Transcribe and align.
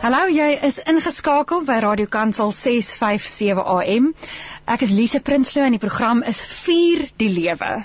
Hallo, 0.00 0.30
jy 0.32 0.54
is 0.64 0.78
ingeskakel 0.88 1.66
by 1.68 1.74
Radio 1.84 2.08
Kansel 2.08 2.54
657 2.56 3.60
AM. 3.60 4.06
Ek 4.70 4.84
is 4.86 4.92
Lise 4.96 5.18
Prinsloo 5.20 5.66
en 5.66 5.74
die 5.74 5.80
program 5.82 6.22
is 6.24 6.38
Vier 6.40 7.02
die 7.20 7.28
Lewe. 7.28 7.82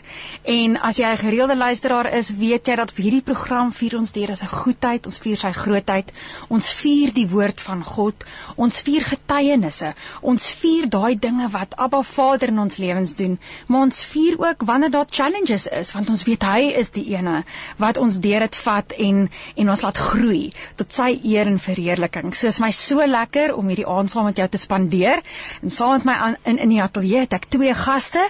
En 0.47 0.77
as 0.79 0.95
jy 1.01 1.09
'n 1.11 1.17
gereelde 1.19 1.57
luisteraar 1.57 2.07
is, 2.13 2.29
weet 2.29 2.67
jy 2.67 2.75
dat 2.79 2.93
hierdie 2.95 3.23
program 3.25 3.73
vier 3.73 3.97
ons 3.97 4.13
deur 4.15 4.31
sy 4.35 4.47
goedheid, 4.47 5.05
ons 5.05 5.17
vier 5.17 5.37
sy 5.37 5.51
grootheid, 5.51 6.13
ons 6.47 6.69
vier 6.69 7.11
die 7.11 7.27
woord 7.27 7.59
van 7.59 7.83
God, 7.83 8.23
ons 8.55 8.79
vier 8.79 9.03
getuienisse, 9.03 9.93
ons 10.21 10.47
vier 10.61 10.87
daai 10.87 11.19
dinge 11.19 11.49
wat 11.51 11.75
Abba 11.77 12.03
Vader 12.03 12.47
in 12.47 12.59
ons 12.59 12.77
lewens 12.77 13.15
doen, 13.15 13.39
maar 13.67 13.81
ons 13.81 14.03
vier 14.03 14.39
ook 14.39 14.63
wanneer 14.63 14.91
daar 14.91 15.11
challenges 15.11 15.67
is, 15.67 15.91
want 15.91 16.09
ons 16.09 16.23
weet 16.23 16.43
hy 16.43 16.71
is 16.79 16.91
die 16.91 17.17
ene 17.17 17.43
wat 17.77 17.97
ons 17.97 18.19
deur 18.19 18.39
dit 18.39 18.55
vat 18.55 18.91
en 18.91 19.29
en 19.55 19.69
ons 19.69 19.81
laat 19.81 19.97
groei 19.97 20.53
tot 20.75 20.93
sy 20.93 21.19
eer 21.23 21.47
en 21.47 21.59
verheerliking 21.59 22.04
verheerliking. 22.05 22.33
So 22.33 22.47
is 22.47 22.59
my 22.59 22.71
so 22.71 23.05
lekker 23.05 23.55
om 23.55 23.67
hierdie 23.69 23.87
aand 23.87 24.11
saam 24.11 24.25
met 24.25 24.37
jou 24.37 24.47
te 24.47 24.57
spandeer. 24.57 25.21
En 25.61 25.69
saam 25.69 25.95
met 25.97 26.05
my 26.05 26.13
aan, 26.13 26.35
in 26.43 26.57
in 26.57 26.69
die 26.69 26.81
ateljee 26.81 27.25
het 27.25 27.33
ek 27.33 27.45
twee 27.49 27.73
gaste. 27.73 28.29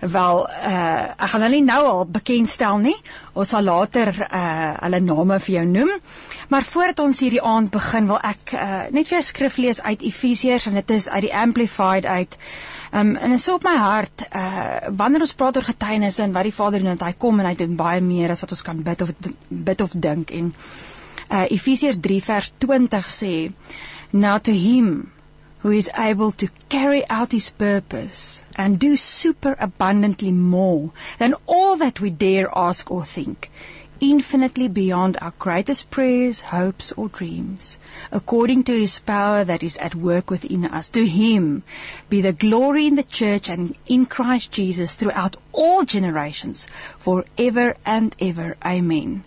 Wel, 0.00 0.48
uh 0.48 1.22
ek 1.22 1.30
gaan 1.30 1.42
hulle 1.42 1.62
nou 1.62 1.86
al 1.86 2.04
bekendstel 2.06 2.78
nie. 2.78 2.96
Ons 3.34 3.48
sal 3.54 3.62
later 3.62 4.12
uh 4.28 4.74
hulle 4.82 5.00
name 5.00 5.38
vir 5.38 5.54
jou 5.54 5.64
noem. 5.66 5.96
Maar 6.48 6.62
voordat 6.62 6.98
ons 6.98 7.20
hierdie 7.20 7.42
aand 7.42 7.70
begin, 7.70 8.06
wil 8.06 8.20
ek 8.22 8.52
uh 8.54 8.84
net 8.90 9.08
vir 9.08 9.18
jou 9.18 9.22
skrif 9.22 9.56
lees 9.56 9.82
uit 9.82 10.02
Efesiërs 10.02 10.66
en 10.66 10.74
dit 10.80 10.90
is 10.90 11.08
uit 11.08 11.22
die 11.28 11.34
Amplified 11.34 12.06
uit. 12.06 12.38
Um 12.92 13.16
en 13.16 13.32
is 13.32 13.48
op 13.48 13.64
my 13.64 13.76
hart 13.76 14.26
uh 14.28 14.92
wanneer 14.96 15.24
ons 15.24 15.34
praat 15.34 15.56
oor 15.56 15.64
getuienisse 15.70 16.22
en 16.22 16.32
wat 16.32 16.48
die 16.48 16.54
Vader 16.54 16.82
doen, 16.82 16.98
hy 16.98 17.14
kom 17.18 17.40
en 17.40 17.46
hy 17.46 17.54
doen 17.56 17.76
baie 17.76 18.00
meer 18.00 18.34
as 18.34 18.42
wat 18.44 18.52
ons 18.52 18.62
kan 18.62 18.82
bid 18.82 19.02
of 19.02 19.14
bid 19.48 19.80
of 19.80 19.94
dink 19.94 20.30
en 20.30 20.52
uh, 21.32 21.46
Efesiërs 21.56 21.98
3 22.06 22.20
vers 22.28 22.52
20 22.60 23.02
sê 23.16 23.34
now 24.12 24.36
to 24.38 24.54
him 24.64 25.10
who 25.60 25.70
is 25.70 25.90
able 26.04 26.32
to 26.32 26.48
carry 26.68 27.02
out 27.08 27.32
his 27.32 27.48
purpose 27.50 28.44
and 28.56 28.78
do 28.78 28.96
super 28.96 29.54
abundantly 29.66 30.32
more 30.32 30.90
than 31.18 31.34
all 31.46 31.76
that 31.76 32.00
we 32.00 32.10
dare 32.10 32.50
ask 32.66 32.90
or 32.90 33.04
think 33.04 33.50
infinitely 34.02 34.66
beyond 34.66 35.16
our 35.22 35.32
greatest 35.38 35.88
prayers, 35.88 36.40
hopes, 36.40 36.90
or 36.90 37.08
dreams, 37.08 37.78
according 38.10 38.64
to 38.64 38.76
his 38.76 38.98
power 38.98 39.44
that 39.44 39.62
is 39.62 39.76
at 39.76 39.94
work 39.94 40.28
within 40.28 40.64
us. 40.64 40.90
To 40.90 41.06
him 41.06 41.62
be 42.10 42.20
the 42.20 42.32
glory 42.32 42.88
in 42.88 42.96
the 42.96 43.04
church 43.04 43.48
and 43.48 43.78
in 43.86 44.06
Christ 44.06 44.50
Jesus 44.50 44.96
throughout 44.96 45.36
all 45.52 45.84
generations, 45.84 46.68
forever 46.98 47.76
and 47.86 48.14
ever. 48.18 48.56
Amen. 48.64 49.22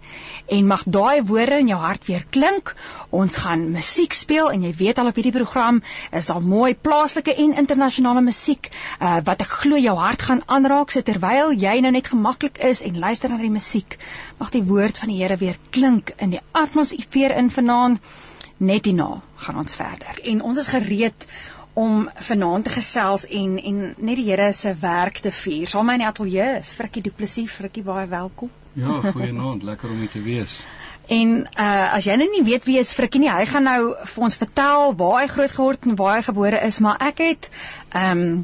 En 0.46 0.68
mag 0.68 0.84
daai 0.86 1.24
woorde 1.24 1.60
in 1.60 1.68
jou 1.72 1.80
hart 1.80 2.06
weer 2.06 2.26
klink. 2.30 2.74
Ons 3.10 3.38
gaan 3.44 3.72
musiek 3.72 4.14
speel 4.14 4.52
en 4.52 4.66
jy 4.66 4.74
weet 4.78 5.00
al 5.02 5.10
op 5.10 5.18
hierdie 5.18 5.34
program 5.36 5.82
is 6.12 6.30
daar 6.32 6.44
mooi 6.44 6.76
plaaslike 6.76 7.36
en 7.46 7.56
internasionale 7.62 8.22
musiek 8.22 8.70
uh, 8.70 9.18
wat 9.26 9.42
ek 9.46 9.58
glo 9.64 9.80
jou 9.82 9.96
hart 9.98 10.28
gaan 10.30 10.44
aanraak 10.46 10.94
so 10.94 11.02
terwyl 11.02 11.54
jy 11.66 11.80
nou 11.82 11.92
net 11.96 12.12
gemaklik 12.14 12.62
is 12.72 12.84
en 12.86 13.00
luister 13.00 13.34
na 13.34 13.42
die 13.42 13.54
musiek. 13.54 13.98
Mag 14.40 14.54
die 14.54 14.64
woord 14.64 15.02
van 15.02 15.14
die 15.14 15.22
Here 15.24 15.38
weer 15.42 15.58
klink 15.72 16.14
in 16.18 16.36
die 16.36 16.44
atmosfeer 16.52 17.36
in 17.40 17.50
vanaand. 17.50 18.02
Net 18.58 18.86
hierna 18.88 19.22
gaan 19.44 19.58
ons 19.60 19.76
verder. 19.76 20.20
En 20.24 20.42
ons 20.42 20.58
is 20.58 20.70
gereed 20.72 21.26
om 21.76 22.06
vanaand 22.28 22.64
te 22.68 22.76
gesels 22.76 23.26
en 23.28 23.58
en 23.60 23.80
net 23.98 24.22
die 24.22 24.30
Here 24.30 24.52
se 24.54 24.76
werk 24.80 25.20
te 25.26 25.32
vier. 25.32 25.68
Saam 25.68 25.90
met 25.90 25.98
my 25.98 26.00
in 26.00 26.06
die 26.06 26.12
ateljee 26.12 26.52
is 26.62 26.76
Frikkie 26.78 27.04
Du 27.04 27.12
Plessis. 27.12 27.52
Frikkie, 27.52 27.84
baie 27.84 28.08
welkom. 28.08 28.54
Ja, 28.76 29.00
goeienaand, 29.12 29.64
lekker 29.64 29.90
om 29.90 30.00
hier 30.04 30.12
te 30.12 30.22
wees. 30.22 30.58
En 31.08 31.46
uh 31.46 31.94
as 31.96 32.08
jy 32.08 32.16
nou 32.20 32.28
nie 32.32 32.44
weet 32.44 32.66
wie 32.68 32.80
is 32.82 32.92
Frikkie 32.98 33.22
nie, 33.22 33.32
hy 33.32 33.46
gaan 33.48 33.64
nou 33.70 33.94
vir 33.94 34.26
ons 34.28 34.38
vertel 34.42 34.96
waar 35.00 35.22
hy 35.22 35.30
groot 35.32 35.54
geword 35.54 35.86
en 35.86 35.96
waar 36.00 36.18
hy 36.18 36.26
gebore 36.28 36.60
is, 36.68 36.82
maar 36.84 37.00
ek 37.12 37.24
het 37.24 37.50
ehm 37.94 38.26
um, 38.26 38.36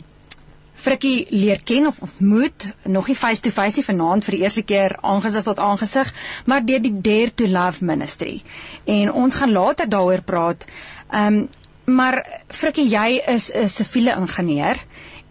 Frikkie 0.81 1.27
leer 1.29 1.59
ken 1.61 1.85
of 1.85 1.99
ontmoet, 2.01 2.71
nog 2.89 3.11
nie 3.11 3.15
face 3.15 3.43
to 3.45 3.51
face 3.53 3.83
vanaand 3.85 4.25
vir 4.25 4.33
die 4.33 4.41
eerste 4.41 4.63
keer 4.65 4.95
aangesig 5.05 5.43
tot 5.45 5.59
aangesig, 5.61 6.09
maar 6.49 6.63
deur 6.65 6.81
die 6.81 6.93
Dare 7.05 7.35
to 7.37 7.45
Love 7.45 7.85
Ministry. 7.85 8.39
En 8.89 9.11
ons 9.11 9.35
gaan 9.37 9.53
later 9.53 9.89
daaroor 9.89 10.23
praat. 10.25 10.65
Ehm 11.09 11.41
um, 11.41 11.49
maar 11.91 12.21
Frikkie, 12.47 12.87
jy 12.87 13.21
is 13.27 13.51
'n 13.51 13.67
siviele 13.67 14.15
ingenieur 14.15 14.79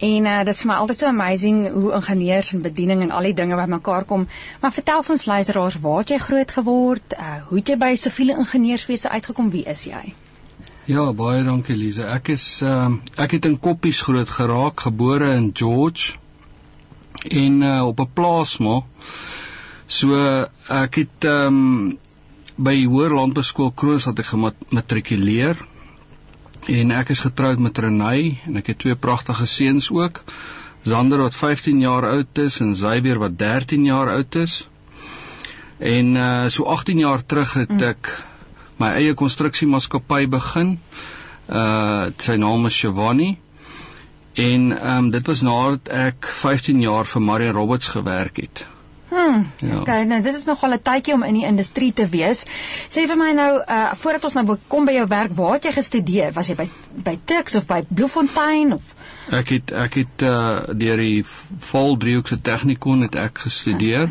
En 0.00 0.24
uh, 0.24 0.38
dit 0.48 0.54
is 0.54 0.64
my 0.64 0.78
altyd 0.80 1.02
so 1.02 1.06
amazing 1.10 1.58
hoe 1.74 1.92
ingenieurs 1.98 2.54
en 2.56 2.62
bediening 2.64 3.02
en 3.04 3.10
al 3.12 3.28
die 3.28 3.34
dinge 3.36 3.56
bymekaar 3.58 4.06
kom. 4.08 4.24
Maar 4.62 4.72
vertel 4.72 5.02
vir 5.04 5.16
ons 5.16 5.26
luisteraars, 5.28 5.76
waar 5.84 5.98
het 6.00 6.12
jy 6.14 6.18
groot 6.24 6.54
geword? 6.56 7.16
Uh, 7.18 7.34
hoe 7.50 7.58
het 7.60 7.68
jy 7.68 7.76
by 7.82 7.90
siviele 8.00 8.38
ingenieurswese 8.40 9.12
uitgekom? 9.12 9.50
Wie 9.52 9.66
is 9.68 9.84
jy? 9.90 10.00
Ja, 10.88 11.04
baie 11.12 11.42
dankie 11.44 11.76
Lize. 11.76 12.06
Ek 12.08 12.32
is 12.32 12.46
uh, 12.64 12.88
ek 13.20 13.36
het 13.36 13.48
in 13.50 13.58
Koppies 13.60 14.00
groot 14.06 14.30
geraak, 14.40 14.80
gebore 14.88 15.34
in 15.36 15.50
George 15.52 16.16
en 17.28 17.60
uh, 17.60 17.82
op 17.86 18.00
'n 18.00 18.08
plaas 18.14 18.56
maar. 18.64 18.86
So 19.86 20.16
ek 20.68 20.96
het 21.02 21.28
um, 21.28 21.98
by 22.56 22.74
Hoër 22.86 23.12
Landbouskool 23.20 23.72
Kroonstad 23.76 24.18
ek 24.18 24.32
gematrikuleer 24.32 25.60
en 26.70 26.92
ek 26.94 27.08
is 27.14 27.22
getroud 27.24 27.58
met 27.58 27.78
Renay 27.82 28.38
en 28.46 28.60
ek 28.60 28.70
het 28.72 28.78
twee 28.84 28.94
pragtige 28.94 29.46
seuns 29.50 29.90
ook. 29.90 30.22
Zander 30.86 31.18
wat 31.24 31.34
15 31.34 31.80
jaar 31.82 32.06
oud 32.08 32.38
is 32.38 32.60
en 32.62 32.76
Zyber 32.78 33.18
wat 33.18 33.38
13 33.38 33.84
jaar 33.88 34.12
oud 34.14 34.38
is. 34.38 34.68
En 35.78 36.14
uh 36.14 36.46
so 36.48 36.64
18 36.64 36.98
jaar 37.02 37.26
terug 37.26 37.52
het 37.58 37.72
mm. 37.72 37.82
ek 37.90 38.12
my 38.80 38.92
eie 39.00 39.14
konstruksiemaatskappy 39.14 40.26
begin. 40.30 40.76
Uh 41.48 42.12
sy 42.22 42.38
naam 42.38 42.66
is 42.70 42.78
Shivani. 42.78 43.32
En 44.34 44.70
ehm 44.78 44.98
um, 44.98 45.10
dit 45.10 45.26
was 45.26 45.42
nadat 45.42 45.90
ek 45.90 46.30
15 46.42 46.80
jaar 46.86 47.08
vir 47.08 47.22
Marion 47.22 47.56
Roberts 47.58 47.90
gewerk 47.96 48.36
het. 48.36 48.66
Hmm. 49.10 49.46
Ja. 49.58 49.80
Okay, 49.80 50.04
nou 50.06 50.20
dit 50.22 50.34
is 50.34 50.44
nogal 50.46 50.74
'n 50.74 50.82
tydjie 50.82 51.14
om 51.14 51.22
in 51.22 51.34
die 51.34 51.46
industrie 51.46 51.92
te 51.92 52.06
wees. 52.08 52.44
Sê 52.88 53.06
vir 53.10 53.16
my 53.16 53.32
nou, 53.32 53.50
uh 53.66 53.92
voordat 53.94 54.24
ons 54.24 54.34
nou 54.34 54.56
kom 54.68 54.84
by 54.84 54.92
jou 54.92 55.06
werk, 55.06 55.34
waar 55.34 55.52
het 55.52 55.64
jy 55.64 55.72
gestudeer? 55.72 56.32
Was 56.32 56.46
jy 56.48 56.54
by 56.54 56.68
by 56.94 57.18
Tuks 57.24 57.54
of 57.54 57.66
by 57.66 57.82
Bloemfontein 57.88 58.72
of 58.72 58.94
Ek 59.30 59.48
het 59.48 59.72
ek 59.72 59.94
het 59.94 60.22
uh 60.22 60.62
deur 60.74 60.96
die 60.96 61.24
Vol 61.70 61.96
Driehoekse 61.96 62.40
Tegnikon 62.40 63.02
het 63.06 63.14
ek 63.14 63.38
gestudeer. 63.38 64.10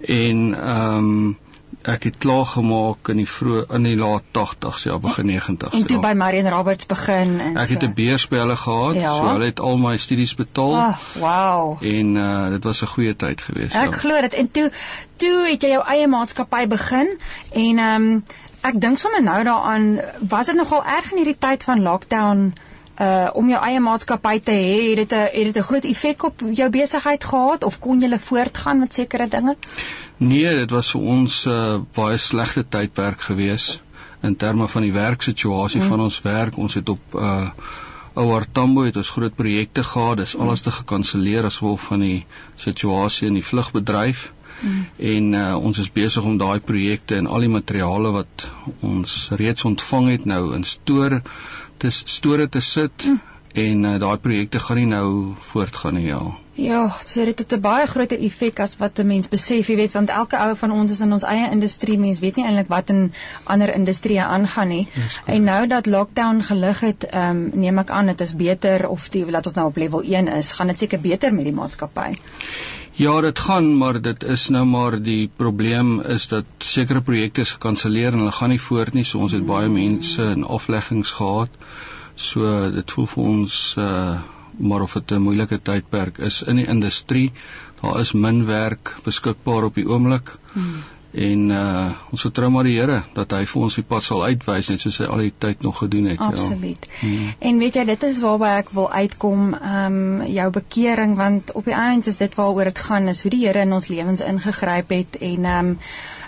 En 0.00 0.54
ehm 0.54 0.96
um, 0.96 1.38
ek 1.84 2.06
het 2.08 2.16
klaar 2.18 2.46
gemaak 2.48 3.08
in 3.12 3.20
die 3.20 3.28
vroeg 3.28 3.72
in 3.76 3.86
die 3.88 3.96
laat 3.98 4.24
80s 4.38 4.86
ja 4.88 4.98
begin 4.98 5.30
90s 5.30 5.74
en 5.76 5.86
toe 5.86 5.96
ja. 5.98 6.02
by 6.06 6.12
Marion 6.16 6.48
Roberts 6.48 6.86
begin 6.88 7.36
en 7.40 7.56
ek 7.60 7.68
so. 7.68 7.74
het 7.74 7.84
'n 7.88 7.94
beurs 7.94 8.28
by 8.28 8.40
hulle 8.42 8.56
gehad 8.56 9.00
ja. 9.00 9.12
so 9.16 9.28
hulle 9.28 9.50
het 9.50 9.60
al 9.60 9.76
my 9.78 9.96
studies 9.96 10.34
betaal 10.34 10.76
oh, 10.80 11.04
wow 11.20 11.82
en 11.82 12.16
uh, 12.16 12.48
dit 12.56 12.64
was 12.64 12.82
'n 12.82 12.92
goeie 12.96 13.16
tyd 13.16 13.40
geweest 13.40 13.74
ek 13.74 13.92
ja. 13.92 14.00
glo 14.00 14.20
dit 14.20 14.34
en 14.34 14.50
toe 14.50 14.70
toe 15.16 15.36
het 15.50 15.62
jy 15.62 15.70
jou 15.76 15.84
eie 15.96 16.08
maatskappy 16.08 16.66
begin 16.66 17.16
en 17.52 17.78
ehm 17.78 18.02
um, 18.02 18.24
ek 18.64 18.80
dink 18.80 18.98
sommer 18.98 19.22
nou 19.22 19.44
daaraan 19.44 20.00
was 20.28 20.46
dit 20.46 20.56
nogal 20.56 20.84
erg 20.84 21.10
in 21.12 21.20
hierdie 21.20 21.38
tyd 21.38 21.62
van 21.62 21.82
lockdown 21.82 22.54
uh 23.00 23.28
om 23.34 23.48
jou 23.50 23.60
eie 23.66 23.80
maatskappy 23.80 24.38
te 24.40 24.52
hê 24.54 24.74
het 24.88 24.96
dit 24.96 25.12
'n 25.12 25.28
het 25.34 25.44
dit 25.50 25.56
'n 25.56 25.68
groot 25.68 25.84
effek 25.84 26.22
op 26.22 26.42
jou 26.50 26.68
besigheid 26.70 27.24
gehad 27.24 27.64
of 27.64 27.78
kon 27.78 28.00
jy 28.00 28.18
voortgaan 28.18 28.78
met 28.78 28.94
sekere 28.94 29.28
dinge 29.28 29.56
Nee, 30.16 30.56
dit 30.56 30.70
was 30.70 30.90
vir 30.94 31.00
ons 31.00 31.46
'n 31.46 31.50
uh, 31.50 31.80
baie 31.94 32.16
slegte 32.16 32.64
tydperk 32.68 33.20
gewees 33.20 33.82
in 34.22 34.36
terme 34.36 34.68
van 34.68 34.82
die 34.82 34.92
werksituasie 34.92 35.80
mm. 35.80 35.88
van 35.88 36.00
ons 36.00 36.20
werk. 36.22 36.56
Ons 36.56 36.74
het 36.74 36.88
op 36.88 37.00
uh 37.14 37.48
Ouer 38.14 38.44
Tambo 38.52 38.84
het 38.86 38.96
ons 38.96 39.10
groot 39.10 39.34
projekte 39.34 39.82
gehad. 39.82 40.16
Dis 40.16 40.36
alles 40.36 40.60
te 40.62 40.70
gekanselleer 40.70 41.44
as 41.44 41.56
gevolg 41.58 41.80
van 41.82 42.04
die 42.04 42.26
situasie 42.54 43.26
in 43.26 43.34
die 43.34 43.42
vlugbedryf. 43.42 44.28
Mm. 44.60 44.84
En 44.96 45.32
uh, 45.32 45.56
ons 45.58 45.78
is 45.82 45.90
besig 45.90 46.22
om 46.22 46.38
daai 46.38 46.60
projekte 46.60 47.18
en 47.18 47.26
al 47.26 47.42
die 47.42 47.50
materiale 47.50 48.12
wat 48.14 48.46
ons 48.86 49.16
reeds 49.34 49.66
ontvang 49.66 50.12
het 50.12 50.28
nou 50.30 50.54
in 50.54 50.62
store 50.64 51.22
te 51.82 51.90
store 51.90 52.46
te 52.48 52.62
sit 52.62 53.08
mm. 53.08 53.20
en 53.66 53.84
uh, 53.84 53.98
daai 54.06 54.16
projekte 54.22 54.62
gaan 54.62 54.78
nie 54.78 54.90
nou 54.94 55.34
voortgaan 55.50 55.98
nie. 55.98 56.06
Ja. 56.12 56.22
Ja, 56.54 56.88
so 57.04 57.24
dit 57.24 57.38
het 57.38 57.52
'n 57.52 57.60
baie 57.60 57.86
groter 57.86 58.20
effek 58.22 58.60
as 58.60 58.76
wat 58.76 58.98
'n 58.98 59.06
mens 59.06 59.28
besef, 59.28 59.66
jy 59.66 59.76
weet, 59.76 59.92
want 59.92 60.08
elke 60.08 60.38
ou 60.38 60.56
van 60.56 60.70
ons 60.70 60.90
is 60.90 61.00
in 61.00 61.12
ons 61.12 61.22
eie 61.22 61.50
industrie, 61.50 61.98
mens 61.98 62.18
weet 62.18 62.36
nie 62.36 62.44
eintlik 62.44 62.68
wat 62.68 62.88
in 62.88 63.12
ander 63.44 63.74
industrieë 63.74 64.22
aangaan 64.22 64.68
nie. 64.68 64.88
En 65.26 65.44
nou 65.44 65.66
dat 65.66 65.86
lockdown 65.86 66.42
gelig 66.42 66.80
het, 66.80 67.04
ehm 67.04 67.30
um, 67.30 67.50
neem 67.54 67.78
ek 67.78 67.90
aan 67.90 68.06
dit 68.06 68.20
is 68.20 68.36
beter 68.36 68.88
of 68.88 69.08
die 69.08 69.30
laat 69.30 69.46
ons 69.46 69.54
nou 69.54 69.66
op 69.66 69.76
level 69.76 70.02
1 70.02 70.28
is, 70.28 70.52
gaan 70.52 70.66
dit 70.66 70.78
seker 70.78 71.00
beter 71.00 71.34
met 71.34 71.44
die 71.44 71.52
maatskappy. 71.52 72.18
Ja, 72.92 73.20
dit 73.20 73.38
gaan, 73.38 73.78
maar 73.78 74.00
dit 74.00 74.24
is 74.24 74.48
nou 74.48 74.64
maar 74.64 75.02
die 75.02 75.30
probleem 75.36 76.00
is 76.00 76.26
dat 76.26 76.44
sekere 76.58 77.02
projekte 77.02 77.40
is 77.40 77.52
gekanselleer 77.52 78.12
en 78.12 78.18
hulle 78.18 78.32
gaan 78.32 78.48
nie 78.48 78.60
voort 78.60 78.94
nie, 78.94 79.04
so 79.04 79.18
ons 79.18 79.32
het 79.32 79.46
baie 79.46 79.68
mense 79.68 80.22
in 80.22 80.44
afleggings 80.44 81.10
gehad. 81.10 81.48
So 82.14 82.70
dit 82.70 82.90
voel 82.90 83.06
vir 83.06 83.24
ons 83.24 83.74
uh 83.78 84.18
maar 84.56 84.80
of 84.80 84.92
dit 84.92 85.10
'n 85.10 85.22
moeilike 85.22 85.62
tydperk 85.62 86.18
is 86.18 86.42
in 86.42 86.56
die 86.56 86.66
industrie, 86.66 87.32
daar 87.80 88.00
is 88.00 88.12
min 88.12 88.46
werk 88.46 88.96
beskikbaar 89.04 89.64
op 89.64 89.74
die 89.74 89.88
oomblik. 89.88 90.36
Hmm. 90.52 90.82
En 91.14 91.50
uh 91.50 91.90
ons 92.10 92.22
vertrou 92.26 92.48
maar 92.50 92.66
die 92.66 92.74
Here 92.74 93.02
dat 93.14 93.30
hy 93.36 93.44
vir 93.46 93.62
ons 93.66 93.76
die 93.78 93.84
pad 93.86 94.02
sal 94.02 94.24
uitwys 94.24 94.70
net 94.72 94.82
soos 94.82 94.96
hy 94.98 95.06
al 95.10 95.20
die 95.22 95.34
tyd 95.44 95.62
nog 95.62 95.76
gedoen 95.78 96.08
het. 96.10 96.18
Absoluut. 96.18 96.88
Ja. 96.90 96.96
Hmm. 97.00 97.28
En 97.50 97.60
weet 97.62 97.78
jy 97.78 97.84
dit 97.90 98.06
is 98.08 98.18
waarby 98.22 98.50
ek 98.62 98.72
wil 98.74 98.90
uitkom, 98.90 99.52
ehm 99.54 100.00
um, 100.00 100.24
jou 100.26 100.48
bekering 100.56 101.14
want 101.18 101.52
op 101.54 101.70
die 101.70 101.76
einde 101.78 102.10
is 102.10 102.18
dit 102.18 102.34
waaroor 102.34 102.70
dit 102.70 102.82
gaan 102.88 103.08
is 103.12 103.22
hoe 103.22 103.30
die 103.30 103.44
Here 103.46 103.62
in 103.62 103.72
ons 103.72 103.88
lewens 103.92 104.24
ingegryp 104.26 104.90
het 104.96 105.18
en 105.20 105.48
ehm 105.52 105.70
um, 105.70 105.78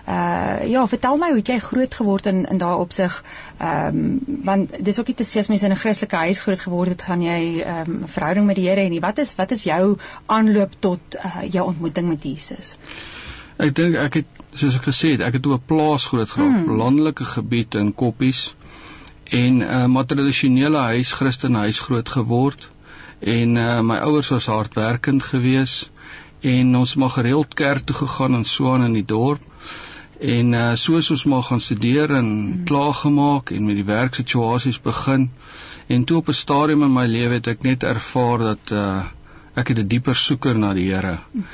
uh 0.06 0.68
ja, 0.70 0.86
vertel 0.86 1.18
my 1.18 1.32
hoe 1.34 1.42
jy 1.42 1.58
groot 1.58 1.94
geword 1.94 2.26
in 2.30 2.44
in 2.46 2.62
daai 2.62 2.76
opsig. 2.78 3.18
Ehm 3.58 3.98
um, 4.04 4.38
want 4.46 4.78
dis 4.78 5.00
ook 5.02 5.10
nie 5.10 5.18
te 5.18 5.26
sê 5.26 5.42
as 5.42 5.50
mens 5.50 5.66
in 5.66 5.74
'n 5.74 5.82
Christelike 5.82 6.16
huis 6.16 6.40
groot 6.46 6.62
geword 6.68 6.94
het, 6.94 7.02
gaan 7.02 7.22
jy 7.22 7.62
ehm 7.64 7.90
um, 7.90 8.06
verhouding 8.06 8.46
met 8.46 8.56
die 8.56 8.68
Here 8.68 8.86
hê 8.86 8.88
nie. 8.88 9.02
Wat 9.02 9.18
is 9.18 9.34
wat 9.34 9.50
is 9.50 9.66
jou 9.66 9.98
aanloop 10.26 10.78
tot 10.78 11.18
uh, 11.24 11.42
jou 11.50 11.66
ontmoeting 11.66 12.08
met 12.08 12.22
Jesus? 12.22 12.78
Ek 13.56 13.74
dink 13.74 13.96
ek 13.96 14.14
het 14.14 14.35
soos 14.58 14.76
ek 14.76 14.88
gesê 14.88 15.10
het, 15.14 15.20
ek 15.20 15.38
het 15.38 15.46
op 15.46 15.60
'n 15.60 15.66
plaas 15.66 16.06
groot 16.06 16.30
geword, 16.30 16.66
hmm. 16.66 16.76
landelike 16.76 17.24
gebied 17.24 17.74
in 17.74 17.94
Koppies 17.94 18.54
en 19.24 19.58
'n 19.58 19.62
uh, 19.62 19.86
matradisionele 19.86 20.78
huis, 20.78 21.12
Christelike 21.12 21.58
huis 21.58 21.80
groot 21.80 22.08
geword. 22.08 22.70
En 23.20 23.56
uh, 23.56 23.80
my 23.80 23.96
ouers 23.96 24.28
was 24.28 24.46
hardwerkend 24.46 25.22
geweest 25.22 25.90
en 26.40 26.76
ons 26.76 26.94
mag 26.94 27.12
gereeld 27.12 27.54
kerk 27.54 27.86
toe 27.86 27.96
gegaan 27.96 28.34
en 28.34 28.44
so 28.44 28.72
aan 28.72 28.84
in 28.84 28.92
die 28.92 29.04
dorp 29.04 29.42
en 30.20 30.52
uh, 30.52 30.74
soos 30.74 31.10
ons 31.10 31.24
maar 31.24 31.42
gaan 31.42 31.60
studeer 31.60 32.10
en 32.10 32.26
mm. 32.26 32.64
klaar 32.64 32.94
gemaak 32.94 33.50
en 33.50 33.66
met 33.66 33.76
die 33.76 33.84
werksituasies 33.84 34.80
begin 34.80 35.30
en 35.86 36.04
toe 36.04 36.16
op 36.16 36.28
'n 36.28 36.32
stadium 36.32 36.82
in 36.82 36.92
my 36.92 37.06
lewe 37.06 37.34
het 37.34 37.46
ek 37.46 37.62
net 37.62 37.82
ervaar 37.82 38.38
dat 38.38 38.72
uh, 38.72 39.04
ek 39.54 39.68
het 39.68 39.78
'n 39.78 39.88
dieper 39.88 40.14
soeker 40.14 40.58
na 40.58 40.74
die 40.74 40.92
Here 40.92 41.18
mm. 41.32 41.44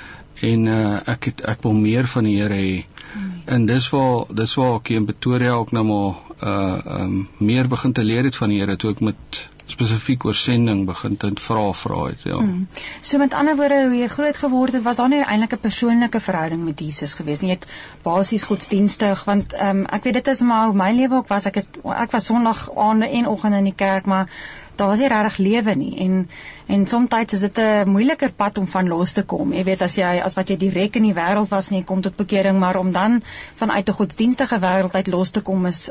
En 0.42 0.66
uh, 0.66 0.98
ek 1.14 1.30
het 1.30 1.44
ek 1.54 1.62
wil 1.66 1.76
meer 1.78 2.08
van 2.10 2.28
die 2.28 2.36
Here 2.40 2.58
hê 2.58 2.74
mm. 2.82 3.30
en 3.56 3.66
dis 3.66 3.88
waar 3.94 4.26
dis 4.42 4.54
waar 4.58 4.76
ek 4.80 4.92
in 4.96 5.08
Pretoria 5.08 5.56
ook 5.62 5.72
nou 5.76 5.86
maar 5.86 6.20
uh 6.42 7.00
um, 7.00 7.28
meer 7.38 7.68
begin 7.70 7.92
te 7.92 8.02
leer 8.02 8.26
het 8.26 8.36
van 8.36 8.50
die 8.50 8.58
Here 8.62 8.76
toe 8.76 8.90
ek 8.96 9.00
met 9.00 9.42
spesifiek 9.72 10.24
oor 10.26 10.36
sending 10.36 10.82
begin 10.88 11.16
te 11.16 11.30
vra 11.44 11.64
vra 11.82 12.00
het 12.08 12.24
ja. 12.26 12.38
Hmm. 12.38 12.66
So 13.00 13.18
met 13.22 13.34
ander 13.38 13.56
woorde 13.56 13.78
hoe 13.86 13.98
jy 14.00 14.08
groot 14.12 14.36
geword 14.36 14.76
het 14.76 14.84
was 14.86 14.98
daar 15.00 15.10
nie 15.12 15.22
eintlik 15.22 15.54
'n 15.56 15.62
persoonlike 15.66 16.20
verhouding 16.20 16.64
met 16.64 16.80
Jesus 16.80 17.14
gewees 17.14 17.40
nie. 17.40 17.52
Jy 17.52 17.58
het 17.60 17.68
basies 18.02 18.48
godsdienstig 18.50 19.24
want 19.24 19.52
ehm 19.52 19.84
um, 19.84 19.86
ek 19.86 20.04
weet 20.04 20.18
dit 20.20 20.32
is 20.34 20.40
maar 20.40 20.66
hoe 20.66 20.76
my 20.76 20.90
lewe 20.92 21.22
ook 21.22 21.28
was. 21.28 21.46
Ek 21.46 21.62
het 21.62 21.78
ek 21.84 22.10
was 22.10 22.26
Sondag 22.26 22.68
aande 22.74 23.08
en 23.08 23.28
oggend 23.28 23.54
in 23.54 23.70
die 23.70 23.78
kerk 23.84 24.06
maar 24.06 24.28
daar 24.76 24.88
was 24.88 24.98
nie 24.98 25.08
regtig 25.08 25.38
lewe 25.38 25.74
nie 25.74 25.94
en 26.04 26.28
en 26.72 26.86
soms 26.86 27.32
is 27.32 27.40
dit 27.40 27.58
'n 27.58 27.88
moeiliker 27.90 28.30
pad 28.32 28.58
om 28.58 28.66
van 28.66 28.88
los 28.88 29.12
te 29.12 29.22
kom. 29.22 29.52
Jy 29.52 29.64
weet 29.64 29.82
as 29.82 29.96
jy 29.96 30.20
as 30.24 30.34
wat 30.34 30.48
jy 30.48 30.56
direk 30.56 30.96
in 30.96 31.02
die 31.02 31.14
wêreld 31.14 31.48
was 31.48 31.70
nie 31.70 31.84
kom 31.84 32.00
tot 32.00 32.16
bekering, 32.16 32.58
maar 32.58 32.76
om 32.76 32.92
dan 32.92 33.22
vanuit 33.54 33.88
'n 33.88 33.92
godsdienstige 33.92 34.58
wêreld 34.58 34.94
uit 34.94 35.06
los 35.06 35.30
te 35.30 35.40
kom 35.40 35.66
is 35.66 35.90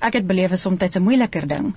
ek, 0.00 0.12
het 0.12 0.26
beleef 0.26 0.52
is 0.52 0.60
soms 0.60 0.96
'n 0.96 1.02
moeiliker 1.02 1.48
ding. 1.48 1.74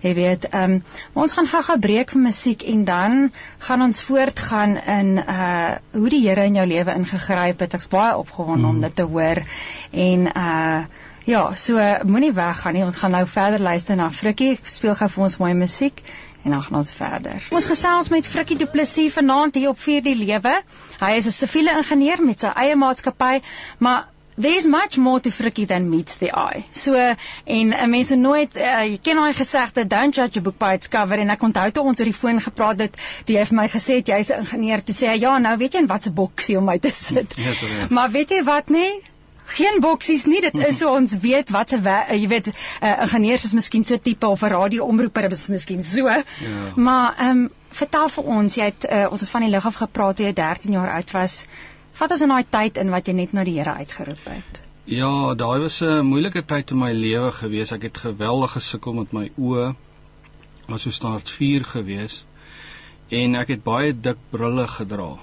Jy 0.00 0.14
weet, 0.14 0.48
ehm 0.48 0.70
um, 0.70 0.82
ons 1.12 1.32
gaan 1.32 1.46
gou-gou 1.46 1.78
breek 1.78 2.10
vir 2.10 2.20
musiek 2.20 2.62
en 2.62 2.84
dan 2.84 3.32
gaan 3.58 3.82
ons 3.82 4.02
voortgaan 4.02 4.76
in 4.76 5.16
uh 5.16 5.74
hoe 5.92 6.08
die 6.08 6.28
Here 6.28 6.44
in 6.44 6.54
jou 6.54 6.66
lewe 6.66 6.94
ingegryp 6.94 7.60
het. 7.60 7.74
Ek's 7.74 7.88
baie 7.88 8.16
opgewonde 8.16 8.66
mm. 8.66 8.74
om 8.74 8.80
dit 8.80 8.96
te 8.96 9.02
hoor 9.02 9.42
en 9.90 10.26
uh 10.36 10.84
Ja, 11.24 11.54
so 11.54 11.80
moenie 12.04 12.32
weggaan 12.36 12.76
nie. 12.76 12.84
Ons 12.84 13.00
gaan 13.00 13.14
nou 13.16 13.24
verder 13.26 13.60
luister 13.60 13.96
na 13.96 14.10
Frikkie. 14.12 14.58
Speel 14.62 14.94
gou 14.98 15.08
vir 15.08 15.24
ons 15.24 15.36
mooi 15.40 15.52
musiek 15.56 16.02
en 16.44 16.52
dan 16.52 16.62
gaan 16.62 16.76
ons 16.82 16.92
verder. 16.92 17.46
Ons 17.56 17.68
gesels 17.70 18.10
met 18.12 18.26
Frikkie 18.28 18.58
Du 18.60 18.66
Plessis 18.68 19.12
vanaand 19.14 19.56
hier 19.56 19.70
op 19.72 19.78
Vier 19.80 20.04
die 20.04 20.16
Lewe. 20.18 20.58
Hy 21.00 21.12
is 21.16 21.26
'n 21.26 21.32
siviele 21.32 21.78
ingenieur 21.80 22.20
met 22.24 22.40
sy 22.40 22.52
eie 22.52 22.76
maatskappy, 22.76 23.40
maar 23.78 24.10
There's 24.36 24.66
much 24.66 24.96
more 24.98 25.20
to 25.20 25.30
Frikkie 25.30 25.66
than 25.66 25.90
meets 25.90 26.18
the 26.18 26.30
eye. 26.34 26.64
So 26.72 26.94
en 26.94 27.72
uh, 27.72 27.86
mense 27.86 28.16
nooit 28.16 28.56
uh, 28.56 28.82
jy 28.82 28.98
ken 28.98 29.16
daai 29.16 29.32
gesegde 29.32 29.86
don't 29.86 30.14
judge 30.14 30.36
a 30.36 30.42
book 30.42 30.58
by 30.58 30.72
its 30.74 30.90
cover 30.90 31.22
en 31.22 31.30
ek 31.30 31.42
onthou 31.46 31.70
toe 31.70 31.84
ons 31.84 32.00
oor 32.02 32.10
die 32.10 32.16
foon 32.18 32.40
gepraat 32.42 32.82
het, 32.82 32.98
toe 33.24 33.36
jy 33.36 33.44
vir 33.46 33.58
my 33.60 33.68
gesê 33.70 34.00
het 34.00 34.10
jy's 34.10 34.32
'n 34.34 34.42
ingenieur, 34.42 34.82
toe 34.82 34.94
sê 34.94 35.12
hy 35.12 35.20
ja, 35.22 35.38
nou 35.38 35.56
weet 35.56 35.74
jy 35.74 35.84
in 35.86 35.86
watter 35.86 36.12
boksie 36.12 36.58
om 36.58 36.66
my 36.66 36.78
te 36.78 36.90
sit. 36.90 37.38
Ja, 37.38 37.54
ja. 37.62 37.86
Maar 37.90 38.10
weet 38.10 38.34
jy 38.34 38.42
wat 38.42 38.74
nê? 38.74 38.82
Nee? 38.90 39.13
Geen 39.44 39.80
boksies 39.80 40.24
nie. 40.24 40.40
Dit 40.40 40.56
is 40.66 40.78
so 40.78 40.94
ons 40.94 41.12
weet 41.20 41.50
wat 41.50 41.68
se 41.68 41.80
uh, 41.82 42.00
jy 42.10 42.28
weet 42.28 42.46
'n 42.46 42.54
uh, 42.82 43.02
ingenieur 43.02 43.34
is 43.34 43.52
miskien 43.52 43.84
so 43.84 43.96
tipe 43.96 44.26
of 44.26 44.42
'n 44.42 44.48
radioomroeper 44.48 45.30
is 45.30 45.46
miskien 45.46 45.84
so. 45.84 46.08
Ja. 46.08 46.22
Maar 46.76 47.14
ehm 47.18 47.30
um, 47.30 47.50
vertel 47.68 48.08
vir 48.08 48.24
ons, 48.24 48.54
jy 48.54 48.64
het 48.64 48.86
uh, 48.90 49.06
ons 49.10 49.20
het 49.20 49.30
van 49.30 49.40
die 49.40 49.50
lig 49.50 49.66
af 49.66 49.74
gepraat 49.74 50.16
toe 50.16 50.26
jy 50.26 50.32
13 50.32 50.72
jaar 50.72 50.90
oud 50.90 51.10
was. 51.10 51.44
Vat 51.92 52.10
ons 52.10 52.20
in 52.20 52.28
daai 52.28 52.44
tyd 52.50 52.76
in 52.76 52.90
wat 52.90 53.06
jy 53.06 53.14
net 53.14 53.32
na 53.32 53.44
die 53.44 53.58
Here 53.58 53.74
uitgeroep 53.74 54.24
het. 54.24 54.60
Ja, 54.84 55.34
daai 55.34 55.60
was 55.60 55.80
'n 55.82 56.06
moeilike 56.06 56.44
tyd 56.44 56.70
in 56.70 56.78
my 56.78 56.92
lewe 56.92 57.32
gewees. 57.32 57.72
Ek 57.72 57.82
het 57.82 57.98
geweldig 57.98 58.52
gesukkel 58.52 58.92
met 58.92 59.12
my 59.12 59.30
oë. 59.38 59.74
Was 60.66 60.82
so 60.82 60.90
staart 60.90 61.30
4 61.30 61.64
gewees. 61.64 62.24
En 63.08 63.34
ek 63.34 63.48
het 63.48 63.62
baie 63.62 64.00
dik 64.00 64.16
brille 64.30 64.66
gedra. 64.68 65.16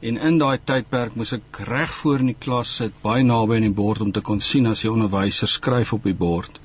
En 0.00 0.16
in 0.16 0.38
daai 0.40 0.56
tydperk 0.64 1.16
moes 1.20 1.34
ek 1.36 1.58
reg 1.68 1.90
voor 1.92 2.22
in 2.22 2.30
die 2.30 2.38
klas 2.44 2.70
sit, 2.78 2.94
baie 3.02 3.24
naby 3.26 3.58
aan 3.58 3.66
die 3.66 3.78
bord 3.80 4.00
om 4.00 4.12
te 4.16 4.22
kon 4.24 4.38
sien 4.40 4.70
as 4.70 4.80
die 4.84 4.88
onderwyser 4.92 5.50
skryf 5.54 5.92
op 5.92 6.08
die 6.08 6.16
bord. 6.16 6.56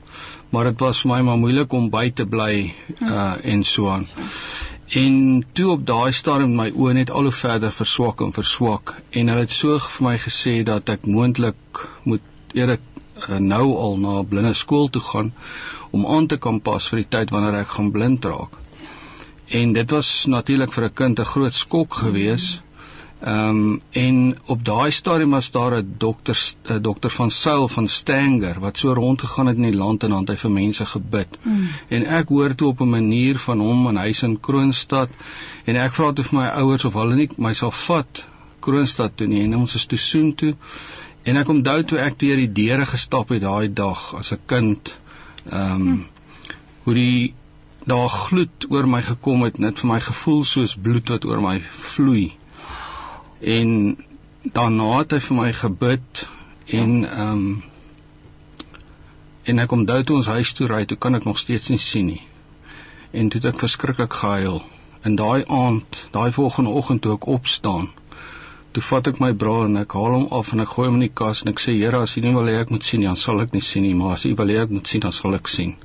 Maar 0.56 0.70
dit 0.70 0.84
was 0.86 1.02
vir 1.04 1.12
my 1.12 1.18
maar 1.28 1.42
moeilik 1.42 1.76
om 1.76 1.90
by 1.92 2.06
te 2.16 2.26
bly 2.36 2.54
uh 3.02 3.34
en 3.54 3.68
so 3.68 3.90
aan. 3.92 4.08
En 5.02 5.44
toe 5.58 5.68
op 5.74 5.86
daai 5.90 6.16
stadium 6.16 6.56
my 6.56 6.70
oë 6.72 6.96
net 7.02 7.12
al 7.12 7.28
hoe 7.28 7.36
verder 7.36 7.76
verswak 7.76 8.24
en 8.24 8.32
verswak 8.40 8.96
en 9.12 9.32
hulle 9.34 9.44
het 9.44 9.56
so 9.60 9.80
vir 9.84 10.08
my 10.08 10.18
gesê 10.30 10.58
dat 10.72 10.96
ek 10.96 11.08
moontlik 11.18 11.86
moet 12.04 12.56
eerder 12.56 12.80
uh, 12.80 13.40
nou 13.52 13.66
al 13.86 13.98
na 14.00 14.20
blinde 14.24 14.54
skool 14.54 14.88
toe 14.88 15.04
gaan 15.12 15.34
om 15.92 16.06
aan 16.08 16.32
te 16.32 16.38
kan 16.38 16.62
pas 16.70 16.88
vir 16.92 17.04
die 17.04 17.10
tyd 17.18 17.36
wanneer 17.36 17.66
ek 17.66 17.76
gaan 17.76 17.92
blind 17.92 18.32
raak. 18.32 18.56
En 19.60 19.74
dit 19.74 19.92
was 19.92 20.26
natuurlik 20.26 20.72
vir 20.74 20.86
'n 20.88 20.94
kind 21.02 21.20
'n 21.20 21.34
groot 21.34 21.54
skok 21.54 21.94
geweest. 22.06 22.62
Ehm 23.20 23.50
um, 23.50 23.82
en 23.92 24.38
op 24.46 24.66
daai 24.66 24.92
stadium 24.92 25.30
was 25.30 25.52
daar 25.52 25.78
'n 25.78 25.96
dokter 25.98 26.38
'n 26.64 26.82
dokter 26.82 27.10
van 27.10 27.30
Sail 27.32 27.68
van 27.68 27.88
Stanger 27.88 28.60
wat 28.60 28.78
so 28.78 28.94
rondgegaan 28.94 29.48
het 29.48 29.56
in 29.56 29.62
die 29.72 29.76
land 29.76 30.04
en 30.04 30.14
aan 30.14 30.28
hy 30.28 30.36
vir 30.36 30.52
mense 30.52 30.86
gebid. 30.86 31.38
Mm. 31.42 31.68
En 31.88 32.06
ek 32.06 32.28
hoor 32.28 32.56
toe 32.56 32.68
op 32.68 32.82
'n 32.82 32.90
manier 32.90 33.40
van 33.40 33.60
hom 33.60 33.88
in 33.88 33.96
huis 33.96 34.24
in 34.24 34.40
Kroonstad 34.40 35.10
en 35.66 35.76
ek 35.76 35.94
vra 35.94 36.12
toe 36.14 36.26
vir 36.26 36.40
my 36.40 36.48
ouers 36.48 36.86
of 36.86 36.94
hulle 36.94 37.16
nie 37.16 37.30
my 37.38 37.54
sal 37.54 37.72
vat 37.72 38.24
Kroonstad 38.60 39.18
toe 39.18 39.28
nie 39.28 39.44
en 39.44 39.56
ons 39.56 39.76
is 39.76 39.86
toe 39.86 39.98
soen 39.98 40.36
toe 40.36 40.56
en 41.24 41.38
ek 41.38 41.50
onthou 41.50 41.84
toe 41.84 41.98
ek 41.98 42.20
deur 42.20 42.36
die 42.36 42.52
deure 42.52 42.86
gestap 42.86 43.30
het 43.30 43.42
daai 43.42 43.74
dag 43.74 44.14
as 44.16 44.32
'n 44.32 44.40
kind 44.46 44.96
ehm 45.52 45.72
um, 45.72 45.82
mm. 45.82 46.06
hoe 46.84 46.94
die 46.94 47.34
daar 47.86 48.10
gloed 48.10 48.66
oor 48.70 48.88
my 48.88 49.02
gekom 49.02 49.44
het 49.44 49.58
net 49.58 49.80
vir 49.80 49.90
my 49.90 50.00
gevoel 50.00 50.44
soos 50.44 50.76
bloed 50.76 51.10
wat 51.10 51.26
oor 51.26 51.42
my 51.42 51.62
vloei 51.70 52.34
en 53.40 53.98
daarna 54.54 54.92
het 54.98 55.12
hy 55.12 55.20
vir 55.28 55.38
my 55.38 55.52
gebid 55.54 56.28
en 56.82 56.92
ehm 57.06 57.32
um, 57.32 57.64
en 59.46 59.60
ek 59.62 59.70
kom 59.70 59.84
dou 59.86 60.00
toe 60.04 60.16
ons 60.18 60.32
huis 60.34 60.54
toe 60.58 60.68
ry 60.68 60.86
toe 60.90 60.98
kan 60.98 61.16
ek 61.16 61.26
nog 61.26 61.38
steeds 61.38 61.70
nie 61.70 61.82
sien 61.82 62.08
nie. 62.10 62.22
En 63.14 63.30
toe 63.30 63.42
het 63.42 63.52
ek 63.54 63.60
verskriklik 63.62 64.14
gehuil. 64.14 64.64
In 65.06 65.16
daai 65.16 65.46
aand 65.46 66.00
daai 66.16 66.32
volgende 66.34 66.74
oggend 66.80 67.02
toe 67.02 67.14
ek 67.14 67.28
opstaan 67.30 67.92
toe 68.76 68.84
vat 68.84 69.08
ek 69.08 69.20
my 69.24 69.30
bra 69.42 69.54
en 69.66 69.78
ek 69.80 69.94
haal 69.96 70.14
hom 70.18 70.26
af 70.36 70.50
en 70.52 70.62
ek 70.64 70.74
gooi 70.74 70.86
hom 70.90 70.98
in 70.98 71.06
die 71.06 71.16
kas 71.20 71.44
en 71.44 71.54
ek 71.54 71.62
sê 71.64 71.76
Here 71.78 72.02
as 72.04 72.18
U 72.20 72.24
nie 72.24 72.34
wil 72.36 72.50
hê 72.52 72.56
ek 72.60 72.72
moet 72.74 72.84
sien 72.84 73.00
nie 73.00 73.08
dan 73.08 73.20
sal 73.22 73.40
ek 73.44 73.54
nie 73.56 73.64
sien 73.64 73.86
nie 73.88 73.94
maar 73.96 74.18
as 74.18 74.26
U 74.28 74.34
wil 74.42 74.52
hê 74.52 74.58
ek 74.64 74.74
moet 74.76 74.90
sien 74.92 75.04
dan 75.06 75.16
sal 75.16 75.38
ek 75.38 75.48
sien. 75.48 75.76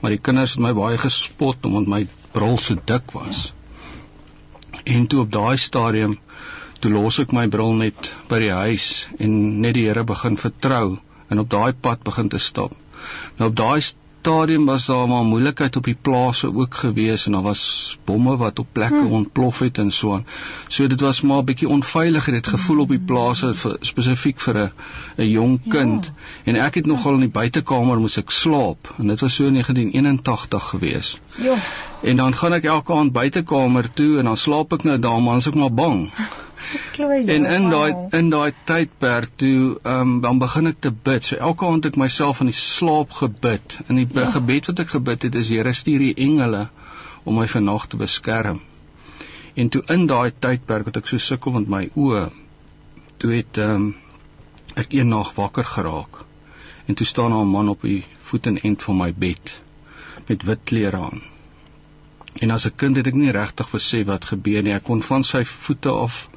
Maar 0.00 0.14
die 0.14 0.20
kinders 0.28 0.54
het 0.54 0.62
my 0.62 0.70
baie 0.76 1.00
gespot 1.00 1.66
omdat 1.66 1.90
my 1.94 2.00
bril 2.36 2.54
so 2.66 2.78
dik 2.92 3.10
was. 3.16 3.40
En 4.84 5.08
toe 5.10 5.24
op 5.24 5.32
daai 5.34 5.56
stadium 5.58 6.14
toe 6.80 6.92
los 6.92 7.18
ek 7.22 7.32
my 7.36 7.46
bril 7.52 7.74
net 7.76 8.12
by 8.28 8.38
die 8.42 8.52
huis 8.56 9.06
en 9.18 9.32
net 9.60 9.76
die 9.76 9.86
Here 9.88 10.04
begin 10.04 10.36
vertrou 10.40 10.98
en 11.30 11.42
op 11.42 11.50
daai 11.50 11.72
pad 11.72 12.04
begin 12.04 12.28
te 12.28 12.38
stap. 12.38 12.72
Nou 13.38 13.50
op 13.50 13.56
daai 13.56 13.80
stadium 14.20 14.66
was 14.66 14.86
daar 14.86 15.08
maar 15.08 15.24
moeilikheid 15.24 15.76
op 15.76 15.84
die 15.84 15.96
plase 16.08 16.54
ook 16.54 16.74
gewees 16.74 17.26
en 17.26 17.32
daar 17.32 17.42
was 17.42 17.62
bomme 18.04 18.36
wat 18.36 18.58
op 18.58 18.66
plekke 18.72 18.98
hmm. 18.98 19.12
ontplof 19.12 19.58
het 19.58 19.78
en 19.78 19.90
so 19.90 20.12
aan. 20.12 20.26
So 20.66 20.86
dit 20.86 21.00
was 21.00 21.20
maar 21.20 21.38
'n 21.38 21.44
bietjie 21.44 21.68
onveilig 21.68 22.26
het 22.26 22.46
gevoel 22.46 22.80
op 22.80 22.88
die 22.88 23.04
plase 23.12 23.54
spesifiek 23.80 24.40
vir 24.40 24.58
'n 24.58 24.72
'n 25.16 25.30
jong 25.30 25.60
ja. 25.62 25.70
kind 25.70 26.04
ja. 26.04 26.12
en 26.44 26.56
ek 26.56 26.74
het 26.74 26.86
nogal 26.86 27.14
in 27.14 27.20
die 27.20 27.36
buitekamer 27.40 28.00
moes 28.00 28.16
ek 28.16 28.30
slaap 28.30 28.94
en 28.98 29.06
dit 29.06 29.20
was 29.20 29.34
so 29.34 29.46
in 29.46 29.52
1981 29.52 30.68
gewees. 30.68 31.18
Ja. 31.36 31.56
En 32.02 32.16
dan 32.16 32.34
gaan 32.34 32.52
ek 32.52 32.64
elke 32.64 32.92
aand 32.92 33.12
buitekamer 33.12 33.92
toe 33.94 34.18
en 34.18 34.24
dan 34.24 34.36
slaap 34.36 34.72
ek 34.72 34.82
nou 34.82 34.98
daar 34.98 35.22
maar 35.22 35.36
as 35.36 35.46
ek 35.46 35.54
maar 35.54 35.72
bang. 35.72 36.10
En 36.98 37.46
in 37.46 37.68
daai 37.72 37.92
in 38.18 38.30
daai 38.30 38.52
tydperk 38.68 39.30
toe 39.36 39.78
um, 39.82 40.20
dan 40.20 40.38
begin 40.38 40.70
ek 40.70 40.80
te 40.86 40.92
bid. 40.92 41.24
So 41.24 41.36
elke 41.36 41.66
aand 41.66 41.88
ek 41.90 41.96
myself 41.96 42.40
in 42.44 42.50
die 42.52 42.56
slaap 42.56 43.16
gebid. 43.20 43.78
In 43.88 44.00
die 44.02 44.06
ja. 44.14 44.26
gebed 44.34 44.70
wat 44.70 44.84
ek 44.84 44.94
gebid 44.96 45.28
het 45.28 45.38
is 45.40 45.48
Here 45.54 45.72
stuur 45.72 46.04
die 46.04 46.14
engele 46.26 46.68
om 47.24 47.40
my 47.40 47.46
vannag 47.48 47.88
te 47.88 48.00
beskerm. 48.00 48.60
En 49.54 49.68
toe 49.68 49.82
in 49.94 50.06
daai 50.10 50.30
tydperk 50.30 50.88
wat 50.90 51.00
ek 51.00 51.10
so 51.10 51.18
sukkel 51.18 51.56
met 51.58 51.68
my 51.68 51.82
oë, 51.94 52.28
toe 53.20 53.32
het 53.34 53.58
um, 53.64 53.92
ek 54.78 54.94
een 54.94 55.10
nag 55.12 55.34
wakker 55.36 55.66
geraak 55.66 56.24
en 56.90 56.94
toe 56.94 57.06
staan 57.06 57.30
daar 57.30 57.44
'n 57.44 57.54
man 57.56 57.68
op 57.68 57.82
die 57.82 58.04
voet 58.28 58.46
en 58.46 58.62
end 58.62 58.82
van 58.82 58.96
my 58.96 59.12
bed 59.14 59.52
met 60.26 60.42
wit 60.42 60.60
klere 60.64 60.96
aan. 60.96 61.22
En 62.38 62.50
as 62.50 62.66
'n 62.66 62.76
kind 62.76 62.96
het 62.96 63.06
ek 63.06 63.14
nie 63.14 63.30
regtig 63.30 63.70
besef 63.70 64.06
wat 64.06 64.24
gebeur 64.24 64.62
nie. 64.62 64.72
Ek 64.72 64.82
kon 64.82 65.02
van 65.02 65.24
sy 65.24 65.44
voete 65.44 65.90
af 65.90 66.28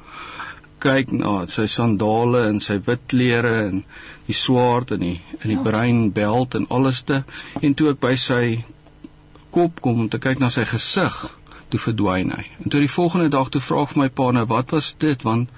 kyk 0.84 1.12
na 1.16 1.34
sy 1.52 1.64
sandale 1.70 2.44
en 2.50 2.60
sy 2.64 2.76
wit 2.86 3.06
klere 3.12 3.54
en 3.68 3.84
die 4.26 4.36
swaard 4.36 4.92
en 4.96 5.04
die 5.06 5.16
in 5.40 5.48
die 5.50 5.58
ja. 5.58 5.64
bruin 5.68 6.02
beld 6.18 6.56
en 6.58 6.68
alleste 6.78 7.22
en 7.60 7.76
toe 7.78 7.92
ek 7.94 8.02
by 8.04 8.14
sy 8.20 8.42
kop 9.54 9.80
kom 9.84 10.04
om 10.04 10.10
te 10.12 10.20
kyk 10.22 10.42
na 10.42 10.50
sy 10.50 10.66
gesig 10.68 11.16
toe 11.72 11.80
verdwyn 11.80 12.32
hy. 12.34 12.44
En 12.62 12.70
toe 12.70 12.82
die 12.82 12.90
volgende 12.90 13.30
dag 13.32 13.50
toe 13.54 13.62
vra 13.64 13.84
ek 13.84 13.94
vir 13.94 14.02
my 14.02 14.10
pa 14.20 14.28
nou 14.36 14.44
wat 14.50 14.74
was 14.76 14.92
dit 15.04 15.24
want 15.26 15.50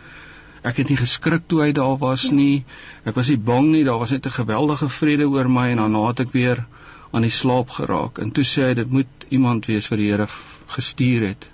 ek 0.67 0.81
het 0.83 0.91
nie 0.91 0.99
geskrik 1.01 1.45
toe 1.51 1.63
hy 1.65 1.71
daar 1.77 1.99
was 2.03 2.29
nie. 2.35 2.65
Ek 3.07 3.19
was 3.19 3.31
nie 3.31 3.39
bang 3.51 3.71
nie, 3.73 3.85
daar 3.87 4.01
was 4.03 4.15
net 4.15 4.27
'n 4.27 4.39
geweldige 4.39 4.89
vrede 5.01 5.29
oor 5.31 5.49
my 5.49 5.69
en 5.71 5.83
daarna 5.83 6.07
het 6.09 6.25
ek 6.27 6.33
weer 6.33 6.65
aan 7.13 7.23
die 7.23 7.31
slaap 7.31 7.71
geraak. 7.71 8.19
En 8.19 8.31
toe 8.31 8.45
sê 8.45 8.69
hy 8.69 8.75
dit 8.75 8.91
moet 8.91 9.29
iemand 9.29 9.67
wees 9.67 9.89
wat 9.89 9.99
die 9.99 10.11
Here 10.11 10.27
gestuur 10.67 11.29
het. 11.29 11.47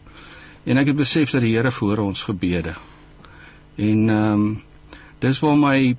En 0.64 0.79
ek 0.79 0.87
het 0.87 0.97
besef 0.97 1.31
dat 1.31 1.43
die 1.43 1.55
Here 1.57 1.71
vir 1.71 2.00
ons 2.00 2.23
gebede. 2.23 2.75
En 3.76 4.09
ehm 4.09 4.33
um, 4.33 4.62
dis 5.19 5.41
waar 5.41 5.57
my 5.57 5.97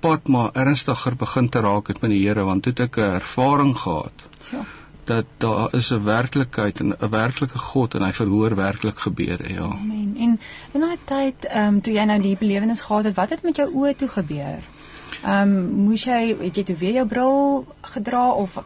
pad 0.00 0.28
maar 0.28 0.50
ernstiger 0.52 1.16
begin 1.16 1.48
te 1.48 1.60
raak 1.60 1.88
het 1.88 2.00
met 2.00 2.10
die 2.10 2.26
Here 2.26 2.44
want 2.44 2.62
toe 2.62 2.72
het 2.72 2.80
ek 2.80 2.96
'n 2.96 3.14
ervaring 3.20 3.76
gehad. 3.76 4.26
Ja 4.52 4.64
dat 5.06 5.24
daar 5.36 5.74
is 5.74 5.90
'n 5.92 6.04
werklikheid 6.04 6.80
en 6.80 6.96
'n 6.98 7.10
werklike 7.10 7.58
God 7.58 7.94
en 7.94 8.02
hy 8.02 8.12
verhoor 8.12 8.54
werklik 8.54 8.98
gebede, 8.98 9.52
ja. 9.52 9.62
Amen. 9.62 10.14
En 10.18 10.40
in 10.72 10.80
daai 10.80 10.98
tyd, 11.04 11.44
ehm 11.44 11.74
um, 11.74 11.80
toe 11.80 11.92
jy 11.92 12.04
nou 12.04 12.20
die 12.22 12.36
belewenis 12.36 12.80
gehad 12.80 13.04
het, 13.04 13.14
wat 13.14 13.30
het 13.30 13.42
met 13.42 13.56
jou 13.56 13.68
oë 13.74 13.94
toe 13.96 14.08
gebeur? 14.08 14.60
Ehm 15.22 15.56
um, 15.56 15.70
moes 15.84 16.04
jy 16.04 16.36
het 16.40 16.56
jy 16.56 16.64
toe 16.64 16.76
weer 16.76 16.92
jou 16.92 17.06
bril 17.06 17.66
gedra 17.80 18.30
of 18.30 18.58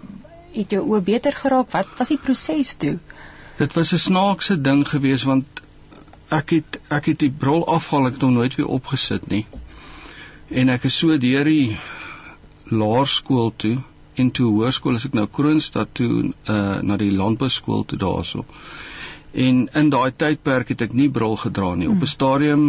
het 0.53 0.71
jou 0.71 0.83
oë 0.89 1.01
beter 1.01 1.33
geraak? 1.33 1.71
Wat 1.71 1.87
was 1.97 2.09
die 2.09 2.19
proses 2.19 2.75
toe? 2.75 2.99
Dit 3.57 3.75
was 3.75 3.93
'n 3.93 3.99
snaakse 3.99 4.61
ding 4.61 4.89
geweest 4.89 5.25
want 5.25 5.47
ek 6.31 6.53
het 6.57 6.79
ek 6.97 7.11
het 7.11 7.23
die 7.23 7.33
bril 7.43 7.65
afhaal 7.67 8.09
ek 8.09 8.19
het 8.19 8.27
hom 8.27 8.37
nooit 8.39 8.55
weer 8.59 8.71
opgesit 8.79 9.27
nie. 9.31 9.45
En 10.51 10.69
ek 10.69 10.87
is 10.89 10.99
so 11.03 11.17
deur 11.19 11.45
die 11.45 11.77
laerskool 12.71 13.51
toe 13.57 13.77
en 14.21 14.31
toe 14.37 14.51
hoërskool 14.51 14.99
as 14.99 15.07
ek 15.09 15.17
nou 15.19 15.27
Kroonstad 15.27 15.93
toe 15.99 16.31
uh 16.31 16.79
na 16.87 16.97
die 17.01 17.11
landbouskool 17.15 17.85
toe 17.85 17.99
daarso. 17.99 18.45
En 19.33 19.67
in 19.83 19.91
daai 19.91 20.11
tydperk 20.11 20.73
het 20.75 20.87
ek 20.87 20.95
nie 20.95 21.11
bril 21.11 21.37
gedra 21.37 21.75
nie. 21.75 21.91
Op 21.91 22.03
'n 22.03 22.15
stadium 22.15 22.65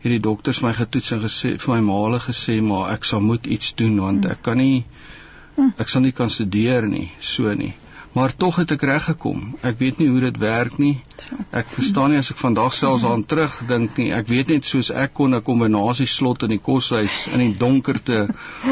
het 0.00 0.10
die 0.16 0.22
dokters 0.22 0.62
my 0.62 0.72
getoets 0.72 1.12
en 1.12 1.22
gesê 1.26 1.56
vir 1.58 1.74
my 1.74 1.80
maale 1.92 2.20
gesê 2.20 2.60
maar 2.62 2.92
ek 2.94 3.04
sal 3.04 3.20
moet 3.20 3.46
iets 3.46 3.74
doen 3.74 4.00
want 4.00 4.26
ek 4.26 4.42
kan 4.42 4.56
nie 4.56 4.84
ek 5.76 5.88
sal 5.88 6.02
nie 6.02 6.12
kan 6.12 6.30
studeer 6.30 6.86
nie, 6.88 7.10
so 7.20 7.54
nie 7.54 7.74
maar 8.12 8.34
tog 8.36 8.56
het 8.56 8.72
ek 8.74 8.82
reg 8.82 9.04
gekom. 9.04 9.42
Ek 9.62 9.78
weet 9.78 10.00
nie 10.00 10.08
hoe 10.10 10.20
dit 10.24 10.38
werk 10.42 10.78
nie. 10.82 10.96
Ek 11.54 11.68
verstaan 11.70 12.10
nie 12.10 12.18
as 12.18 12.30
ek 12.32 12.40
vandag 12.40 12.74
selfs 12.74 13.04
aan 13.06 13.22
terugdink 13.30 13.98
nie. 14.00 14.08
Ek 14.16 14.26
weet 14.26 14.50
net 14.50 14.66
soos 14.66 14.90
ek 14.90 15.14
kon 15.14 15.34
'n 15.34 15.42
kombinasie 15.46 16.08
slot 16.10 16.42
in 16.42 16.54
die 16.56 16.62
koshuis 16.70 17.28
in 17.34 17.44
die 17.44 17.54
donkerte 17.60 18.26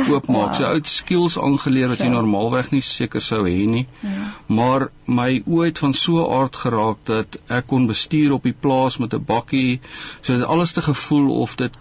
oopmaak. 0.09 0.55
So 0.59 0.65
oud 0.67 0.91
skills 0.91 1.39
aangeleer 1.39 1.89
wat 1.95 2.03
jy 2.03 2.11
normaalweg 2.11 2.73
nie 2.75 2.83
seker 2.83 3.23
sou 3.23 3.45
hê 3.47 3.67
nie. 3.67 3.87
Ja. 4.03 4.33
Maar 4.47 4.89
my 5.07 5.43
oë 5.47 5.71
het 5.71 5.79
van 5.79 5.95
so 5.95 6.27
aard 6.41 6.57
geraak 6.57 7.05
dat 7.05 7.39
ek 7.47 7.67
kon 7.67 7.87
bestuur 7.87 8.33
op 8.33 8.43
die 8.43 8.57
plaas 8.67 8.99
met 8.99 9.15
'n 9.15 9.25
bakkie. 9.25 9.81
So 10.21 10.35
dit 10.35 10.45
alles 10.45 10.73
te 10.73 10.83
gevoel 10.83 11.31
of 11.31 11.55
dit 11.55 11.79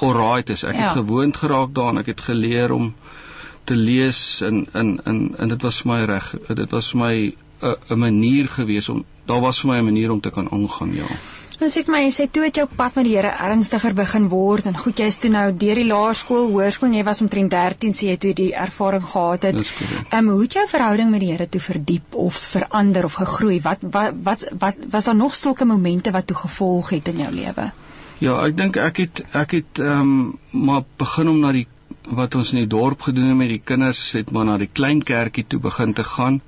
alright 0.00 0.48
is. 0.50 0.64
Ek 0.64 0.76
het 0.76 0.94
ja. 0.94 0.98
gewoond 1.02 1.36
geraak 1.36 1.74
daaraan. 1.74 1.98
Ek 1.98 2.06
het 2.06 2.20
geleer 2.20 2.72
om 2.72 2.94
te 3.70 3.78
lees 3.78 4.20
en 4.46 4.64
in 4.82 4.94
in 5.12 5.20
en 5.38 5.54
dit 5.54 5.68
was 5.68 5.82
vir 5.82 5.92
my 5.92 6.00
reg 6.14 6.30
dit 6.62 6.78
was 6.78 6.92
vir 6.92 7.00
my 7.04 7.14
'n 7.26 7.76
'n 7.94 7.98
manier 8.06 8.48
gewees 8.58 8.88
om 8.88 9.04
daar 9.26 9.44
was 9.48 9.60
vir 9.60 9.70
my 9.72 9.78
'n 9.78 9.90
manier 9.90 10.10
om 10.16 10.20
te 10.20 10.30
kan 10.38 10.50
aangaan 10.50 10.94
ja 11.02 11.10
Ons 11.60 11.74
sê 11.76 11.80
vir 11.84 11.92
my 11.92 11.98
jy 12.00 12.12
sê 12.16 12.24
toe 12.32 12.42
het 12.46 12.56
jou 12.56 12.64
pad 12.76 12.94
met 12.96 13.04
die 13.04 13.16
Here 13.18 13.30
ernstiger 13.46 13.92
begin 13.96 14.28
word 14.32 14.68
en 14.68 14.78
goed 14.82 15.00
jy's 15.02 15.18
toe 15.20 15.30
nou 15.32 15.42
deur 15.62 15.80
die 15.80 15.88
laerskool, 15.88 16.46
hoërskool, 16.54 16.94
jy 16.96 17.02
was 17.08 17.20
omtrent 17.20 17.50
13 17.52 17.92
sê 17.98 18.06
jy 18.06 18.14
toe 18.22 18.30
die 18.38 18.54
ervaring 18.62 19.04
gehad 19.04 19.42
het. 19.48 19.58
Ehm 19.58 20.14
um, 20.20 20.30
hoe 20.32 20.46
het 20.46 20.56
jou 20.56 20.64
verhouding 20.70 21.10
met 21.10 21.20
die 21.20 21.28
Here 21.32 21.48
toe 21.48 21.60
verdiep 21.60 22.16
of 22.22 22.38
verander 22.54 23.04
of 23.10 23.18
gegroei? 23.20 23.60
Wat 23.66 23.84
wat 23.98 24.16
wat, 24.30 24.46
wat 24.64 24.78
was 24.94 25.10
daar 25.10 25.18
nog 25.20 25.36
sulke 25.36 25.68
momente 25.68 26.14
wat 26.16 26.26
toe 26.26 26.36
gevolg 26.36 26.90
het 26.96 27.12
in 27.12 27.20
jou 27.26 27.30
lewe? 27.34 27.68
Ja, 28.20 28.40
ek 28.46 28.56
dink 28.56 28.80
ek 28.80 29.04
het 29.04 29.22
ek 29.44 29.52
het 29.58 29.84
ehm 29.84 30.00
um, 30.00 30.64
maar 30.68 30.88
begin 31.04 31.28
om 31.28 31.44
na 31.44 31.52
die 31.52 31.66
wat 32.08 32.34
ons 32.34 32.52
in 32.52 32.62
die 32.62 32.70
dorp 32.70 33.02
gedoen 33.02 33.28
het 33.28 33.36
met 33.36 33.48
die 33.52 33.62
kinders 33.70 34.12
het 34.16 34.30
maar 34.32 34.44
na 34.48 34.56
die 34.58 34.70
klein 34.72 35.02
kerkie 35.02 35.44
toe 35.46 35.60
begin 35.60 35.92
te 35.94 36.04
gaan 36.04 36.40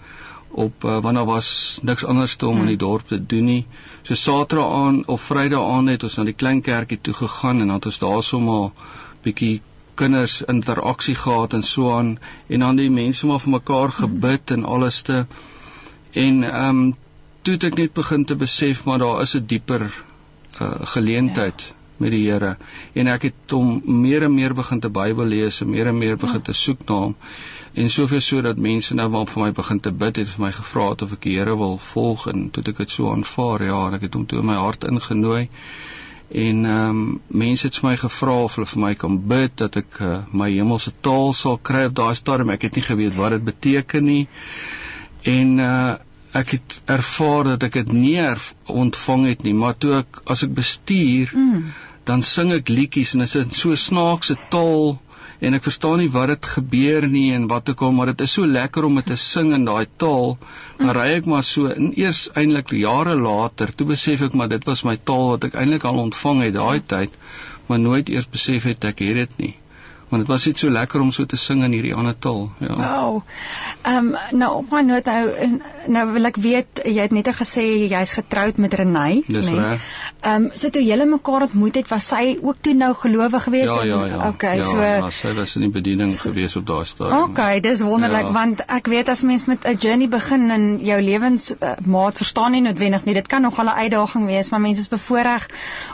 op 0.49 0.85
uh, 0.85 0.99
want 1.01 1.17
daar 1.17 1.27
was 1.29 1.79
niks 1.83 2.05
anders 2.05 2.37
te 2.37 2.47
om 2.47 2.61
in 2.61 2.67
die 2.67 2.77
hmm. 2.77 2.87
dorp 2.87 3.09
te 3.09 3.27
doen 3.27 3.45
nie. 3.45 3.67
So 4.03 4.15
Saterdag 4.15 4.73
aan 4.73 5.03
of 5.07 5.21
Vrydag 5.21 5.69
aan 5.77 5.87
het 5.87 6.03
ons 6.03 6.17
na 6.17 6.25
die 6.29 6.37
klein 6.37 6.61
kerkie 6.63 7.01
toe 7.01 7.15
gegaan 7.15 7.61
en 7.61 7.67
dan 7.67 7.81
het 7.81 7.87
ons 7.87 7.99
daar 7.99 8.23
sommer 8.23 8.71
bietjie 9.25 9.61
kinders 9.95 10.43
interaksie 10.49 11.15
gehad 11.15 11.53
en 11.53 11.63
so 11.63 11.93
aan 11.93 12.19
en 12.49 12.61
dan 12.61 12.77
die 12.77 12.91
mense 12.91 13.27
maar 13.27 13.41
vir 13.41 13.57
mekaar 13.59 13.93
hmm. 13.93 13.99
gebid 14.01 14.57
en 14.57 14.65
alles 14.65 15.03
te 15.03 15.27
en 16.13 16.43
ehm 16.45 16.69
um, 16.69 16.97
toe 17.43 17.55
het 17.55 17.65
ek 17.65 17.79
net 17.79 17.93
begin 17.93 18.25
te 18.25 18.37
besef 18.37 18.85
maar 18.85 18.99
daar 18.99 19.23
is 19.23 19.37
'n 19.37 19.47
dieper 19.47 19.83
uh, 20.61 20.75
geleentheid 20.97 21.61
ja 21.69 21.82
met 21.97 22.11
die 22.15 22.23
Here. 22.27 22.57
En 22.95 23.11
ek 23.13 23.29
het 23.29 23.55
hom 23.55 23.81
meer 24.03 24.27
en 24.27 24.35
meer 24.35 24.55
begin 24.55 24.81
te 24.81 24.91
Bybel 24.93 25.29
lees 25.33 25.61
en 25.63 25.71
meer 25.71 25.91
en 25.93 25.99
meer 25.99 26.17
begin 26.17 26.43
te 26.43 26.55
soek 26.57 26.87
na 26.89 26.99
hom. 27.07 27.17
En 27.73 27.91
soveel 27.91 28.21
so 28.21 28.43
dat 28.45 28.61
mense 28.61 28.95
nou 28.95 29.09
wel 29.11 29.27
vir 29.27 29.43
my 29.43 29.53
begin 29.57 29.81
te 29.81 29.93
bid 29.93 30.21
het 30.21 30.29
vir 30.29 30.45
my 30.45 30.53
gevra 30.53 30.91
het 30.91 31.03
of 31.07 31.15
ek 31.17 31.25
die 31.29 31.39
Here 31.39 31.57
wil 31.57 31.79
volg 31.93 32.27
en 32.33 32.51
toe 32.53 32.65
ek 32.69 32.85
dit 32.85 32.91
so 32.91 33.13
aanvaar 33.13 33.65
ja 33.65 33.81
en 33.87 33.97
ek 33.97 34.07
het 34.09 34.19
hom 34.19 34.27
toe 34.29 34.43
in 34.43 34.51
my 34.51 34.59
hart 34.61 34.85
ingenooi. 34.85 35.49
En 36.33 36.65
ehm 36.65 37.01
um, 37.01 37.21
mense 37.29 37.67
het 37.67 37.77
vir 37.81 37.91
my 37.91 37.97
gevra 38.01 38.37
of 38.45 38.55
hulle 38.57 38.69
vir 38.69 38.83
my 38.85 38.95
kan 39.01 39.19
bid 39.29 39.57
dat 39.61 39.77
ek 39.83 39.99
uh, 40.01 40.21
my 40.33 40.49
hemelse 40.53 40.93
taal 41.01 41.35
sal 41.37 41.59
kry 41.71 41.85
op 41.91 41.97
daai 41.97 42.15
stadium. 42.17 42.53
Ek 42.55 42.65
het 42.69 42.77
nie 42.77 42.87
geweet 42.87 43.19
wat 43.19 43.37
dit 43.37 43.45
beteken 43.45 44.09
nie. 44.09 44.25
En 45.29 45.59
uh 45.59 45.93
ek 46.41 46.57
het 46.57 46.81
ervaar 46.97 47.53
dat 47.53 47.69
ek 47.69 47.79
dit 47.81 47.93
nie 47.93 48.21
ontvang 48.83 49.25
het 49.29 49.43
nie 49.45 49.55
maar 49.55 49.77
toe 49.77 49.99
ek 50.01 50.23
as 50.35 50.45
ek 50.47 50.55
bestuur 50.57 51.33
mm. 51.37 51.65
dan 52.09 52.25
sing 52.27 52.53
ek 52.57 52.73
liedjies 52.73 53.15
en 53.15 53.25
dit 53.25 53.35
is 53.43 53.65
so 53.65 53.77
snaakse 53.77 54.37
taal 54.55 54.97
en 55.43 55.59
ek 55.59 55.65
verstaan 55.67 55.99
nie 55.99 56.11
wat 56.15 56.31
dit 56.31 56.49
gebeur 56.55 57.07
nie 57.11 57.29
en 57.37 57.49
wat 57.51 57.73
ek 57.73 57.83
al 57.85 57.95
maar 57.97 58.13
dit 58.13 58.25
is 58.27 58.37
so 58.39 58.49
lekker 58.49 58.87
om 58.89 59.01
dit 59.01 59.11
te 59.13 59.19
sing 59.19 59.53
in 59.57 59.67
daai 59.69 59.87
taal 60.05 60.37
dan 60.79 60.93
ry 60.99 61.09
ek 61.19 61.29
maar 61.33 61.47
so 61.47 61.73
en 61.73 61.91
eers 61.99 62.29
eintlik 62.43 62.75
jare 62.81 63.17
later 63.19 63.75
toe 63.75 63.89
besef 63.93 64.23
ek 64.29 64.37
maar 64.39 64.53
dit 64.53 64.69
was 64.71 64.85
my 64.89 64.97
taal 65.11 65.33
wat 65.35 65.49
ek 65.51 65.59
eintlik 65.63 65.89
al 65.91 66.05
ontvang 66.05 66.47
het 66.47 66.55
daai 66.59 66.79
tyd 66.95 67.19
maar 67.69 67.83
nooit 67.83 68.13
eers 68.15 68.31
besef 68.37 68.71
het 68.71 68.89
ek 68.93 69.05
het 69.09 69.21
dit 69.25 69.43
nie 69.45 69.55
want 70.13 70.27
dit 70.27 70.31
was 70.31 70.47
net 70.47 70.61
so 70.61 70.71
lekker 70.71 71.01
om 71.01 71.11
so 71.13 71.25
te 71.25 71.39
sing 71.41 71.65
in 71.65 71.73
hierdie 71.73 71.95
ander 71.97 72.17
taal 72.19 72.51
ja. 72.61 72.75
Wow 72.77 73.23
ehm 73.83 74.13
um, 74.13 74.39
nou 74.39 74.51
op 74.61 74.71
my 74.71 74.83
noot 74.87 75.09
nou 75.09 75.49
nou 75.97 76.05
wil 76.13 76.29
ek 76.29 76.39
weet 76.45 76.83
jy 76.85 77.01
het 77.01 77.15
net 77.17 77.31
gesê 77.39 77.65
jy's 77.91 78.13
getroud 78.19 78.59
met 78.63 78.75
Renay 78.79 79.23
dis 79.27 79.49
nee. 79.51 79.59
reg. 79.59 79.87
Ehm 80.21 80.45
um, 80.45 80.51
so 80.55 80.71
toe 80.75 80.83
julle 80.85 81.07
mekaar 81.11 81.47
ontmoet 81.49 81.79
het 81.81 81.91
was 81.91 82.07
sy 82.13 82.37
ook 82.43 82.61
toe 82.67 82.75
nou 82.79 82.93
gelowig 83.01 83.47
geweest 83.49 83.73
ja 83.73 83.83
ja 83.89 84.05
ja. 84.11 84.29
Okay 84.29 84.57
ja, 84.61 84.69
so 84.69 84.83
ja 84.83 85.11
sy 85.11 85.33
was 85.39 85.57
in 85.59 85.67
die 85.67 85.73
bediening 85.79 86.13
so, 86.15 86.29
geweest 86.29 86.61
op 86.61 86.67
daai 86.67 86.85
stadium. 86.87 87.31
Okay 87.31 87.61
dis 87.65 87.83
wonderlik 87.89 88.29
ja. 88.29 88.35
want 88.37 88.65
ek 88.79 88.93
weet 88.93 89.09
as 89.09 89.25
mens 89.33 89.47
met 89.51 89.67
'n 89.67 89.77
journey 89.87 90.09
begin 90.09 90.51
in 90.51 90.69
jou 90.91 91.01
lewensmaat 91.03 92.15
uh, 92.15 92.21
verstaan 92.23 92.53
nie 92.53 92.63
noodwendig 92.69 93.05
nie 93.05 93.15
dit 93.15 93.27
kan 93.27 93.43
nog 93.43 93.59
'n 93.59 93.69
uitdaging 93.69 94.27
wees 94.27 94.51
maar 94.51 94.61
mense 94.61 94.81
is 94.81 94.89
bevoorreg 94.89 95.49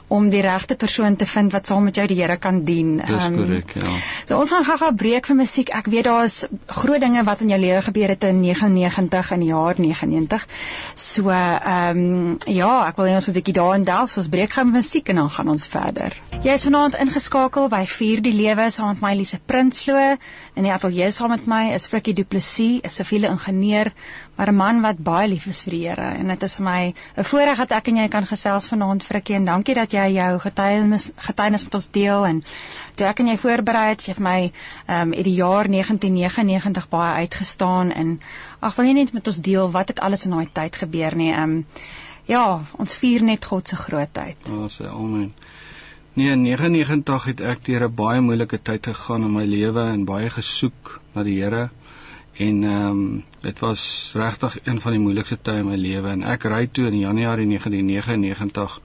om 0.08 0.28
die 0.28 0.42
regte 0.42 0.76
persoon 0.76 1.16
te 1.16 1.26
vind 1.26 1.52
wat 1.52 1.66
saam 1.66 1.84
met 1.84 1.96
jou 1.96 2.06
die 2.06 2.16
Here 2.18 2.36
kan 2.36 2.64
dien. 2.64 2.96
Dis 2.96 3.26
um, 3.26 3.36
korrek 3.36 3.74
ja 3.74 3.92
So 4.28 4.38
ons 4.38 4.50
gaan 4.52 4.64
gou-gou 4.64 4.92
breek 4.94 5.26
vir 5.26 5.36
musiek. 5.36 5.70
Ek 5.74 5.86
weet 5.92 6.04
daar's 6.04 6.46
groot 6.66 7.00
dinge 7.00 7.24
wat 7.24 7.40
in 7.40 7.52
jou 7.52 7.60
lewe 7.60 7.82
gebeur 7.82 8.08
het 8.14 8.24
in 8.28 8.40
99 8.40 9.32
in 9.36 9.44
die 9.44 9.50
jaar 9.50 9.74
99. 9.78 10.46
So 10.94 11.30
ehm 11.30 11.98
um, 11.98 12.36
ja, 12.46 12.72
ek 12.88 12.96
wil 12.96 13.06
hê 13.08 13.14
ons 13.14 13.26
moet 13.26 13.36
'n 13.36 13.38
bietjie 13.40 13.58
daarin 13.60 13.84
delf. 13.84 14.12
So 14.12 14.20
ons 14.20 14.28
breek 14.28 14.56
met 14.56 14.72
musiek 14.80 15.08
en 15.08 15.16
dan 15.22 15.30
gaan 15.30 15.48
ons 15.48 15.66
verder. 15.66 16.16
Jy 16.42 16.52
is 16.52 16.64
vanaand 16.64 16.94
ingeskakel 17.02 17.68
by 17.68 17.84
Vier 17.86 18.20
die 18.22 18.32
Lewe 18.32 18.70
saam 18.70 18.92
met 18.92 19.00
my 19.00 19.12
Elise 19.12 19.40
Prinsloo. 19.46 20.16
In 20.54 20.62
die 20.62 20.72
ateljee 20.72 21.10
saam 21.10 21.30
met 21.30 21.46
my 21.46 21.72
is 21.74 21.88
Frikkie 21.90 22.14
Du 22.14 22.24
Plessis, 22.24 22.80
'n 22.84 22.90
siviele 22.90 23.28
ingenieur, 23.28 23.92
maar 24.38 24.48
'n 24.48 24.56
man 24.56 24.80
wat 24.80 24.98
baie 25.02 25.28
lief 25.28 25.46
is 25.46 25.62
vir 25.62 25.70
die 25.74 25.88
Here. 25.88 26.08
En 26.18 26.28
dit 26.28 26.42
is 26.42 26.56
vir 26.56 26.64
my 26.64 26.94
'n 27.16 27.24
voorreg 27.24 27.58
dat 27.58 27.70
ek 27.70 27.88
en 27.88 27.96
jy 27.96 28.08
kan 28.08 28.26
gesels 28.26 28.68
vanaand 28.68 29.02
Frikkie 29.02 29.34
en 29.34 29.44
dankie 29.44 29.74
dat 29.74 29.92
jy 29.92 30.06
jou 30.14 30.38
getuienis 30.38 31.10
getuienis 31.16 31.64
met 31.64 31.74
ons 31.74 31.90
deel 31.90 32.26
en 32.26 32.44
toe 32.94 33.06
ek 33.06 33.18
en 33.20 33.26
jy 33.26 33.36
voorberei 33.36 33.88
het, 33.88 34.04
jy 34.06 34.12
het 34.12 34.20
my 34.20 34.52
ehm 34.86 35.00
um, 35.00 35.12
uit 35.12 35.24
die 35.24 35.34
jaar 35.34 35.68
1999 35.68 36.88
baie 36.88 37.14
uitgestaan 37.14 37.92
en 37.92 38.20
ag 38.60 38.76
wil 38.76 38.86
jy 38.86 38.92
net 38.92 39.12
met 39.12 39.26
ons 39.26 39.40
deel 39.40 39.70
wat 39.70 39.88
het 39.88 40.00
alles 40.00 40.24
in 40.24 40.30
daai 40.30 40.48
tyd 40.52 40.76
gebeur 40.76 41.16
nie. 41.16 41.32
Ehm 41.32 41.42
um, 41.42 41.66
ja, 42.26 42.60
ons 42.76 42.96
vier 42.96 43.22
net 43.24 43.44
God 43.44 43.68
se 43.68 43.76
grootheid. 43.76 44.36
Ja, 44.44 44.68
sê 44.68 44.86
amen. 44.86 45.34
Nee, 46.12 46.30
in 46.30 46.42
99 46.42 47.24
het 47.24 47.40
ek 47.40 47.64
deur 47.64 47.88
'n 47.88 47.94
baie 47.94 48.20
moeilike 48.20 48.62
tyd 48.62 48.86
gegaan 48.86 49.24
in 49.24 49.32
my 49.32 49.44
lewe 49.44 49.82
en 49.90 50.04
baie 50.04 50.30
gesoek 50.30 51.00
na 51.14 51.22
die 51.22 51.42
Here. 51.42 51.70
En 52.38 52.64
ehm 52.64 52.88
um, 52.88 53.24
dit 53.40 53.58
was 53.58 54.10
regtig 54.14 54.58
een 54.62 54.80
van 54.80 54.94
die 54.94 55.00
moeilikste 55.00 55.38
tye 55.42 55.62
in 55.62 55.66
my 55.66 55.76
lewe 55.76 56.10
en 56.14 56.22
ek 56.22 56.44
ry 56.52 56.66
toe 56.70 56.84
in 56.86 56.98
Januarie 56.98 57.46
1999 57.50 58.76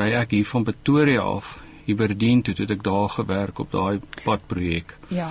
ry 0.00 0.08
ek 0.18 0.34
hier 0.36 0.50
van 0.50 0.66
Pretoria 0.68 1.22
af 1.36 1.54
Hiberdien 1.86 2.42
toe 2.42 2.54
toe 2.58 2.66
ek 2.74 2.84
daar 2.84 3.08
gewerk 3.14 3.62
op 3.64 3.72
daai 3.72 4.00
padprojek. 4.24 4.96
Ja. 5.08 5.30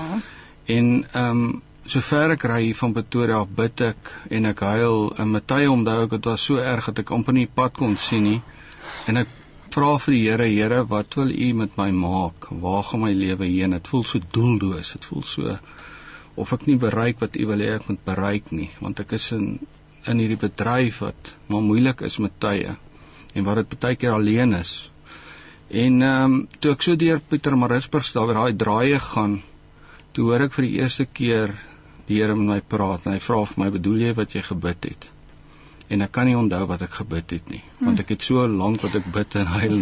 En 0.65 0.89
ehm 1.12 1.43
um, 1.43 1.62
sover 1.86 2.33
ek 2.38 2.48
ry 2.50 2.60
hier 2.63 2.79
van 2.81 2.98
Pretoria 2.98 3.43
af 3.43 3.53
bid 3.62 3.86
ek 3.91 4.12
en 4.39 4.50
ek 4.50 4.65
huil 4.74 5.00
en 5.19 5.31
Matthye 5.36 5.69
onthou 5.72 5.98
ek 6.07 6.17
dit 6.17 6.31
was 6.31 6.50
so 6.50 6.57
erg 6.74 6.89
dat 6.89 7.03
ek 7.05 7.13
amper 7.19 7.38
nie 7.38 7.48
pad 7.62 7.77
kon 7.77 7.98
sien 8.07 8.24
nie. 8.31 8.41
En 9.05 9.22
ek 9.22 9.29
vra 9.74 9.93
vir 9.98 10.13
die 10.13 10.24
Here, 10.25 10.50
Here, 10.50 10.83
wat 10.89 11.15
wil 11.19 11.29
U 11.29 11.53
met 11.62 11.77
my 11.77 11.89
maak? 11.91 12.50
Waar 12.65 12.83
gaan 12.89 13.05
my 13.05 13.13
lewe 13.13 13.45
heen? 13.45 13.77
Dit 13.77 13.93
voel 13.93 14.03
so 14.10 14.19
doelloos. 14.38 14.93
Dit 14.98 15.05
voel 15.05 15.24
so 15.36 15.57
of 16.35 16.53
ek 16.55 16.65
nie 16.69 16.79
bereik 16.81 17.21
wat 17.21 17.37
U 17.37 17.45
wil 17.51 17.61
hê 17.61 17.73
ek 17.75 17.89
moet 17.89 18.01
bereik 18.05 18.51
nie, 18.51 18.69
want 18.81 18.99
ek 19.03 19.15
is 19.19 19.31
in 19.37 19.47
in 20.03 20.19
hierdie 20.19 20.39
bedryf 20.39 20.99
wat 20.99 21.29
maar 21.47 21.63
moeilik 21.63 22.01
is 22.03 22.17
met 22.19 22.33
tye 22.43 22.73
en 23.33 23.45
wat 23.47 23.61
dit 23.61 23.77
baie 23.79 23.95
keer 23.95 24.17
alleen 24.17 24.53
is. 24.57 24.73
En 25.69 26.01
ehm 26.01 26.33
um, 26.33 26.39
toe 26.59 26.73
ek 26.75 26.83
so 26.85 26.99
deur 26.99 27.21
Pietermaritzburg 27.29 28.11
daar 28.13 28.27
by 28.29 28.35
daai 28.39 28.57
draaie 28.65 28.99
gaan, 28.99 29.39
toe 30.13 30.27
hoor 30.29 30.43
ek 30.45 30.57
vir 30.57 30.67
die 30.67 30.75
eerste 30.81 31.05
keer 31.05 31.55
die 32.07 32.19
Here 32.19 32.35
met 32.35 32.49
my 32.49 32.59
praat 32.75 33.07
en 33.07 33.15
hy 33.15 33.21
vra 33.23 33.43
vir 33.47 33.61
my 33.63 33.69
bedoel 33.73 34.07
jy 34.07 34.13
wat 34.17 34.35
jy 34.35 34.43
gebid 34.45 34.89
het 34.91 35.09
en 35.93 36.05
ek 36.05 36.11
kan 36.15 36.27
nie 36.27 36.35
onthou 36.37 36.65
wat 36.69 36.83
ek 36.85 36.99
gebid 37.01 37.35
het 37.37 37.49
nie 37.53 37.61
hm. 37.63 37.87
want 37.87 38.03
ek 38.03 38.13
het 38.15 38.27
so 38.27 38.45
lank 38.47 38.83
wat 38.83 38.97
ek 38.99 39.09
bid 39.15 39.37
en 39.39 39.51
huil 39.55 39.79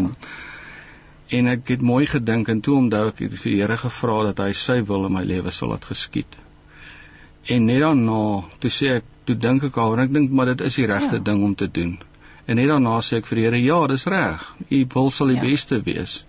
en 1.37 1.49
ek 1.53 1.73
het 1.75 1.83
mooi 1.91 2.05
gedink 2.11 2.51
en 2.53 2.61
toe 2.61 2.77
onthou 2.77 3.07
ek 3.11 3.23
het 3.25 3.35
vir 3.39 3.51
die 3.51 3.59
Here 3.61 3.77
gevra 3.83 4.17
dat 4.29 4.43
hy 4.43 4.51
sy 4.61 4.79
wil 4.91 5.07
in 5.07 5.15
my 5.17 5.23
lewe 5.27 5.53
sal 5.55 5.73
laat 5.73 5.87
geskied 5.89 6.37
en 7.55 7.67
net 7.69 7.81
daarna 7.85 8.21
toe 8.63 8.71
sê 8.77 8.95
ek 8.99 9.09
toe 9.25 9.35
dink 9.47 9.67
ek 9.69 9.77
al 9.83 9.97
en 9.97 10.05
ek 10.05 10.15
dink 10.17 10.31
maar 10.31 10.51
dit 10.53 10.65
is 10.69 10.79
die 10.81 10.89
regte 10.91 11.19
ja. 11.19 11.25
ding 11.31 11.43
om 11.43 11.55
te 11.55 11.69
doen 11.79 11.97
en 12.47 12.59
net 12.59 12.71
daarna 12.73 12.97
sê 13.05 13.21
ek 13.21 13.29
vir 13.31 13.41
die 13.41 13.47
Here 13.49 13.61
ja 13.65 13.79
dis 13.93 14.07
reg 14.15 14.47
u 14.69 14.85
wil 14.95 15.11
sal 15.11 15.33
die 15.33 15.39
ja. 15.39 15.45
beste 15.49 15.81
wees 15.85 16.23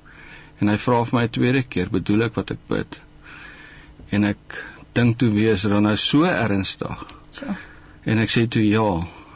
en 0.61 0.71
hy 0.71 0.77
vra 0.79 1.05
vir 1.05 1.19
my 1.19 1.25
'n 1.27 1.35
tweede 1.39 1.63
keer 1.63 1.91
bedoel 1.91 2.29
ek 2.29 2.39
wat 2.39 2.55
ek 2.55 2.69
bid 2.69 3.01
en 4.13 4.29
ek 4.29 4.63
dink 4.97 5.19
toe 5.19 5.31
weer 5.33 5.57
is 5.57 5.65
dan 5.65 5.87
nou 5.89 5.97
so 5.97 6.29
ernstig. 6.29 7.05
So. 7.33 7.49
En 8.05 8.21
ek 8.21 8.33
sê 8.33 8.45
toe 8.51 8.63
ja 8.67 8.85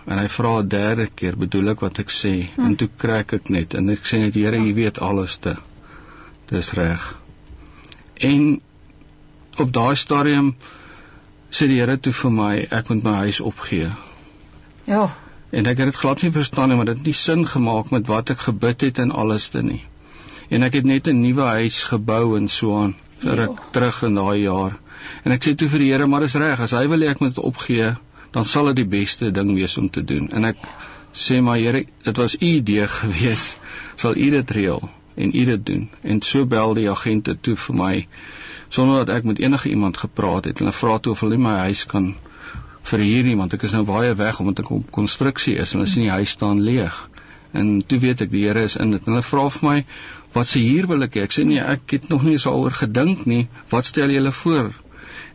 en 0.07 0.19
hy 0.19 0.29
vra 0.37 0.53
'n 0.61 0.69
derde 0.69 1.07
keer 1.21 1.37
bedoel 1.43 1.73
ek 1.73 1.83
wat 1.85 1.99
ek 1.99 2.11
sê 2.15 2.35
hm. 2.55 2.67
en 2.67 2.77
toe 2.81 2.89
kry 3.03 3.19
ek 3.25 3.51
net 3.51 3.75
en 3.75 3.91
ek 3.91 4.07
sê 4.11 4.21
net 4.23 4.35
Here 4.39 4.59
jy 4.63 4.75
weet 4.75 5.01
alles 5.09 5.37
te. 5.37 5.57
Dis 6.51 6.73
reg. 6.79 7.17
En 8.31 8.61
op 9.65 9.73
daai 9.73 9.97
stadium 9.97 10.55
sê 11.51 11.67
die 11.67 11.81
Here 11.81 11.97
toe 11.99 12.13
vir 12.13 12.35
my 12.39 12.55
ek 12.71 12.91
moet 12.91 13.03
my 13.09 13.17
huis 13.27 13.41
opgee. 13.41 13.91
Ja. 14.87 15.09
En 15.51 15.67
ek 15.67 15.79
het 15.79 15.91
dit 15.91 16.01
glad 16.03 16.23
nie 16.23 16.33
verstaan 16.39 16.69
nie 16.69 16.77
maar 16.77 16.91
dit 16.93 16.99
het 17.03 17.07
nie 17.07 17.19
sin 17.25 17.47
gemaak 17.47 17.91
met 17.91 18.07
wat 18.07 18.31
ek 18.31 18.47
gebid 18.49 18.87
het 18.89 18.99
en 19.03 19.11
alles 19.11 19.49
te 19.49 19.63
nie. 19.63 19.83
En 20.51 20.63
ek 20.63 20.79
het 20.79 20.85
net 20.85 21.09
'n 21.09 21.21
nuwe 21.21 21.43
huis 21.59 21.85
gebou 21.85 22.37
en 22.37 22.49
so 22.49 22.79
aan 22.83 22.95
vir 23.23 23.41
ek 23.49 23.63
terug 23.73 24.03
in 24.03 24.15
daai 24.15 24.43
jaar. 24.43 24.79
En 25.25 25.33
ek 25.33 25.45
sê 25.45 25.55
toe 25.55 25.69
vir 25.69 25.79
die 25.79 25.93
Here, 25.93 26.07
maar 26.07 26.21
dis 26.21 26.35
reg, 26.35 26.61
as 26.61 26.75
hy 26.77 26.87
wil 26.87 27.03
ek 27.03 27.21
moet 27.21 27.39
opgee, 27.39 27.97
dan 28.37 28.45
sal 28.45 28.69
dit 28.69 28.83
die 28.83 28.91
beste 28.99 29.31
ding 29.33 29.55
wees 29.57 29.79
om 29.81 29.89
te 29.89 30.03
doen. 30.05 30.29
En 30.29 30.45
ek 30.45 30.61
sê 31.17 31.41
maar 31.41 31.57
Here, 31.57 31.87
dit 32.05 32.19
was 32.21 32.37
u 32.37 32.45
idee 32.45 32.85
gewees. 33.01 33.55
Sal 33.97 34.17
u 34.17 34.31
dit 34.35 34.51
reël 34.59 34.89
en 35.17 35.33
u 35.33 35.45
dit 35.49 35.67
doen? 35.67 35.89
En 36.05 36.21
so 36.21 36.45
bel 36.45 36.77
die 36.77 36.91
agente 36.93 37.39
toe 37.41 37.57
vir 37.57 37.79
my 37.81 37.95
sonder 38.69 39.05
dat 39.05 39.15
ek 39.17 39.31
met 39.31 39.41
enige 39.41 39.71
iemand 39.73 39.97
gepraat 39.97 40.51
het. 40.51 40.61
Hulle 40.61 40.77
vra 40.77 40.99
toe 40.99 41.15
of 41.17 41.25
hulle 41.25 41.41
my 41.41 41.57
huis 41.65 41.87
kan 41.89 42.13
verhuur 42.87 43.25
nie 43.25 43.37
want 43.41 43.57
ek 43.57 43.65
is 43.67 43.73
nou 43.75 43.87
baie 43.89 44.13
weg 44.21 44.41
omdat 44.43 44.67
ek 44.67 44.73
op 44.77 44.91
konstruksie 44.95 45.57
is 45.57 45.73
en 45.73 45.81
hulle 45.81 45.91
sien 45.91 46.05
die 46.05 46.15
huis 46.19 46.37
staan 46.37 46.61
leeg. 46.67 46.99
En 47.57 47.79
toe 47.89 48.03
weet 48.05 48.27
ek 48.27 48.35
die 48.35 48.45
Here 48.45 48.67
is 48.69 48.77
in 48.77 48.93
dit. 48.93 49.09
Hulle 49.09 49.25
vra 49.25 49.49
vir 49.49 49.69
my, 49.71 49.79
"Wat 50.37 50.49
se 50.53 50.61
huur 50.61 50.93
wil 50.93 51.09
ek 51.09 51.17
hê?" 51.17 51.23
Ek 51.25 51.33
sê 51.33 51.47
nee, 51.47 51.61
ek 51.61 51.91
het 51.97 52.09
nog 52.13 52.23
nie 52.23 52.37
eens 52.37 52.45
daaroor 52.45 52.77
gedink 52.85 53.25
nie. 53.25 53.49
Wat 53.71 53.85
stel 53.85 54.11
julle 54.11 54.33
voor? 54.33 54.75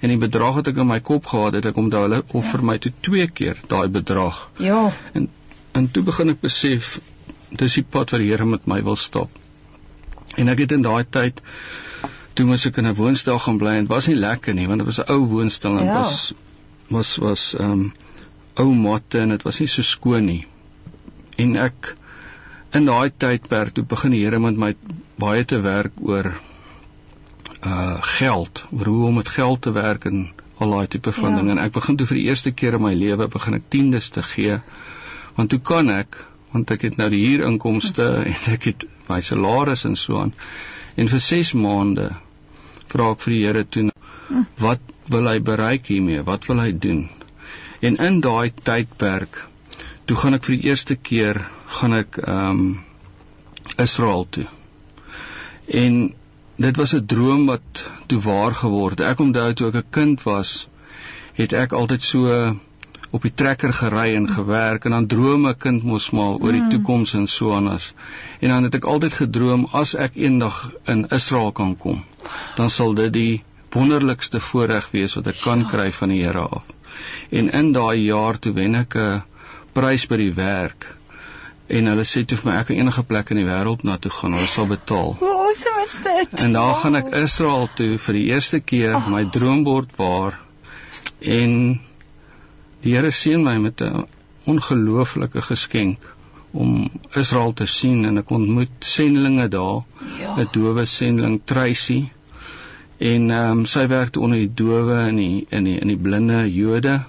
En 0.02 0.10
die 0.10 0.20
bedrag 0.22 0.58
wat 0.60 0.72
ek 0.72 0.82
in 0.82 0.90
my 0.90 1.00
kop 1.06 1.30
gehad 1.30 1.58
het, 1.58 1.68
ek 1.70 1.78
onthou 1.78 2.02
hulle 2.08 2.24
offer 2.38 2.64
ja. 2.64 2.68
my 2.72 2.78
toe 2.82 2.92
twee 3.06 3.28
keer 3.28 3.60
daai 3.70 3.88
bedrag. 3.88 4.50
Ja. 4.58 4.90
En 5.14 5.30
en 5.78 5.88
toe 5.92 6.04
begin 6.04 6.34
ek 6.34 6.42
besef 6.44 6.98
dis 7.60 7.78
die 7.78 7.86
pad 7.88 8.12
wat 8.12 8.20
die 8.20 8.32
Here 8.32 8.46
met 8.46 8.66
my 8.68 8.82
wil 8.84 8.98
stap. 9.00 9.32
En 10.42 10.52
ek 10.52 10.66
het 10.66 10.76
in 10.76 10.84
daai 10.84 11.04
tyd 11.08 11.40
toe 12.36 12.48
moes 12.48 12.66
ek 12.68 12.80
in 12.82 12.90
'n 12.90 12.98
woonstel 12.98 13.40
gaan 13.40 13.60
bly 13.62 13.76
en 13.78 13.88
dit 13.88 13.94
was 13.94 14.08
nie 14.08 14.18
lekker 14.20 14.56
nie 14.58 14.68
want 14.68 14.84
dit 14.84 14.90
was 14.90 15.00
'n 15.04 15.12
ou 15.16 15.26
woonstel 15.36 15.78
en 15.78 15.86
ja. 15.86 15.98
was 16.00 16.34
was 16.90 17.16
was 17.18 17.44
ehm 17.56 17.72
um, 17.72 17.94
ou 18.60 18.74
matte 18.76 19.20
en 19.20 19.30
dit 19.30 19.44
was 19.44 19.60
nie 19.60 19.68
so 19.68 19.82
skoon 19.82 20.26
nie. 20.26 20.46
En 21.38 21.56
ek 21.56 21.96
in 22.76 22.86
daai 22.86 23.12
tydperk 23.18 23.74
toe 23.76 23.84
begin 23.84 24.12
die 24.12 24.24
Here 24.26 24.40
met 24.40 24.58
my 24.58 24.76
baie 25.20 25.46
te 25.46 25.62
werk 25.62 25.94
oor 26.02 26.34
uh 27.66 27.98
geld, 28.18 28.64
oor 28.72 28.86
hoe 28.86 29.06
om 29.08 29.20
met 29.22 29.28
geld 29.28 29.62
te 29.62 29.72
werk 29.72 30.06
en 30.10 30.30
al 30.62 30.76
daai 30.76 30.88
tipe 30.88 31.12
van 31.12 31.32
ja. 31.32 31.36
dinge. 31.38 31.52
En 31.52 31.64
ek 31.64 31.74
begin 31.78 31.98
toe 31.98 32.08
vir 32.10 32.20
die 32.20 32.28
eerste 32.30 32.52
keer 32.52 32.78
in 32.78 32.86
my 32.86 32.94
lewe 32.98 33.28
begin 33.28 33.58
ek 33.58 33.70
tiendes 33.74 34.10
te 34.14 34.24
gee. 34.26 34.60
Want 35.38 35.54
toe 35.54 35.60
kan 35.60 35.90
ek, 35.94 36.18
want 36.54 36.72
ek 36.74 36.86
het 36.90 36.98
nou 36.98 37.10
die 37.14 37.24
huurinkomste 37.26 38.08
en 38.34 38.52
ek 38.56 38.68
het 38.72 38.86
my 39.10 39.22
salaris 39.26 39.86
en 39.90 39.96
so 39.96 40.20
aan. 40.22 40.34
En 41.00 41.10
vir 41.12 41.24
6 41.24 41.54
maande 41.58 42.12
vra 42.92 43.12
ek 43.16 43.26
vir 43.26 43.34
die 43.34 43.44
Here 43.46 43.64
toe 43.64 43.90
wat 44.62 44.80
wil 45.12 45.28
hy 45.28 45.40
bereik 45.44 45.90
hiermee? 45.92 46.24
Wat 46.28 46.48
wil 46.50 46.62
hy 46.64 46.72
doen? 46.72 47.06
En 47.82 47.98
in 47.98 48.22
daai 48.24 48.52
tydperk 48.52 49.42
toe 50.06 50.18
gaan 50.20 50.38
ek 50.38 50.48
vir 50.48 50.58
die 50.58 50.70
eerste 50.70 50.96
keer 50.96 51.42
gaan 51.80 51.98
ek 51.98 52.22
ehm 52.22 52.64
um, 52.64 52.72
Israel 53.80 54.26
toe. 54.30 54.46
En 55.82 56.12
dit 56.62 56.78
was 56.78 56.94
'n 56.96 57.06
droom 57.06 57.46
wat 57.46 57.84
toe 58.06 58.22
waar 58.22 58.56
geword. 58.56 59.00
Ek 59.00 59.20
onthou 59.20 59.54
toe 59.54 59.68
ek 59.68 59.76
'n 59.76 59.90
kind 59.90 60.24
was, 60.24 60.68
het 61.34 61.54
ek 61.54 61.72
altyd 61.72 62.02
so 62.02 62.56
op 63.12 63.22
die 63.22 63.34
trekker 63.34 63.74
gery 63.74 64.16
en 64.16 64.28
gewerk 64.30 64.86
en 64.86 64.92
dan 64.92 65.08
droom 65.08 65.48
'n 65.48 65.58
kind 65.58 65.84
mos 65.84 66.10
maar 66.12 66.36
oor 66.40 66.52
die 66.52 66.62
mm. 66.62 66.70
toekoms 66.70 67.14
en 67.14 67.28
so 67.28 67.52
anders. 67.52 67.94
En 68.40 68.50
dan 68.50 68.64
het 68.64 68.76
ek 68.76 68.84
altyd 68.84 69.14
gedroom 69.14 69.68
as 69.72 69.96
ek 69.96 70.16
eendag 70.16 70.72
in 70.86 71.08
Israel 71.10 71.52
kan 71.52 71.78
kom, 71.78 72.04
dan 72.56 72.70
sal 72.70 72.94
dit 72.94 73.14
die 73.14 73.44
wonderlikste 73.72 74.40
voorreg 74.40 74.92
wees 74.92 75.14
wat 75.14 75.28
ek 75.28 75.42
kan 75.42 75.60
ja. 75.60 75.68
kry 75.68 75.92
van 75.92 76.10
die 76.10 76.24
Here 76.24 76.48
af. 76.48 76.64
En 77.30 77.52
in 77.52 77.72
daai 77.72 78.04
jaar 78.04 78.40
toe 78.40 78.54
wen 78.54 78.76
ek 78.76 78.96
'n 78.96 79.24
prys 79.74 80.08
by 80.08 80.18
die 80.18 80.34
werk 80.34 80.96
en 81.68 81.86
hulle 81.86 82.04
sê 82.04 82.26
toe 82.26 82.38
vir 82.38 82.52
my 82.52 82.58
ek 82.60 82.68
kan 82.68 82.76
enige 82.76 83.04
plek 83.04 83.30
in 83.32 83.38
die 83.38 83.48
wêreld 83.48 83.84
na 83.84 83.98
toe 83.98 84.12
gaan, 84.12 84.34
hulle 84.34 84.48
sal 84.48 84.68
betaal. 84.68 85.16
Hoe 85.20 85.41
awesome 85.52 85.84
is 85.84 85.98
dit? 86.04 86.40
En 86.40 86.54
daar 86.54 86.76
gaan 86.80 86.96
ek 86.96 87.12
Israel 87.24 87.68
toe 87.76 87.98
vir 88.00 88.18
die 88.18 88.26
eerste 88.32 88.60
keer, 88.60 88.96
oh. 88.96 89.08
my 89.12 89.26
droom 89.36 89.64
word 89.68 89.92
waar. 90.00 90.40
En 91.20 91.54
die 92.82 92.96
Here 92.96 93.12
seën 93.12 93.44
my 93.44 93.58
met 93.62 93.82
'n 93.82 94.08
ongelooflike 94.50 95.42
geskenk 95.42 96.00
om 96.52 96.90
Israel 97.16 97.54
te 97.54 97.66
sien 97.66 98.06
en 98.06 98.18
ek 98.18 98.32
ontmoet 98.32 98.72
sendlinge 98.80 99.48
daar. 99.48 99.84
Ja. 100.20 100.36
'n 100.38 100.48
Dowe 100.52 100.86
sendling 100.86 101.42
Tracy. 101.46 102.02
En 102.98 103.30
ehm 103.32 103.60
um, 103.60 103.66
sy 103.66 103.88
werk 103.88 104.18
onder 104.18 104.38
die 104.38 104.54
dowe 104.54 104.98
en 105.08 105.16
die 105.16 105.46
in 105.50 105.64
die 105.64 105.80
in 105.80 105.88
die 105.88 105.98
blinde 105.98 106.46
Jode 106.52 107.02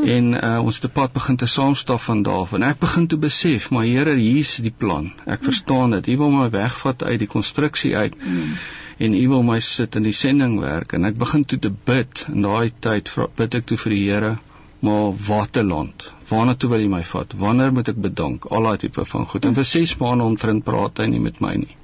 en 0.00 0.32
uh, 0.32 0.64
ons 0.64 0.74
het 0.74 0.84
'n 0.84 0.92
pad 0.92 1.12
begin 1.12 1.36
te 1.36 1.46
saamstaf 1.46 2.04
van 2.04 2.22
daar 2.22 2.48
en 2.52 2.62
ek 2.62 2.78
begin 2.78 3.06
te 3.06 3.16
besef 3.16 3.70
maar 3.70 3.84
Here 3.84 4.14
hier's 4.14 4.56
die 4.56 4.74
plan. 4.76 5.12
Ek 5.26 5.42
verstaan 5.44 5.90
dit 5.90 6.06
U 6.06 6.16
wil 6.16 6.30
my 6.30 6.48
wegvat 6.50 7.02
uit 7.02 7.18
die 7.18 7.28
konstruksie 7.28 7.96
uit 7.96 8.16
mm. 8.16 8.54
en 8.98 9.14
U 9.14 9.28
wil 9.28 9.42
my 9.42 9.60
sit 9.60 9.94
in 9.94 10.02
die 10.02 10.12
sending 10.12 10.60
werk. 10.60 10.92
En 10.92 11.04
ek 11.04 11.18
begin 11.18 11.44
toe 11.44 11.58
te 11.58 11.72
bid. 11.84 12.26
In 12.32 12.42
daai 12.42 12.72
tyd 12.80 13.12
bid 13.36 13.54
ek 13.54 13.66
toe 13.66 13.76
vir 13.76 13.90
die 13.90 14.04
Here 14.08 14.38
maar 14.80 15.12
watter 15.26 15.64
land 15.64 16.12
waarna 16.28 16.54
toe 16.54 16.70
wil 16.70 16.80
U 16.80 16.88
my 16.88 17.04
vat? 17.04 17.32
Wanneer 17.36 17.72
moet 17.72 17.88
ek 17.88 18.00
bedank? 18.00 18.50
Al 18.50 18.62
daai 18.62 18.78
tipe 18.78 19.04
van 19.04 19.26
goed. 19.26 19.44
En 19.44 19.54
vir 19.54 19.64
6 19.64 19.96
maande 19.96 20.24
omtrent 20.24 20.64
praat 20.64 20.98
hy 20.98 21.06
nie 21.06 21.20
met 21.20 21.40
my 21.40 21.54
nie. 21.54 21.76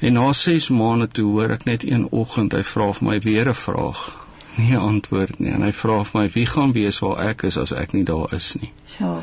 En 0.00 0.12
na 0.12 0.32
6 0.32 0.68
maande 0.68 1.08
toe 1.08 1.30
hoor 1.30 1.50
ek 1.50 1.64
net 1.64 1.84
een 1.84 2.08
oggend 2.10 2.52
hy 2.52 2.62
vra 2.62 2.92
vir 2.92 3.08
my 3.08 3.20
weer 3.20 3.48
'n 3.48 3.54
vraag 3.54 4.23
nie 4.58 4.76
antwoord 4.76 5.38
nie 5.40 5.52
en 5.54 5.62
hy 5.62 5.72
vra 5.72 6.02
vir 6.04 6.20
my 6.20 6.28
wie 6.34 6.46
gaan 6.46 6.72
wees 6.76 7.00
waar 7.02 7.20
ek 7.30 7.42
is 7.48 7.58
as 7.58 7.72
ek 7.72 7.92
nie 7.96 8.04
daar 8.04 8.32
is 8.34 8.54
nie. 8.60 8.70
Ja. 8.98 9.14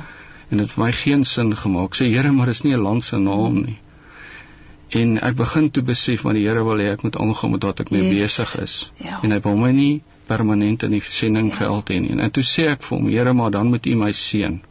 En 0.49 0.57
dit 0.57 0.65
het 0.67 0.75
vir 0.75 0.83
my 0.83 0.91
geen 0.91 1.23
sin 1.23 1.55
gemaak. 1.55 1.95
Sê 1.95 2.09
Here, 2.11 2.31
maar 2.31 2.51
dis 2.51 2.63
nie 2.63 2.73
'n 2.75 2.81
land 2.83 3.03
se 3.03 3.17
naam 3.17 3.61
nie. 3.65 3.79
En 4.89 5.17
ek 5.23 5.35
begin 5.35 5.69
toe 5.71 5.83
besef 5.83 6.23
maar 6.23 6.33
die 6.33 6.47
Here 6.47 6.63
wil 6.63 6.77
hê 6.83 6.91
ek 6.91 7.03
moet 7.03 7.15
aangaan 7.15 7.51
met 7.51 7.63
wat 7.63 7.79
ek 7.79 7.91
mee 7.91 8.03
yes. 8.03 8.11
besig 8.37 8.55
is. 8.61 8.91
Ja. 8.97 9.19
En 9.23 9.31
hy 9.31 9.39
wil 9.39 9.57
my 9.57 9.71
nie 9.71 10.01
permanent 10.27 10.83
in 10.83 10.91
die 10.91 11.01
sendingveld 11.01 11.89
hê 11.89 11.99
nie. 11.99 12.19
En 12.19 12.31
toe 12.31 12.43
sê 12.43 12.67
ek 12.71 12.83
vir 12.83 12.97
hom, 12.97 13.07
Here, 13.07 13.33
maar 13.33 13.51
dan 13.51 13.67
moet 13.67 13.85
U 13.85 13.95
my 13.95 14.11
seën. 14.11 14.61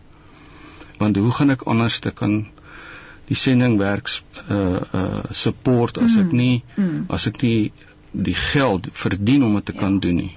Want 0.98 1.16
hoe 1.16 1.30
gaan 1.30 1.50
ek 1.50 1.62
anders 1.62 1.98
te 2.00 2.10
kan 2.10 2.46
die 3.30 3.36
sending 3.38 3.78
werks 3.78 4.22
uh 4.50 4.80
uh 4.92 5.22
support 5.30 5.98
as 5.98 6.16
ek 6.18 6.32
nie 6.32 6.62
Mm. 6.76 7.04
as 7.08 7.26
ek 7.30 7.42
nie 7.42 7.72
die 8.12 8.34
geld 8.34 8.88
verdien 8.92 9.44
om 9.44 9.54
dit 9.54 9.64
te 9.64 9.72
kan 9.72 9.98
doen 9.98 10.16
nie. 10.16 10.36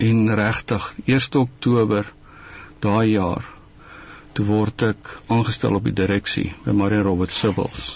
En 0.00 0.34
regtig 0.34 0.84
1 1.04 1.34
Oktober 1.38 2.06
daai 2.80 3.10
jaar 3.10 3.44
toe 4.32 4.46
word 4.48 4.84
ek 4.86 5.10
aangestel 5.36 5.74
op 5.76 5.88
die 5.88 5.96
direksie 5.98 6.46
by 6.64 6.72
Marion 6.78 7.04
Robert 7.04 7.34
Civils. 7.36 7.88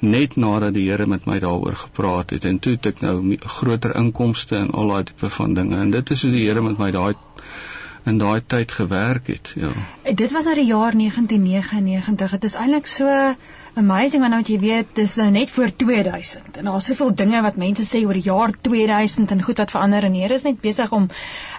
Net 0.00 0.38
nadat 0.40 0.72
die 0.76 0.86
Here 0.86 1.06
met 1.06 1.26
my 1.28 1.36
daaroor 1.44 1.76
gepraat 1.82 2.32
het 2.32 2.46
en 2.48 2.62
toe 2.64 2.74
het 2.78 2.88
ek 2.94 3.02
nou 3.04 3.36
groter 3.58 3.92
inkomste 4.00 4.56
en 4.62 4.72
al 4.72 4.94
daai 4.94 5.04
tipe 5.10 5.30
van 5.36 5.52
dinge. 5.58 5.76
En 5.84 5.92
dit 5.92 6.14
is 6.16 6.24
hoe 6.24 6.32
die 6.32 6.46
Here 6.46 6.64
met 6.64 6.80
my 6.80 6.90
daai 6.96 7.12
in 8.04 8.18
daai 8.20 8.40
tyd 8.46 8.72
gewerk 8.72 9.26
het 9.32 9.52
ja 9.56 9.72
Dit 10.04 10.32
was 10.32 10.44
nou 10.44 10.54
die 10.54 10.66
jaar 10.68 10.92
1999. 10.92 12.30
Dit 12.30 12.44
is 12.44 12.54
eintlik 12.60 12.86
so 12.86 13.08
amazing 13.74 14.22
want 14.22 14.34
nou 14.34 14.42
jy 14.46 14.58
weet, 14.62 14.90
dis 14.94 15.14
nou 15.18 15.30
net 15.34 15.50
voor 15.50 15.72
2000 15.76 16.58
en 16.60 16.68
daar's 16.70 16.88
soveel 16.90 17.14
dinge 17.14 17.40
wat 17.42 17.56
mense 17.60 17.86
sê 17.88 18.04
oor 18.06 18.14
die 18.14 18.26
jaar 18.28 18.52
2000 18.68 19.32
en 19.34 19.42
goed 19.42 19.62
wat 19.62 19.74
verander 19.74 20.04
en 20.04 20.14
Here 20.14 20.34
is 20.34 20.44
net 20.46 20.60
besig 20.60 20.92
om 20.92 21.08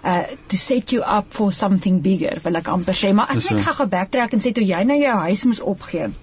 uh 0.04 0.22
to 0.48 0.58
set 0.58 0.94
you 0.96 1.04
up 1.18 1.34
for 1.34 1.52
something 1.52 2.02
bigger, 2.02 2.40
wil 2.44 2.62
ek 2.62 2.70
amper 2.72 2.96
sê. 2.96 3.12
Maar 3.14 3.36
ek 3.36 3.42
so. 3.42 3.58
gou-gou 3.58 3.90
backtrack 3.98 4.38
en 4.38 4.46
sê 4.46 4.54
toe 4.56 4.64
jy 4.64 4.84
nou 4.88 5.00
jou 5.02 5.18
huis 5.26 5.44
moes 5.50 5.66
opgee. 5.74 6.14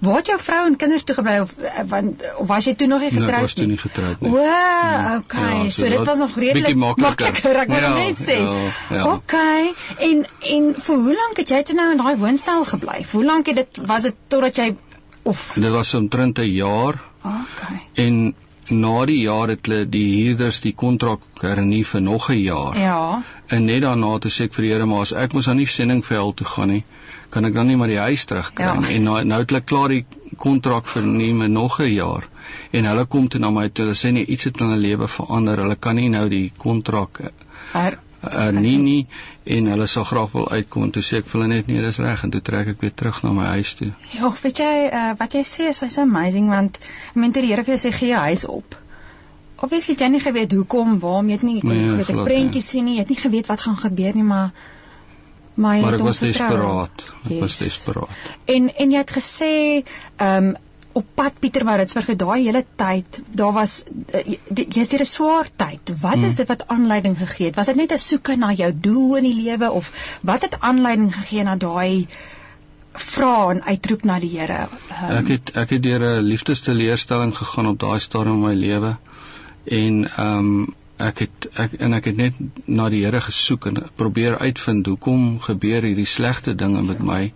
Waar 0.00 0.16
het 0.16 0.26
jou 0.26 0.38
vrou 0.40 0.66
en 0.66 0.76
kinders 0.76 1.04
toe 1.04 1.14
gebly 1.14 1.38
of 1.38 1.50
eh, 1.58 1.82
want 1.86 2.22
of 2.38 2.46
was 2.48 2.64
jy 2.64 2.74
toe 2.74 2.86
nog 2.86 3.00
nie 3.00 3.10
nou, 3.10 3.22
ek 3.22 3.26
getroud 3.26 3.42
was 3.42 3.54
toe 3.54 3.66
nie 3.66 3.78
getroud 3.78 4.16
O, 4.20 4.26
nie 4.28 5.16
okay. 5.18 5.56
Ja, 5.56 5.70
so, 5.70 5.80
so 5.80 5.88
dit 5.88 6.04
was 6.04 6.18
nog 6.18 6.36
redelik 6.36 6.76
makliker. 6.76 7.56
ek 7.56 7.68
wil 7.68 7.80
Ja, 7.80 7.94
net 7.94 8.18
sê. 8.20 8.38
ja, 8.38 8.96
ja. 8.96 9.06
Okay. 9.14 9.72
En 9.98 10.26
en 10.40 10.74
vir 10.78 10.96
hoe 10.96 11.14
lank 11.14 11.36
het 11.36 11.48
jy 11.48 11.62
toe 11.62 11.74
nou 11.74 11.90
in 11.90 11.96
daai 12.02 12.16
woonstel 12.16 12.64
gebly? 12.64 13.04
Hoe 13.12 13.24
lank 13.24 13.46
het 13.46 13.56
dit 13.56 13.78
was 13.86 14.02
dit 14.02 14.14
totdat 14.28 14.56
jy 14.56 14.76
of 15.22 15.50
dit 15.54 15.70
was 15.72 15.94
omtrent 15.94 16.38
'n 16.38 16.50
jaar 16.52 17.00
Okay. 17.24 17.80
en 17.94 18.34
na 18.68 19.04
die 19.04 19.20
jaar 19.20 19.48
het 19.48 19.66
hulle 19.66 19.88
die 19.88 20.24
huurders 20.24 20.60
die 20.60 20.72
kontrak 20.74 21.20
hernie 21.40 21.84
vir 21.86 22.00
nog 22.00 22.30
'n 22.30 22.38
jaar 22.42 22.76
Ja. 22.78 23.22
En 23.46 23.64
net 23.64 23.82
daarna 23.82 24.18
toe 24.18 24.30
sê 24.30 24.44
ek 24.44 24.54
vir 24.54 24.62
die 24.64 24.70
Here 24.72 24.86
maar 24.86 25.00
as 25.00 25.12
ek 25.12 25.32
mos 25.32 25.48
aan 25.48 25.56
die 25.56 25.66
sendingveld 25.66 26.36
toe 26.36 26.46
gaan 26.46 26.68
nie, 26.68 26.84
kan 27.34 27.44
ek 27.48 27.54
dan 27.58 27.66
nie 27.70 27.76
maar 27.80 27.90
die 27.92 27.98
huis 28.02 28.24
terugkry 28.30 28.64
Ja. 28.64 28.76
En 28.96 29.02
nou 29.10 29.18
nou 29.24 29.40
het 29.42 29.50
hulle 29.50 29.64
klaar 29.72 29.88
die 29.92 30.04
kontrak 30.38 30.86
verneem 30.90 31.42
en 31.42 31.52
nog 31.52 31.80
'n 31.80 31.90
jaar. 31.94 32.28
En 32.70 32.84
hulle 32.84 33.04
kom 33.06 33.28
toe 33.28 33.40
na 33.40 33.50
my 33.50 33.68
toe. 33.68 33.84
Hulle 33.84 33.96
sê 33.98 34.12
nee, 34.12 34.24
iets 34.26 34.44
het 34.44 34.60
in 34.60 34.66
hulle 34.66 34.80
lewe 34.80 35.08
verander. 35.08 35.56
Hulle 35.62 35.76
kan 35.76 35.94
nie 35.96 36.08
nou 36.08 36.28
die 36.28 36.52
kontrak 36.58 37.20
Her, 37.72 37.98
uh, 38.24 38.48
nie 38.50 38.76
nie 38.78 39.06
en 39.44 39.66
hulle 39.66 39.86
sal 39.86 40.04
graag 40.04 40.32
wil 40.32 40.48
uitkom. 40.50 40.82
En 40.82 40.90
toe 40.90 41.02
sê 41.02 41.16
ek 41.22 41.26
vir 41.26 41.40
hulle 41.40 41.54
net 41.54 41.66
nee, 41.66 41.80
dis 41.82 41.98
reg 41.98 42.22
en 42.24 42.30
toe 42.30 42.40
trek 42.40 42.68
ek 42.68 42.80
weer 42.80 42.94
terug 42.94 43.22
na 43.22 43.32
my 43.32 43.44
huis 43.56 43.74
toe. 43.74 43.92
ja, 44.12 44.30
weet 44.42 44.58
jy 44.58 44.90
uh, 44.92 45.12
wat 45.18 45.32
jy 45.34 45.42
sê 45.42 45.68
is 45.68 45.82
so 45.94 46.02
amazing 46.02 46.48
want 46.48 46.78
toe 47.14 47.42
die 47.42 47.46
Here 47.50 47.64
vir 47.64 47.76
jou 47.76 47.90
sê 47.90 47.92
gee 47.94 48.08
jou 48.08 48.20
huis 48.20 48.44
op. 48.46 48.76
Obviously 49.62 49.94
het 49.94 50.00
jy 50.02 50.08
nie 50.08 50.20
geweet 50.20 50.52
hoekom, 50.52 50.98
waarom 51.00 51.28
jy 51.28 51.32
het 51.32 51.42
nie 51.42 51.60
Nee, 51.62 51.78
nie 51.78 51.90
geweet 51.90 52.08
'n 52.08 52.12
glad 52.12 52.24
prentjie 52.26 52.60
nie. 52.60 52.68
sien 52.70 52.84
nie, 52.84 52.94
jy 52.94 53.00
het 53.00 53.08
nie 53.08 53.20
geweet 53.20 53.46
wat 53.46 53.60
gaan 53.60 53.76
gebeur 53.76 54.14
nie, 54.14 54.22
maar 54.22 54.50
maar 55.54 55.80
Maar 55.80 55.94
ek 55.94 56.00
was 56.00 56.18
desperaat. 56.18 57.02
Ek 57.30 57.40
was 57.40 57.58
Yes. 57.58 57.58
desperaat. 57.58 58.08
En 58.44 58.70
en 58.76 58.90
jy 58.90 58.98
het 58.98 59.10
gesê 59.10 59.52
ehm 60.16 60.44
um, 60.44 60.54
op 60.94 61.04
pad 61.14 61.32
Pietermaritzburg 61.40 62.06
het 62.06 62.18
daai 62.18 62.44
hele 62.44 62.64
tyd, 62.76 63.16
daar 63.34 63.52
was 63.52 63.72
uh, 64.14 64.20
jy- 64.54 64.66
jy's 64.70 64.88
deur 64.88 65.00
'n 65.00 65.04
swaar 65.04 65.48
tyd. 65.56 65.90
Wat 66.00 66.14
Hmm. 66.14 66.24
is 66.24 66.36
dit 66.36 66.46
wat 66.48 66.68
aanleiding 66.68 67.16
gegee 67.18 67.46
het? 67.46 67.56
Was 67.56 67.66
dit 67.66 67.76
net 67.76 67.92
'n 67.92 67.98
soeke 67.98 68.36
na 68.36 68.52
jou 68.52 68.72
doel 68.80 69.16
in 69.16 69.22
die 69.24 69.42
lewe 69.42 69.70
of 69.70 69.90
wat 70.22 70.42
het 70.42 70.56
aanleiding 70.60 71.14
gegee 71.14 71.42
na 71.42 71.56
daai 71.56 72.06
vra 72.92 73.50
en 73.50 73.62
uitroep 73.64 74.04
na 74.04 74.18
die 74.20 74.38
Here? 74.38 74.68
Um, 75.02 75.16
Ek 75.16 75.28
het 75.28 75.50
ek 75.56 75.70
het 75.70 75.82
deur 75.82 76.00
'n 76.00 76.22
liefdesteleurstelling 76.22 77.36
gegaan 77.36 77.66
op 77.66 77.78
daai 77.78 77.98
stadium 78.00 78.34
in 78.34 78.40
my 78.48 78.54
lewe 78.54 78.96
en 79.64 80.04
ehm 80.16 80.38
um, 80.38 80.74
ek 80.96 81.18
het 81.18 81.46
ek 81.58 81.72
en 81.82 81.94
ek 81.94 82.04
het 82.04 82.16
net 82.16 82.34
na 82.66 82.88
die 82.88 83.04
Here 83.04 83.20
gesoek 83.20 83.66
en 83.66 83.82
probeer 83.96 84.38
uitvind 84.38 84.86
hoekom 84.86 85.40
gebeur 85.40 85.82
hierdie 85.82 86.06
slegte 86.06 86.54
dinge 86.54 86.82
met 86.82 87.00
my 87.02 87.32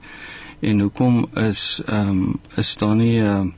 en 0.60 0.80
hoekom 0.80 1.24
is 1.34 1.80
ehm 1.86 2.10
um, 2.10 2.40
is 2.56 2.76
daar 2.76 2.94
nie 2.96 3.18
'n 3.20 3.54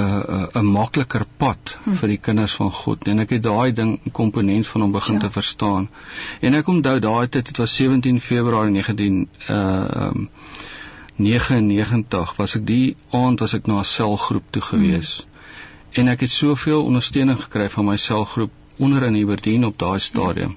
'n 0.00 0.48
'n 0.60 0.66
makliker 0.66 1.26
pad 1.36 1.76
Hm. 1.84 1.94
vir 1.94 2.08
die 2.08 2.18
kinders 2.18 2.52
van 2.52 2.70
God 2.70 3.06
en 3.08 3.18
ek 3.18 3.30
het 3.30 3.42
daai 3.42 3.72
ding 3.72 4.00
komponent 4.12 4.66
van 4.66 4.80
hom 4.80 4.92
begin 4.92 5.14
Ja. 5.14 5.20
te 5.20 5.30
verstaan 5.30 5.88
en 6.40 6.54
ek 6.54 6.68
onthou 6.68 6.98
daai 6.98 7.28
tyd 7.28 7.46
dit 7.46 7.56
was 7.56 7.76
17 7.76 8.20
Februarie 8.20 8.72
19 8.72 9.28
uh 9.48 9.84
um, 9.96 10.28
99 11.16 12.34
was 12.36 12.56
ek 12.56 12.66
die 12.66 12.96
aand 13.10 13.40
was 13.40 13.54
ek 13.54 13.66
na 13.66 13.78
'n 13.78 13.84
selgroep 13.84 14.50
toe 14.50 14.62
gewees 14.62 15.20
mm. 15.20 16.00
en 16.00 16.08
ek 16.08 16.20
het 16.20 16.30
soveel 16.30 16.84
ondersteuning 16.84 17.38
gekry 17.42 17.68
van 17.68 17.84
my 17.84 17.96
selgroep 17.96 18.50
onder 18.78 19.02
in 19.02 19.16
Aberdeen 19.22 19.64
op 19.64 19.78
daai 19.78 20.00
stadium. 20.00 20.56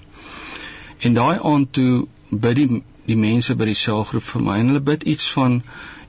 En 0.99 1.13
daai 1.13 1.39
aand 1.39 1.73
toe 1.73 2.07
bid 2.29 2.55
die 2.55 2.83
die 3.07 3.15
mense 3.15 3.55
by 3.55 3.69
die 3.69 3.79
selgroep 3.79 4.23
vir 4.27 4.41
my 4.43 4.57
en 4.59 4.73
hulle 4.73 4.83
bid 4.83 5.03
iets 5.07 5.29
van 5.31 5.61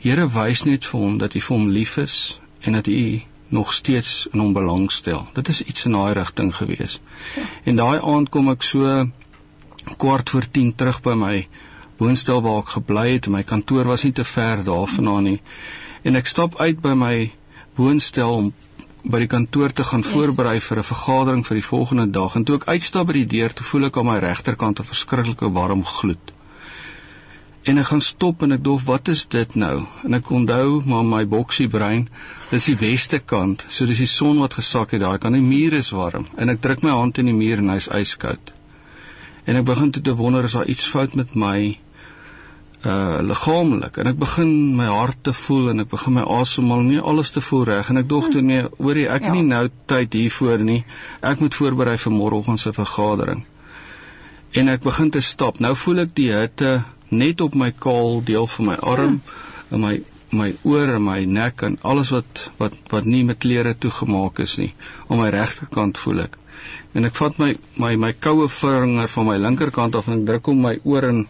Here 0.03 0.29
wys 0.31 0.61
net 0.67 0.87
vir 0.87 1.01
hom 1.01 1.19
dat 1.19 1.33
hy 1.35 1.41
vir 1.43 1.57
hom 1.57 1.71
lief 1.75 1.97
is 1.99 2.17
en 2.63 2.77
dat 2.79 2.87
hy 2.87 3.25
nog 3.55 3.73
steeds 3.75 4.29
in 4.33 4.39
hom 4.39 4.53
belangstel. 4.55 5.25
Dit 5.35 5.49
is 5.49 5.63
iets 5.63 5.89
in 5.89 5.97
daai 5.97 6.13
rigting 6.19 6.53
gewees. 6.55 7.01
En 7.65 7.81
daai 7.81 7.99
aand 7.99 8.31
kom 8.31 8.51
ek 8.53 8.63
so 8.63 9.09
kwart 9.99 10.31
voor 10.31 10.47
10 10.59 10.75
terug 10.79 11.01
by 11.03 11.17
my 11.19 11.35
woonstel 11.99 12.43
waar 12.47 12.63
ek 12.63 12.77
gebly 12.77 13.07
het. 13.17 13.27
My 13.27 13.43
kantoor 13.43 13.91
was 13.91 14.05
nie 14.07 14.15
te 14.15 14.25
ver 14.25 14.63
daarvandaan 14.65 15.31
nie. 15.33 15.41
En 16.07 16.19
ek 16.21 16.31
stap 16.31 16.61
uit 16.61 16.79
by 16.85 16.95
my 16.95 17.15
woonstel 17.81 18.37
om 18.37 18.53
by 19.05 19.19
die 19.23 19.31
kantoor 19.31 19.73
te 19.73 19.85
gaan 19.85 20.03
Yes. 20.03 20.13
voorberei 20.13 20.61
vir 20.61 20.79
'n 20.79 20.83
vergadering 20.83 21.47
vir 21.47 21.55
die 21.55 21.69
volgende 21.69 22.11
dag. 22.11 22.35
En 22.35 22.45
toe 22.45 22.57
ek 22.57 22.69
uitstap 22.69 23.07
by 23.07 23.13
die 23.13 23.27
deur, 23.27 23.53
toe 23.53 23.65
voel 23.65 23.85
ek 23.87 23.97
aan 23.97 24.07
my 24.07 24.19
regterkant 24.19 24.81
'n 24.81 24.85
verskriklike 24.85 25.53
warm 25.53 25.85
gloed. 25.85 26.33
En 27.65 27.79
ek 27.79 27.87
gaan 27.87 28.01
stop 28.01 28.43
en 28.43 28.53
ek 28.53 28.63
dink 28.65 28.81
wat 28.81 29.09
is 29.09 29.27
dit 29.29 29.55
nou? 29.55 29.87
En 30.05 30.15
ek 30.15 30.31
onthou 30.31 30.83
maar 30.85 31.05
my 31.05 31.27
boksie 31.27 31.69
brein, 31.69 32.09
dis 32.51 32.65
die 32.65 32.77
weste 32.77 33.19
kant, 33.19 33.65
so 33.69 33.87
dis 33.87 33.99
die 33.99 34.07
son 34.07 34.39
wat 34.39 34.55
gesak 34.55 34.91
het 34.91 35.01
daai 35.01 35.19
kant. 35.19 35.35
Die 35.35 35.43
muur 35.43 35.73
is 35.73 35.91
warm 35.91 36.27
en 36.37 36.49
ek 36.49 36.61
druk 36.61 36.83
my 36.83 36.91
hand 36.91 37.19
in 37.19 37.27
die 37.27 37.35
muur 37.35 37.59
en 37.59 37.69
hy's 37.69 37.89
yskoud. 37.89 38.53
En 39.45 39.57
ek 39.57 39.65
begin 39.65 39.91
toe 39.91 40.03
te 40.03 40.15
wonder 40.15 40.45
is 40.45 40.53
daar 40.53 40.67
iets 40.67 40.87
fout 40.87 41.15
met 41.15 41.35
my 41.35 41.79
uh 42.89 43.21
liggaamlik. 43.31 43.99
En 44.01 44.11
ek 44.13 44.19
begin 44.21 44.51
my 44.79 44.87
hart 44.89 45.23
te 45.29 45.33
voel 45.37 45.71
en 45.73 45.85
ek 45.85 45.91
begin 45.93 46.15
my 46.17 46.25
asemhaling 46.39 46.89
nie 46.95 47.01
alles 47.13 47.33
te 47.35 47.43
voel 47.45 47.65
reg. 47.69 47.91
En 47.93 48.01
ek 48.01 48.09
dog 48.09 48.31
toe 48.33 48.43
nee 48.43 48.65
hoorie 48.79 49.09
ek 49.09 49.23
Ja. 49.23 49.29
ja. 49.29 49.35
nie 49.37 49.47
nou 49.51 49.65
tyd 49.93 50.17
hiervoor 50.17 50.65
nie. 50.71 50.85
Ek 51.21 51.41
moet 51.45 51.55
voorberei 51.55 51.97
vir 51.99 52.15
môreoggend 52.15 52.61
se 52.61 52.73
vergadering. 52.73 53.45
En 54.57 54.69
ek 54.73 54.83
begin 54.83 55.11
te 55.11 55.21
stap. 55.21 55.61
Nou 55.61 55.75
voel 55.77 56.07
ek 56.07 56.15
die 56.17 56.31
hitte 56.33 56.79
net 57.09 57.41
op 57.41 57.55
my 57.55 57.71
kaal 57.73 58.23
deel 58.25 58.47
van 58.47 58.73
my 58.73 58.79
arm 58.95 59.21
en 59.71 59.85
my 59.85 59.99
my 60.31 60.51
oor 60.69 60.91
en 60.93 61.05
my 61.05 61.23
nek 61.25 61.63
en 61.65 61.79
alles 61.91 62.11
wat 62.13 62.51
wat 62.59 62.75
wat 62.93 63.07
nie 63.09 63.23
met 63.25 63.39
klere 63.45 63.75
toegemaak 63.75 64.41
is 64.45 64.59
nie. 64.61 64.75
Op 65.09 65.17
my 65.21 65.29
regterkant 65.33 65.99
voel 65.99 66.27
ek. 66.27 66.37
En 66.97 67.05
ek 67.09 67.17
vat 67.21 67.39
my 67.41 67.55
my 67.83 67.95
my 67.97 68.13
koue 68.27 68.49
vinger 68.49 69.09
van 69.15 69.27
my 69.29 69.37
linkerkant 69.41 69.97
af 69.99 70.09
en 70.09 70.19
ek 70.19 70.27
druk 70.31 70.51
hom 70.51 70.61
my 70.67 70.75
oor 70.85 71.07
en 71.09 71.21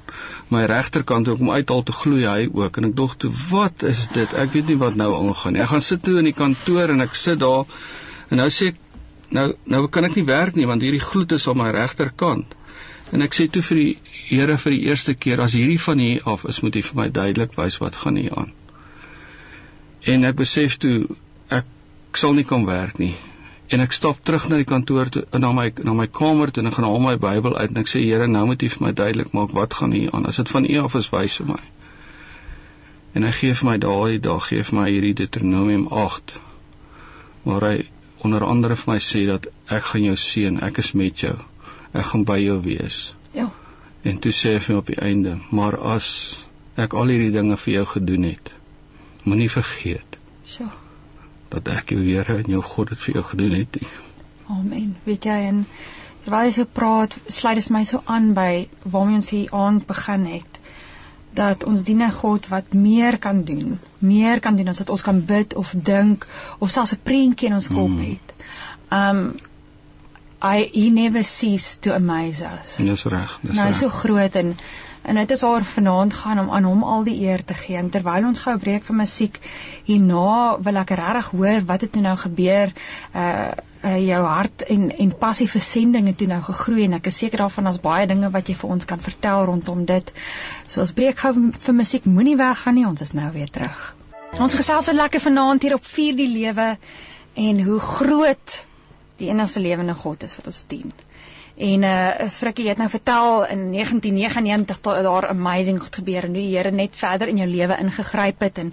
my 0.55 0.65
regterkant 0.71 1.29
ook 1.29 1.41
om 1.45 1.51
uithaal 1.51 1.83
te 1.83 1.93
gloei 1.93 2.25
hy 2.27 2.49
ook. 2.49 2.77
En 2.77 2.89
ek 2.91 2.97
dog 2.97 3.17
toe 3.21 3.31
wat 3.51 3.85
is 3.89 4.07
dit? 4.15 4.35
Ek 4.35 4.53
weet 4.55 4.73
nie 4.73 4.79
wat 4.81 4.99
nou 4.99 5.11
aangaan 5.17 5.57
nie. 5.57 5.63
Ek 5.65 5.73
gaan 5.73 5.85
sit 5.85 6.03
toe 6.05 6.19
in 6.21 6.29
die 6.31 6.37
kantoor 6.37 6.95
en 6.95 7.05
ek 7.05 7.17
sit 7.19 7.41
daar 7.43 7.65
en 8.29 8.41
nou 8.43 8.49
sê 8.53 8.73
ek 8.73 8.81
nou 9.37 9.51
nou 9.69 9.83
kan 9.93 10.09
ek 10.09 10.17
nie 10.17 10.27
werk 10.29 10.57
nie 10.57 10.69
want 10.69 10.85
hierdie 10.85 11.05
gloed 11.05 11.35
is 11.37 11.47
op 11.51 11.59
my 11.61 11.71
regterkant. 11.75 12.57
En 13.13 13.25
ek 13.25 13.37
sê 13.37 13.49
toe 13.53 13.63
vir 13.71 13.83
die 13.83 13.91
Here 14.29 14.59
vir 14.61 14.75
die 14.75 14.83
eerste 14.91 15.15
keer 15.17 15.41
as 15.41 15.55
hierdie 15.57 15.81
van 15.81 16.01
hier 16.05 16.25
af 16.29 16.45
is 16.49 16.61
moet 16.61 16.77
hy 16.77 16.83
vir 16.85 16.99
my 16.99 17.09
duidelik 17.09 17.57
wys 17.57 17.79
wat 17.81 17.97
gaan 17.97 18.21
hier 18.21 18.35
aan. 18.37 18.53
En 20.05 20.29
ek 20.29 20.37
besef 20.37 20.77
toe 20.81 21.07
ek 21.49 21.69
sal 22.13 22.37
nie 22.37 22.45
kan 22.45 22.67
werk 22.69 23.01
nie 23.01 23.15
en 23.71 23.81
ek 23.85 23.93
stap 23.93 24.21
terug 24.25 24.47
na 24.49 24.57
die 24.61 24.65
kantoor 24.69 25.11
toe 25.13 25.25
na 25.39 25.51
my 25.53 25.67
na 25.85 25.93
my 25.97 26.07
kamer 26.21 26.51
toe 26.51 26.63
en 26.63 26.71
ek 26.71 26.79
gaan 26.79 26.87
haal 26.89 27.03
my 27.05 27.17
Bybel 27.21 27.57
uit 27.59 27.71
en 27.75 27.83
ek 27.83 27.91
sê 27.91 28.01
Here 28.05 28.29
nou 28.31 28.47
moet 28.49 28.63
U 28.65 28.69
vir 28.75 28.85
my 28.87 28.93
duidelik 29.01 29.35
maak 29.37 29.53
wat 29.57 29.75
gaan 29.81 29.93
hier 29.97 30.15
aan 30.17 30.27
as 30.31 30.41
dit 30.41 30.49
van 30.55 30.65
U 30.71 30.79
af 30.85 30.97
is 31.01 31.11
wys 31.13 31.37
vir 31.41 31.51
my 31.53 31.61
en 33.19 33.27
hy 33.29 33.33
gee 33.41 33.55
vir 33.61 33.69
my 33.71 33.77
daai 33.85 34.19
dag 34.29 34.49
gee 34.49 34.65
vir 34.71 34.79
my 34.81 34.87
hierdie 34.91 35.15
Deuteronomium 35.21 35.87
8 36.07 36.35
waar 37.45 37.69
hy 37.69 37.77
onder 38.27 38.45
andere 38.49 38.77
vir 38.81 38.93
my 38.95 38.99
sê 39.11 39.27
dat 39.29 39.47
ek 39.79 39.85
gaan 39.93 40.05
jou 40.09 40.17
seën 40.25 40.61
ek 40.71 40.81
is 40.85 40.93
met 41.03 41.23
jou 41.27 41.37
ek 41.93 42.05
gaan 42.13 42.25
by 42.33 42.41
jou 42.43 42.59
wees 42.65 43.01
Ja. 43.37 43.51
en 44.09 44.19
toe 44.25 44.33
sê 44.33 44.55
hy 44.57 44.61
vir 44.65 44.75
my 44.75 44.81
op 44.83 44.93
die 44.95 45.01
einde 45.11 45.39
maar 45.61 45.77
as 45.97 46.09
ek 46.77 46.95
al 46.95 47.11
hierdie 47.13 47.33
dinge 47.37 47.57
vir 47.65 47.75
jou 47.75 47.87
gedoen 47.97 48.25
het 48.33 48.53
moenie 49.25 49.51
vergeet 49.53 50.17
So. 50.49 50.65
Dat 51.49 51.69
ek 51.69 51.91
jou 51.91 52.01
Here 52.05 52.37
en 52.37 52.51
jou 52.51 52.63
God 52.63 52.89
dit 52.89 52.99
vir 52.99 53.15
jou 53.15 53.25
gedoen 53.25 53.53
het. 53.59 53.79
Amen. 54.49 54.97
Weet 55.05 55.25
jy 55.25 55.39
en 55.49 55.67
terwyl 56.25 56.45
jy 56.49 56.53
so 56.53 56.65
praat, 56.65 57.15
sluit 57.27 57.55
dit 57.57 57.65
vir 57.69 57.73
my 57.79 57.85
so 57.85 58.03
aan 58.05 58.33
by 58.35 58.69
waarmee 58.85 59.15
ons 59.23 59.31
hier 59.31 59.53
aand 59.55 59.87
begin 59.87 60.27
het. 60.27 60.55
dat 61.39 61.65
ons 61.65 61.83
dien 61.85 62.01
'n 62.03 62.11
God 62.11 62.49
wat 62.49 62.73
meer 62.73 63.19
kan 63.19 63.45
doen, 63.45 63.79
meer 63.99 64.41
kan 64.41 64.57
doen 64.57 64.69
as 64.69 64.79
wat 64.79 64.91
ons 64.91 65.03
kan 65.03 65.25
bid 65.25 65.55
of 65.55 65.75
dink 65.77 66.27
of 66.59 66.71
selfs 66.71 66.93
'n 66.95 67.01
prentjie 67.03 67.47
in 67.49 67.55
ons 67.55 67.69
kop 67.69 67.89
Mm. 67.89 68.01
het. 68.01 68.35
Um 68.91 69.39
I 70.43 70.71
he 70.73 70.89
never 70.91 71.25
cease 71.25 71.79
to 71.81 71.93
amaze 71.93 72.45
us. 72.45 72.77
Dis 72.77 73.05
reg, 73.05 73.39
dis 73.43 73.55
Nou 73.55 73.67
reg. 73.67 73.77
so 73.77 73.89
groot 73.89 74.35
en 74.35 74.57
en 75.03 75.15
dit 75.21 75.31
is 75.31 75.41
waar 75.41 75.65
vanaand 75.65 76.15
gaan 76.15 76.39
om 76.39 76.51
aan 76.51 76.65
hom 76.65 76.83
al 76.83 77.05
die 77.05 77.17
eer 77.21 77.45
te 77.45 77.55
gee. 77.55 77.77
En 77.77 77.91
terwyl 77.91 78.27
ons 78.27 78.39
gou 78.39 78.55
'n 78.55 78.61
breek 78.61 78.85
vir 78.85 78.97
musiek 78.97 79.41
hierna 79.85 80.59
wil 80.61 80.77
ek 80.77 80.91
regtig 80.91 81.31
hoor 81.31 81.65
wat 81.67 81.81
het 81.81 81.95
nou 81.95 82.17
gebeur 82.17 82.73
uh, 83.15 83.51
uh 83.85 83.99
jou 84.07 84.23
hart 84.25 84.63
en 84.63 84.91
en 84.91 85.19
passie 85.19 85.49
vir 85.49 85.61
sendinge 85.61 86.15
toe 86.15 86.27
nou 86.27 86.41
gegroei 86.43 86.85
en 86.85 86.99
ek 86.99 87.07
is 87.07 87.19
seker 87.19 87.39
daarvan 87.39 87.65
daar's 87.65 87.81
baie 87.81 88.07
dinge 88.07 88.31
wat 88.31 88.49
jy 88.49 88.55
vir 88.55 88.71
ons 88.71 88.85
kan 88.85 89.01
vertel 89.01 89.45
rondom 89.45 89.85
dit. 89.85 90.13
So 90.67 90.81
ons 90.81 90.93
breek 90.93 91.19
gou 91.19 91.33
vir 91.59 91.75
musiek. 91.75 92.05
Moenie 92.05 92.37
weggaan 92.37 92.75
nie, 92.75 92.87
ons 92.87 93.01
is 93.01 93.13
nou 93.13 93.31
weer 93.33 93.51
terug. 93.51 93.95
Ons 94.39 94.55
gesels 94.55 94.85
so 94.85 94.93
lekker 94.93 95.21
vanaand 95.21 95.63
hier 95.63 95.75
op 95.75 95.85
vier 95.85 96.17
die 96.17 96.29
lewe 96.29 96.77
en 97.35 97.63
hoe 97.65 97.79
groot 97.81 98.65
die 99.19 99.31
enigste 99.31 99.61
lewende 99.61 99.95
God 99.95 100.23
is 100.23 100.37
wat 100.37 100.47
ons 100.47 100.65
dien. 100.71 100.93
En 101.59 101.83
uh 101.83 102.29
Frikkie 102.31 102.65
jy 102.69 102.71
het 102.71 102.79
nou 102.79 102.91
vertel 102.91 103.47
in 103.51 103.63
1999 103.75 104.81
dat 104.81 105.03
daar 105.03 105.29
amazing 105.29 105.81
goed 105.83 105.97
gebeur 106.01 106.29
en 106.29 106.37
hoe 106.37 106.45
die 106.45 106.57
Here 106.57 106.71
net 106.71 106.95
verder 106.95 107.29
in 107.29 107.41
jou 107.43 107.49
lewe 107.51 107.79
ingegryp 107.83 108.45
het 108.47 108.59
en 108.63 108.71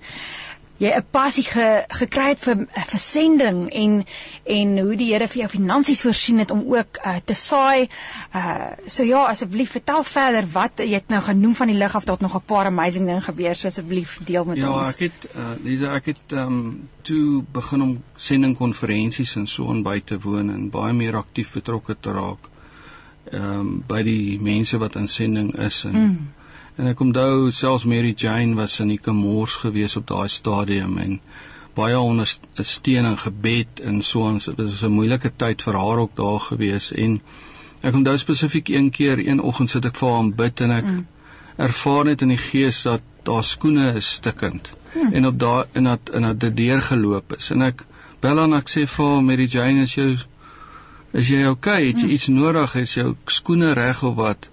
jy 0.78 0.92
'n 0.94 1.06
passie 1.12 1.44
ge, 1.48 1.86
gekry 1.90 2.28
het 2.36 2.40
vir 2.44 2.68
vir 2.68 3.00
sending 3.00 3.74
en 3.74 4.06
en 4.46 4.78
hoe 4.78 4.96
die 5.00 5.08
Here 5.14 5.28
vir 5.28 5.42
jou 5.42 5.50
finansies 5.50 6.02
voorsien 6.06 6.40
het 6.44 6.52
om 6.52 6.62
ook 6.76 7.00
uh, 7.06 7.16
te 7.26 7.34
saai. 7.34 7.90
Uh 8.36 8.70
so 8.86 9.04
ja, 9.04 9.26
asseblief 9.34 9.72
vertel 9.72 10.04
verder 10.04 10.46
wat 10.54 10.78
jy 10.78 10.94
het 10.94 11.10
nou 11.10 11.22
genoem 11.22 11.56
van 11.56 11.68
die 11.68 11.78
lig 11.78 11.96
af 11.96 12.06
dat 12.06 12.22
nog 12.22 12.36
'n 12.36 12.46
paar 12.46 12.66
amazing 12.66 13.08
dinge 13.08 13.22
gebeur, 13.22 13.56
so 13.56 13.68
asseblief 13.68 14.20
deel 14.24 14.46
met 14.46 14.58
Ja, 14.58 14.70
ons. 14.70 14.94
ek 14.94 15.00
het 15.00 15.30
uh, 15.36 15.58
Lisa, 15.64 15.96
ek 15.96 16.06
het 16.06 16.32
ehm 16.32 16.48
um, 16.48 16.90
toe 17.02 17.44
begin 17.52 17.82
om 17.82 18.04
sendingkonferensies 18.16 19.36
en 19.36 19.48
so 19.48 19.70
aan 19.70 19.84
by 19.84 20.02
te 20.06 20.20
woon 20.20 20.50
en 20.50 20.70
baie 20.70 20.94
meer 20.94 21.16
aktief 21.16 21.52
betrokke 21.52 21.96
te 22.00 22.12
raak 22.12 22.54
ehm 23.32 23.60
um, 23.60 23.84
by 23.88 24.02
die 24.04 24.40
mense 24.42 24.78
wat 24.78 24.96
in 24.96 25.08
sending 25.08 25.54
is 25.68 25.84
en 25.86 25.94
Mm. 26.00 26.28
en 26.78 26.88
ek 26.88 27.00
onthou 27.00 27.52
selfs 27.52 27.86
Mary 27.86 28.14
Jane 28.18 28.56
was 28.56 28.80
in 28.80 28.88
die 28.88 28.98
Kamors 29.00 29.56
gewees 29.56 29.96
op 29.96 30.08
daai 30.08 30.28
stadium 30.30 30.98
en 30.98 31.20
baie 31.76 32.00
ondersteuning 32.00 33.18
gebed 33.20 33.80
en 33.84 34.02
so 34.02 34.22
ons 34.28 34.46
dit 34.46 34.58
was 34.58 34.84
'n 34.84 34.92
moeilike 34.92 35.32
tyd 35.38 35.62
vir 35.62 35.74
haar 35.74 35.98
ook 36.04 36.16
daar 36.16 36.40
gewees 36.40 36.92
en 36.94 37.22
ek 37.82 37.94
onthou 37.94 38.18
spesifiek 38.18 38.70
een 38.70 38.90
keer 38.90 39.20
een 39.28 39.42
oggend 39.42 39.70
sit 39.70 39.86
ek 39.86 39.96
vir 39.96 40.10
haar 40.10 40.20
en 40.24 40.36
bid 40.36 40.62
en 40.62 40.72
ek 40.72 40.86
Mm. 40.86 41.06
ervaar 41.58 42.06
net 42.06 42.22
in 42.22 42.28
die 42.30 42.38
gees 42.52 42.84
dat 42.84 43.02
daar 43.24 43.44
skoene 43.44 43.94
is 43.96 44.14
stikkend 44.14 44.72
Hmm. 44.94 45.14
en 45.14 45.26
op 45.28 45.40
daai 45.40 45.66
en 45.74 45.84
dat 45.84 46.10
en 46.14 46.22
dat 46.22 46.40
dit 46.40 46.58
deur 46.58 46.82
geloop 46.82 47.34
is 47.38 47.52
en 47.52 47.62
ek 47.62 47.86
bel 48.22 48.40
aan 48.40 48.54
ek 48.54 48.70
sê 48.70 48.86
vir 48.88 49.06
haar 49.06 49.24
Mary 49.24 49.46
Jane 49.48 49.82
is 49.82 49.94
jou 49.96 50.16
is 51.22 51.28
jy 51.32 51.46
okay 51.52 51.88
het 51.88 51.98
jy 52.02 52.08
Hmm. 52.08 52.16
iets 52.18 52.28
nodig 52.28 52.76
is 52.82 52.94
jou 52.98 53.16
skoene 53.26 53.74
reg 53.74 54.04
of 54.04 54.16
wat 54.16 54.50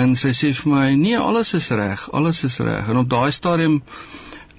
en 0.00 0.16
sy 0.16 0.28
sê 0.38 0.52
vir 0.54 0.72
my 0.72 0.94
nee 0.94 1.18
alles 1.18 1.54
is 1.58 1.70
reg 1.70 2.08
alles 2.12 2.44
is 2.48 2.58
reg 2.58 2.88
en 2.88 2.96
op 3.04 3.08
daai 3.10 3.30
stadium 3.32 3.82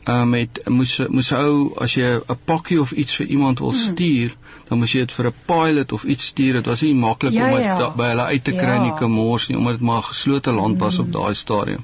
um, 0.08 0.34
het 0.34 0.60
moes 0.68 0.98
moes 1.10 1.32
ou 1.38 1.74
as 1.86 1.94
jy 1.96 2.10
'n 2.20 2.38
pakkie 2.46 2.80
of 2.82 2.92
iets 2.92 3.16
vir 3.20 3.28
iemand 3.28 3.60
wil 3.60 3.72
Hmm. 3.72 3.80
stuur 3.80 4.36
dan 4.70 4.78
moes 4.80 4.92
jy 4.94 5.00
dit 5.00 5.12
vir 5.12 5.26
'n 5.28 5.34
pilot 5.46 5.92
of 5.92 6.04
iets 6.04 6.26
stuur 6.26 6.54
dit 6.54 6.66
was 6.66 6.82
nie 6.82 6.94
maklik 6.96 7.34
Ja, 7.34 7.46
om 7.50 7.56
dit 7.56 7.64
ja. 7.66 7.90
by 7.96 8.08
hulle 8.10 8.26
uit 8.26 8.44
te 8.44 8.52
kry 8.52 8.78
Ja. 8.80 8.96
Kamors 9.00 9.48
nie 9.50 9.58
omdat 9.58 9.74
dit 9.74 9.82
maar 9.82 9.98
'n 10.00 10.04
geslote 10.14 10.52
land 10.52 10.80
was 10.80 11.00
op 11.00 11.06
Mm. 11.06 11.12
daai 11.12 11.34
stadium 11.36 11.84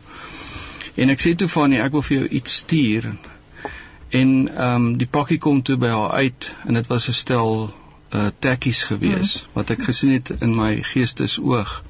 en 0.96 1.10
ek 1.10 1.20
sê 1.22 1.36
toe 1.36 1.48
van 1.50 1.70
nee 1.70 1.82
ek 1.82 1.92
wil 1.92 2.02
vir 2.02 2.18
jou 2.18 2.28
iets 2.28 2.56
stuur 2.56 3.16
en 4.10 4.50
ehm 4.58 4.76
um, 4.76 4.98
die 4.98 5.08
pakkie 5.08 5.38
kom 5.38 5.62
toe 5.62 5.78
by 5.78 5.88
haar 5.88 6.12
uit 6.12 6.52
en 6.68 6.74
dit 6.74 6.88
was 6.88 7.08
'n 7.10 7.14
stel 7.14 7.74
uh 8.14 8.28
tekkies 8.40 8.84
gewees 8.84 9.32
Mm. 9.44 9.50
wat 9.54 9.70
ek 9.70 9.84
gesien 9.84 10.12
het 10.14 10.30
in 10.42 10.56
my 10.56 10.82
geestesoog 10.82 11.84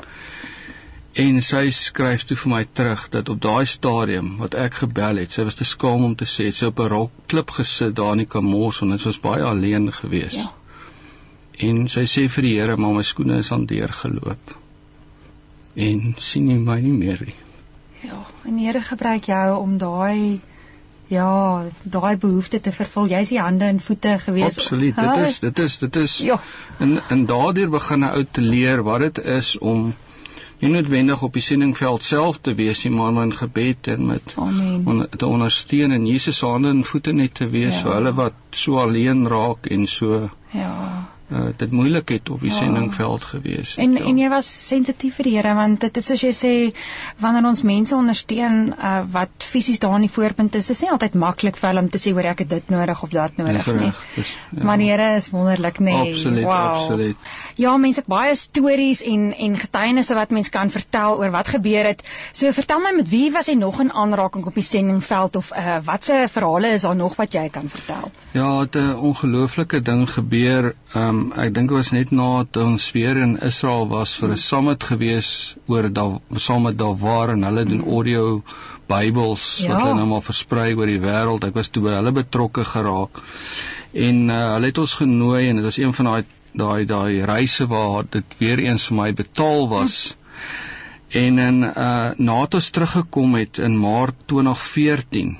en 1.18 1.42
sy 1.42 1.70
skryf 1.74 2.24
toe 2.30 2.38
vir 2.38 2.52
my 2.52 2.64
terug 2.80 3.08
dat 3.14 3.30
op 3.30 3.42
daai 3.42 3.66
stadium 3.66 4.38
wat 4.38 4.54
ek 4.56 4.74
gebel 4.84 5.18
het 5.22 5.32
sy 5.32 5.44
was 5.48 5.56
te 5.56 5.66
skaam 5.66 6.04
om 6.04 6.16
te 6.16 6.26
sê 6.26 6.50
sy 6.52 6.66
op 6.66 6.80
'n 6.80 6.88
rokklip 6.94 7.50
gesit 7.60 7.96
daar 7.96 8.12
in 8.12 8.18
die 8.26 8.26
Kamors 8.36 8.82
en 8.82 8.90
dit 8.90 9.04
was 9.04 9.20
baie 9.20 9.44
alleen 9.44 9.92
gewees 9.94 10.34
Ja. 10.34 10.52
en 11.70 11.88
sy 11.88 12.02
sê 12.06 12.28
vir 12.30 12.42
die 12.44 12.56
Here 12.60 12.78
maar 12.78 12.94
my 12.94 13.04
skoene 13.04 13.38
is 13.40 13.52
aan 13.52 13.66
deur 13.66 13.90
geloop 13.94 14.58
en 15.76 16.16
sien 16.18 16.46
nie 16.46 16.58
my 16.58 16.80
nie 16.82 16.94
meer 16.94 17.22
nie 17.26 17.36
Ja, 18.04 18.26
en 18.46 18.56
die 18.58 18.66
Here 18.66 18.82
gebruik 18.82 19.26
jou 19.26 19.58
om 19.58 19.78
daai 19.78 20.40
ja, 21.08 21.64
daai 21.84 22.18
behoefte 22.18 22.60
te 22.62 22.72
vervul. 22.72 23.08
Jy's 23.08 23.30
die 23.30 23.40
hande 23.40 23.66
en 23.66 23.80
voete 23.80 24.18
gewees. 24.20 24.58
Absoluut. 24.58 24.96
Dit 24.96 25.18
is 25.28 25.40
dit 25.40 25.60
is 25.60 25.78
dit 25.78 25.96
is 25.96 26.18
Ja. 26.18 26.40
en 26.80 27.00
en 27.10 27.26
daardeur 27.26 27.70
begin 27.70 28.00
'n 28.00 28.10
ou 28.14 28.26
te 28.32 28.42
leer 28.42 28.84
wat 28.84 29.00
dit 29.00 29.18
is 29.26 29.58
om 29.58 29.94
nie 30.60 30.70
noodwendig 30.72 31.22
op 31.24 31.34
die 31.34 31.42
sendingveld 31.42 32.04
self 32.04 32.38
te 32.42 32.54
wees 32.54 32.84
nie, 32.84 32.94
maar 32.94 33.24
in 33.24 33.34
gebed 33.34 33.88
en 33.88 34.06
met 34.06 34.34
Amen. 34.36 34.82
on, 34.86 35.08
te 35.18 35.26
ondersteun 35.28 35.92
en 35.92 36.06
Jesus 36.08 36.38
se 36.38 36.46
hande 36.46 36.70
en 36.70 36.84
voete 36.86 37.12
net 37.12 37.34
te 37.34 37.50
wees 37.50 37.76
Ja. 37.76 37.82
vir 37.82 37.94
hulle 37.94 38.14
wat 38.14 38.34
so 38.52 38.78
alleen 38.78 39.28
raak 39.28 39.66
en 39.68 39.86
so 39.88 40.30
Ja. 40.52 41.08
Uh, 41.32 41.38
dit 41.58 41.72
moeilik 41.72 42.10
het 42.10 42.30
op 42.30 42.42
die 42.42 42.50
Ja. 42.52 42.56
sendingveld 42.58 43.24
gewees. 43.24 43.76
het, 43.76 43.86
En 43.86 43.94
ja. 43.94 44.06
en 44.06 44.18
jy 44.18 44.30
was 44.30 44.68
sensitief 44.68 45.16
vir 45.16 45.24
die 45.24 45.36
Here 45.38 45.54
want 45.56 45.82
dit 45.82 45.98
is 45.98 46.06
soos 46.06 46.22
jy 46.22 46.32
sê 46.32 46.76
wanneer 47.20 47.46
ons 47.50 47.62
mense 47.62 47.96
ondersteun 47.96 48.74
uh, 48.78 49.02
wat 49.12 49.30
fisies 49.44 49.80
daar 49.80 49.96
in 49.96 50.02
die 50.08 50.10
voorpunt 50.14 50.56
is, 50.56 50.70
is 50.70 50.82
nie 50.82 50.90
altyd 50.92 51.14
maklik 51.14 51.58
vir 51.58 51.70
hulle 51.70 51.80
om 51.82 51.90
te 51.90 51.98
sê 51.98 52.14
hoor 52.14 52.24
ek 52.32 52.40
het 52.40 52.50
dit 52.50 52.70
nodig 52.70 53.04
of 53.04 53.10
dat 53.10 53.38
nodig 53.38 53.64
Dis 53.66 53.74
nie. 53.74 53.84
reg, 53.86 54.02
dis- 54.16 54.38
ja. 54.52 54.64
Maar 54.64 54.78
die 54.78 54.90
Here 54.92 55.16
is 55.16 55.30
wonderlik, 55.30 55.80
nê. 55.80 55.92
Absoluut, 56.08 56.44
Wow. 56.44 56.54
absoluut. 56.54 57.16
Ja, 57.56 57.78
mense 57.78 58.00
het 58.00 58.08
baie 58.08 58.36
stories 58.36 59.02
en 59.04 59.34
en 59.38 59.58
getuienisse 59.58 60.14
wat 60.16 60.30
mense 60.30 60.50
kan 60.50 60.70
vertel 60.70 61.18
oor 61.20 61.32
wat 61.32 61.48
gebeur 61.48 61.86
het. 61.86 62.04
So 62.32 62.52
vertel 62.52 62.80
my 62.80 62.92
met 62.96 63.10
wie 63.10 63.32
was 63.32 63.46
jy 63.48 63.54
nog 63.56 63.80
in 63.82 63.92
aanraking 63.92 64.46
op 64.46 64.54
die 64.54 64.64
sendingveld 64.64 65.36
of 65.36 65.52
uh, 65.52 65.78
watse 65.84 66.28
verhale 66.32 66.68
is 66.68 66.82
daar 66.82 66.96
nog 66.96 67.16
wat 67.16 67.34
jy 67.34 67.50
kan 67.50 67.68
vertel? 67.68 68.12
Ja, 68.32 68.64
'n 68.66 68.96
ongelooflike 68.96 69.82
ding 69.82 70.10
gebeur. 70.10 70.76
Ehm 70.98 71.10
um, 71.10 71.18
ek 71.44 71.52
dink 71.56 71.70
dit 71.70 71.78
was 71.78 71.90
net 71.94 72.12
na 72.16 72.28
dat 72.44 72.58
ons 72.64 72.86
weer 72.96 73.18
in 73.24 73.34
Israel 73.48 73.88
was 73.92 74.16
vir 74.20 74.32
'n 74.36 74.42
summit 74.44 74.84
gewees 74.90 75.30
oor 75.74 75.88
da 75.98 76.06
saam 76.46 76.64
met 76.68 76.78
daar 76.82 77.34
en 77.34 77.44
hulle 77.48 77.66
doen 77.72 77.84
audio 77.96 78.44
Bybels 78.88 79.46
Ja. 79.64 79.68
wat 79.72 79.82
hulle 79.82 79.96
nou 80.00 80.08
maar 80.12 80.24
versprei 80.26 80.70
oor 80.76 80.90
die 80.90 81.02
wêreld. 81.04 81.44
Ek 81.44 81.58
was 81.60 81.70
toe 81.70 81.84
by 81.84 81.94
hulle 81.98 82.12
betrokke 82.12 82.64
geraak. 82.64 83.20
En 83.94 84.30
uh, 84.30 84.38
hulle 84.54 84.72
het 84.72 84.78
ons 84.78 84.94
genooi 85.02 85.50
en 85.50 85.56
dit 85.60 85.66
was 85.66 85.78
een 85.78 85.94
van 85.94 86.06
daai 86.06 86.24
daai 86.62 86.86
daai 86.86 87.26
reise 87.26 87.68
waar 87.68 88.08
dit 88.10 88.38
weer 88.40 88.60
eens 88.60 88.88
vir 88.88 88.98
my 89.02 89.10
betaal 89.14 89.68
was. 89.70 90.16
En 91.26 91.40
in 91.40 91.60
uh 91.64 92.10
na 92.18 92.40
het 92.42 92.58
ons 92.62 92.70
teruggekom 92.70 93.36
het 93.36 93.58
in 93.58 93.78
Maart 93.80 94.16
2014 94.26 95.38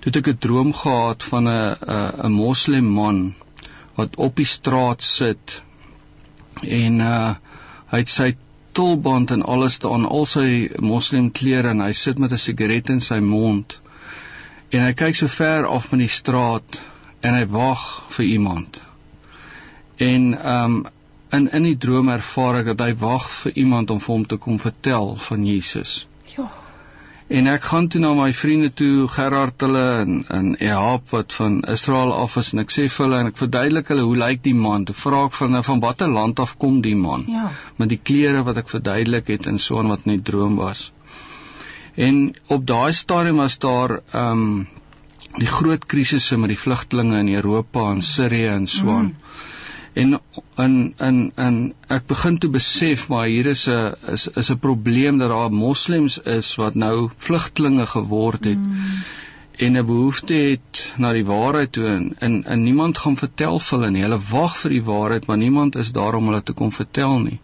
toe 0.00 0.12
het 0.12 0.20
ek 0.20 0.28
'n 0.34 0.38
droom 0.48 0.74
gehad 0.82 1.22
van 1.30 1.48
'n 1.48 1.76
'n 1.86 2.26
'n 2.26 2.32
moslem 2.32 2.92
man 3.00 3.34
wat 3.98 4.16
op 4.16 4.36
die 4.36 4.48
straat 4.48 5.02
sit 5.02 5.62
en 6.62 7.00
uh 7.00 7.34
hy 7.92 8.00
het 8.00 8.10
sy 8.10 8.32
tulband 8.74 9.30
en 9.30 9.44
alles 9.46 9.76
daan 9.78 10.06
al 10.08 10.24
sy 10.26 10.46
moslem 10.82 11.28
klere 11.30 11.70
en 11.70 11.82
hy 11.84 11.92
sit 11.94 12.18
met 12.18 12.32
'n 12.32 12.42
sigaret 12.44 12.90
in 12.90 13.00
sy 13.00 13.20
mond 13.20 13.78
en 14.70 14.82
hy 14.82 14.92
kyk 15.02 15.16
so 15.16 15.28
ver 15.28 15.68
af 15.76 15.86
van 15.92 16.02
die 16.02 16.10
straat 16.10 16.80
en 17.20 17.38
hy 17.38 17.44
wag 17.54 17.84
vir 18.16 18.26
iemand 18.26 18.80
en 20.08 20.26
um 20.56 20.76
in 21.34 21.48
in 21.58 21.70
die 21.70 21.78
droom 21.86 22.08
ervaar 22.08 22.60
ek 22.62 22.72
dat 22.72 22.86
hy 22.86 22.94
wag 23.06 23.30
vir 23.42 23.52
iemand 23.62 23.90
om 23.90 24.00
vir 24.00 24.14
hom 24.14 24.26
te 24.26 24.36
kom 24.36 24.58
vertel 24.58 25.16
van 25.28 25.46
Jesus 25.46 26.06
Ja. 26.36 26.50
En 27.26 27.46
ek 27.48 27.62
gaan 27.64 27.86
toe 27.88 28.00
na 28.02 28.10
my 28.12 28.32
vriende 28.36 28.68
toe, 28.76 29.08
Gerard 29.08 29.62
hulle 29.64 29.84
en 30.02 30.16
en 30.28 30.50
Ehab 30.60 31.08
wat 31.08 31.32
van 31.32 31.62
Israel 31.74 32.12
af 32.12 32.36
is 32.36 32.52
en 32.52 32.60
ek 32.60 32.74
sê 32.74 32.84
vir 32.84 33.04
hulle 33.06 33.20
en 33.22 33.30
ek 33.30 33.40
verduidelik 33.40 33.88
hulle 33.88 34.04
hoe 34.04 34.18
lyk 34.22 34.42
die 34.44 34.54
man? 34.54 34.84
Toe 34.84 34.96
vra 34.98 35.22
ek 35.30 35.38
van 35.38 35.62
van 35.68 35.80
watter 35.80 36.12
land 36.12 36.42
af 36.44 36.56
kom 36.60 36.82
die 36.84 36.96
man? 36.96 37.24
Ja. 37.28 37.46
Met 37.80 37.88
die 37.94 38.00
klere 38.10 38.44
wat 38.44 38.60
ek 38.60 38.68
verduidelik 38.68 39.32
het 39.32 39.48
en 39.48 39.58
so 39.58 39.80
en 39.80 39.88
wat 39.94 40.04
net 40.04 40.24
droom 40.24 40.60
was. 40.60 40.90
En 41.96 42.34
op 42.46 42.66
daai 42.66 42.92
stadium 42.92 43.40
was 43.40 43.58
daar 43.58 44.00
ehm 44.12 44.44
um, 44.44 44.68
die 45.34 45.50
groot 45.50 45.86
krisisse 45.90 46.36
met 46.38 46.52
die 46.52 46.60
vlugtelinge 46.60 47.18
in 47.18 47.32
Europa 47.34 47.90
en 47.90 48.02
Sirië 48.02 48.52
en 48.52 48.66
so 48.66 48.90
aan. 48.90 49.08
Mm. 49.14 49.53
En 49.94 50.20
in 50.56 50.94
in 50.98 51.18
in 51.36 51.58
ek 51.96 52.06
begin 52.10 52.38
toe 52.42 52.48
besef 52.54 53.04
maar 53.08 53.26
hier 53.30 53.46
is 53.46 53.66
'n 53.70 53.94
is 54.14 54.24
is 54.42 54.50
'n 54.50 54.58
probleem 54.58 55.18
dat 55.18 55.30
daar 55.30 55.52
moslems 55.52 56.16
is 56.18 56.54
wat 56.62 56.74
nou 56.74 57.10
vlugtelinge 57.26 57.86
geword 57.86 58.44
het 58.44 58.58
mm. 58.58 59.04
en 59.66 59.76
'n 59.78 59.86
behoefte 59.86 60.34
het 60.34 60.80
na 60.96 61.12
die 61.12 61.24
waarheid 61.24 61.72
toe 61.72 61.86
en, 61.86 62.16
en 62.18 62.44
en 62.44 62.62
niemand 62.62 62.98
gaan 62.98 63.16
vertel 63.16 63.58
vir 63.58 63.78
hulle 63.78 63.90
nie. 63.90 64.02
Hulle 64.02 64.20
wag 64.30 64.56
vir 64.62 64.70
die 64.70 64.84
waarheid, 64.84 65.26
maar 65.26 65.36
niemand 65.36 65.76
is 65.76 65.92
daar 65.92 66.14
om 66.14 66.26
hulle 66.26 66.42
te 66.42 66.52
kom 66.52 66.72
vertel 66.72 67.18
nie. 67.18 67.40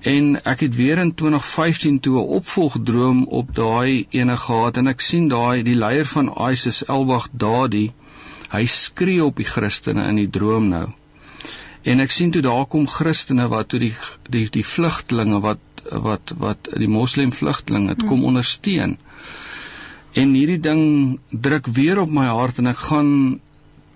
En 0.00 0.44
ek 0.44 0.60
het 0.60 0.74
weer 0.76 0.98
in 0.98 1.14
2015 1.14 2.00
toe 2.00 2.16
'n 2.20 2.32
opvolgdroom 2.38 3.24
op 3.24 3.54
daai 3.54 4.06
ene 4.10 4.36
gehad 4.36 4.76
en 4.76 4.86
ek 4.86 5.00
sien 5.00 5.28
daai 5.28 5.62
die 5.62 5.76
leier 5.76 6.06
van 6.06 6.32
ISIS 6.50 6.84
Elbag 6.86 7.28
Dadi 7.32 7.92
hy 8.50 8.64
skree 8.66 9.24
op 9.24 9.36
die 9.36 9.50
Christene 9.54 10.08
in 10.08 10.16
die 10.16 10.30
droom 10.30 10.68
nou. 10.68 10.86
En 11.82 12.00
ek 12.04 12.12
sien 12.12 12.30
toe 12.30 12.42
daar 12.44 12.66
kom 12.68 12.86
Christene 12.88 13.48
wat 13.48 13.70
toe 13.72 13.80
die 13.80 13.94
die 14.28 14.46
die 14.52 14.66
vlugtlinge 14.66 15.40
wat 15.40 15.60
wat 15.90 16.32
wat 16.36 16.68
die 16.76 16.90
moslim 16.90 17.32
vlugtlinge 17.32 17.94
het 17.94 18.02
kom 18.04 18.24
ondersteun. 18.28 18.98
En 20.12 20.34
hierdie 20.34 20.60
ding 20.60 20.82
druk 21.30 21.70
weer 21.78 22.02
op 22.02 22.10
my 22.10 22.26
hart 22.28 22.58
en 22.60 22.68
ek 22.72 22.82
gaan 22.90 23.14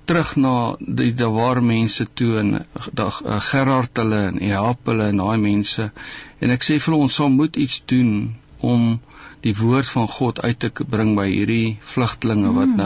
terug 0.08 0.34
na 0.36 0.54
die 0.78 1.12
daar 1.16 1.60
mense 1.64 2.06
toe 2.20 2.38
en 2.40 2.50
dag 2.92 3.20
uh, 3.24 3.40
Gerard 3.40 4.00
hulle 4.00 4.20
en 4.30 4.40
help 4.44 4.90
hulle 4.90 5.10
en 5.12 5.22
daai 5.22 5.38
mense 5.40 5.90
en 6.40 6.52
ek 6.56 6.66
sê 6.66 6.76
vir 6.86 6.96
ons 6.96 7.20
sal 7.20 7.32
moet 7.32 7.56
iets 7.56 7.78
doen 7.92 8.34
om 8.60 8.98
die 9.44 9.54
woord 9.56 9.88
van 9.96 10.08
God 10.08 10.40
uit 10.44 10.58
te 10.60 10.70
bring 10.96 11.14
by 11.16 11.28
hierdie 11.30 11.76
vlugtlinge 11.94 12.52
wat 12.56 12.76
mm. 12.76 12.82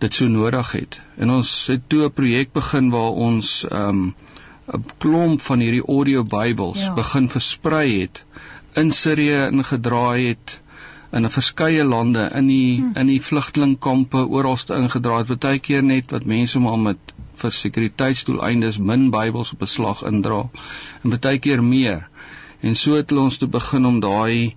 Dit 0.00 0.14
so 0.14 0.28
nodig 0.28 0.72
het. 0.72 1.00
En 1.16 1.30
ons 1.30 1.66
het 1.66 1.82
toe 1.88 2.04
'n 2.06 2.12
projek 2.12 2.52
begin 2.52 2.90
waar 2.90 3.12
ons 3.28 3.66
ehm, 3.68 4.04
'n 4.04 4.14
um, 4.74 4.84
klomp 4.98 5.40
van 5.40 5.60
hierdie 5.60 5.86
audio 5.86 6.24
Bybels 6.24 6.82
ja. 6.82 6.94
begin 6.94 7.28
versprei 7.28 8.00
het 8.00 8.24
in 8.74 8.92
Sirië 8.92 9.48
ingedraai 9.50 10.28
het 10.28 10.60
in 11.12 11.24
'n 11.24 11.30
verskeie 11.30 11.84
lande 11.84 12.30
in 12.34 12.46
die 12.46 12.76
hmm. 12.76 12.92
in 12.94 13.06
die 13.06 13.22
vlugtelingkampe 13.22 14.26
oralste 14.28 14.74
ingedra 14.74 15.18
het 15.18 15.40
baie 15.46 15.58
keer 15.58 15.82
net 15.82 16.10
wat 16.10 16.24
mense 16.24 16.60
maar 16.60 16.78
met 16.78 17.14
vir 17.42 17.50
sekuriteitsdoeleindes 17.50 18.78
min 18.78 19.10
Bybels 19.10 19.52
op 19.52 19.58
beslag 19.58 20.02
indra 20.12 20.44
en 21.02 21.18
baie 21.18 21.38
keer 21.38 21.62
meer 21.62 22.08
en 22.60 22.76
so 22.76 22.94
het 22.94 23.12
ons 23.12 23.38
toe 23.38 23.48
begin 23.48 23.86
om 23.86 24.00
daai 24.00 24.54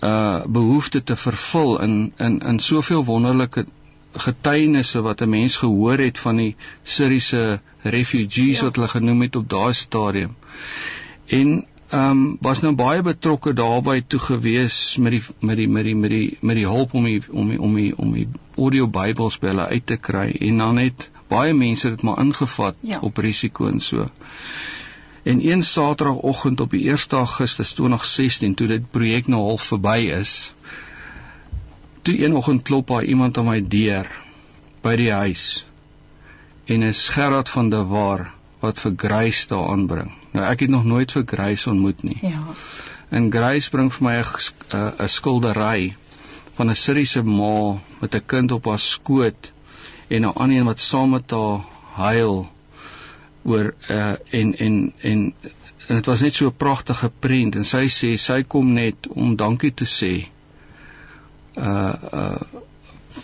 uh 0.00 0.40
behoefte 0.46 1.02
te 1.02 1.16
vervul 1.16 1.80
in 1.80 2.12
in 2.18 2.40
in 2.40 2.58
soveel 2.60 3.04
wonderlike 3.04 3.66
getuienisse 4.14 5.00
wat 5.02 5.20
'n 5.20 5.28
mens 5.28 5.56
gehoor 5.56 5.98
het 5.98 6.18
van 6.18 6.36
die 6.36 6.56
Siriëse 6.82 7.60
refugees 7.82 8.58
ja. 8.58 8.64
wat 8.64 8.76
hulle 8.76 8.88
genoem 8.88 9.22
het 9.22 9.36
op 9.36 9.48
daai 9.48 9.72
stadium 9.74 10.36
en 11.26 11.66
ehm 11.88 12.10
um, 12.10 12.36
was 12.40 12.60
nou 12.60 12.74
baie 12.74 13.02
betrokke 13.02 13.52
daarbey 13.52 14.00
toe 14.00 14.20
gewees 14.20 14.96
met 14.96 15.12
die 15.12 15.22
met 15.38 15.56
die 15.56 15.68
met 15.68 15.84
die 15.84 15.94
met 15.96 16.10
die 16.10 16.38
met 16.40 16.56
die 16.56 16.66
hulp 16.66 16.94
om 16.94 17.04
die 17.04 17.22
om 17.30 17.48
die 17.48 17.60
om 17.60 17.74
die 17.74 17.92
om 17.96 18.12
die 18.12 18.28
audio 18.56 18.86
Bybels 18.86 19.38
by 19.38 19.52
hulle 19.52 19.66
uit 19.66 19.86
te 19.86 19.96
kry 19.96 20.30
en 20.40 20.58
dan 20.58 20.76
het 20.76 21.10
baie 21.28 21.54
mense 21.54 21.90
dit 21.90 22.02
maar 22.02 22.18
ingevat 22.22 22.76
ja. 22.80 22.98
op 23.00 23.16
risiko 23.16 23.66
en 23.66 23.80
so. 23.80 24.08
En 25.22 25.40
een 25.46 25.62
Saterdagoggend 25.62 26.60
op 26.60 26.70
die 26.70 26.88
1 26.88 26.98
Augustus 27.10 27.72
2016 27.72 28.54
toe 28.54 28.66
dit 28.66 28.90
projek 28.90 29.26
nou 29.26 29.42
half 29.42 29.62
verby 29.72 29.98
is, 30.18 30.52
toe 32.04 32.14
een 32.20 32.34
oggend 32.36 32.62
klop 32.62 32.88
daar 32.92 33.04
iemand 33.04 33.38
aan 33.38 33.48
my 33.48 33.60
deur 33.68 34.08
by 34.84 34.96
die 35.00 35.12
huis 35.12 35.64
en 36.64 36.84
'n 36.84 36.92
Gerard 36.92 37.48
van 37.48 37.70
der 37.70 37.86
Waar 37.88 38.32
wat 38.60 38.78
vir 38.80 38.92
Grace 38.96 39.48
daar 39.48 39.68
aanbring. 39.68 40.12
Nou 40.32 40.44
ek 40.46 40.60
het 40.60 40.70
nog 40.70 40.84
nooit 40.84 41.12
vir 41.12 41.24
Grace 41.26 41.70
ontmoet 41.70 42.02
nie. 42.02 42.18
Ja. 42.22 42.42
En 43.08 43.32
Grace 43.32 43.70
bring 43.70 43.92
vir 43.92 44.04
my 44.04 44.14
'n 44.20 44.92
'n 45.04 45.08
skildery 45.08 45.96
van 46.56 46.70
'n 46.70 46.80
Siriëse 46.84 47.22
ma 47.22 47.76
met 48.00 48.14
'n 48.14 48.26
kind 48.26 48.52
op 48.52 48.64
haar 48.64 48.78
skoot 48.78 49.52
en 50.08 50.22
'n 50.22 50.34
ander 50.34 50.56
een 50.56 50.64
wat 50.64 50.80
saam 50.80 51.10
met 51.10 51.30
haar 51.30 51.60
huil 51.94 52.48
oor 53.44 53.74
uh 53.90 54.12
en 54.30 54.56
en 54.56 54.92
en 55.00 55.34
en 55.86 55.94
dit 55.94 56.06
was 56.06 56.20
net 56.20 56.34
so 56.34 56.46
'n 56.46 56.56
pragtige 56.56 57.10
prent 57.18 57.54
en 57.54 57.64
sy 57.64 57.86
sê 57.88 58.14
sy 58.16 58.42
kom 58.42 58.72
net 58.72 59.08
om 59.08 59.36
dankie 59.36 59.74
te 59.74 59.84
sê 59.84 60.33
uh 61.56 61.94
uh 62.12 62.62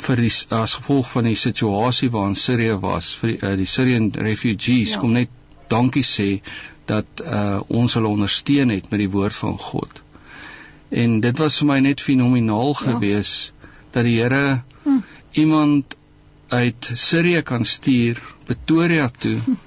vir 0.00 0.20
die 0.22 0.30
as 0.54 0.76
gevolg 0.78 1.08
van 1.10 1.26
die 1.26 1.36
situasie 1.36 2.10
waarin 2.14 2.36
Sirië 2.38 2.76
was 2.80 3.08
vir 3.18 3.30
die, 3.32 3.38
uh, 3.42 3.54
die 3.58 3.66
Syrian 3.66 4.10
refugees 4.14 4.94
ja. 4.94 5.00
kom 5.02 5.16
net 5.16 5.32
dankie 5.68 6.06
sê 6.06 6.28
dat 6.86 7.22
uh 7.24 7.60
ons 7.68 7.94
hulle 7.98 8.10
ondersteun 8.10 8.70
het 8.74 8.90
met 8.90 9.02
die 9.02 9.10
woord 9.10 9.34
van 9.34 9.58
God. 9.58 10.02
En 10.90 11.20
dit 11.20 11.38
was 11.38 11.58
vir 11.60 11.68
my 11.72 11.78
net 11.80 12.02
fenomenaal 12.02 12.74
ja. 12.74 12.84
geweest 12.84 13.52
dat 13.94 14.06
die 14.06 14.18
Here 14.20 14.62
hm. 14.84 15.02
iemand 15.32 15.96
uit 16.50 16.90
Sirië 16.94 17.42
kan 17.42 17.64
stuur 17.64 18.22
Pretoria 18.46 19.10
toe 19.18 19.38
hm. 19.44 19.58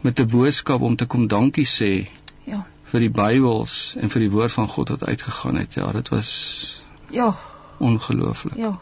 met 0.00 0.20
'n 0.20 0.28
boodskap 0.28 0.80
om 0.80 0.96
te 0.96 1.06
kom 1.06 1.28
dankie 1.28 1.68
sê. 1.68 2.08
Ja. 2.44 2.64
vir 2.92 3.04
die 3.04 3.12
Bybels 3.12 3.96
en 4.00 4.08
vir 4.12 4.24
die 4.24 4.30
woord 4.32 4.52
van 4.52 4.68
God 4.68 4.88
wat 4.94 5.04
uitgegaan 5.04 5.58
het. 5.60 5.74
Ja, 5.76 5.90
dit 5.92 6.08
was 6.08 6.30
ja, 7.12 7.36
ongelooflik. 7.78 8.56
Ja. 8.56 8.78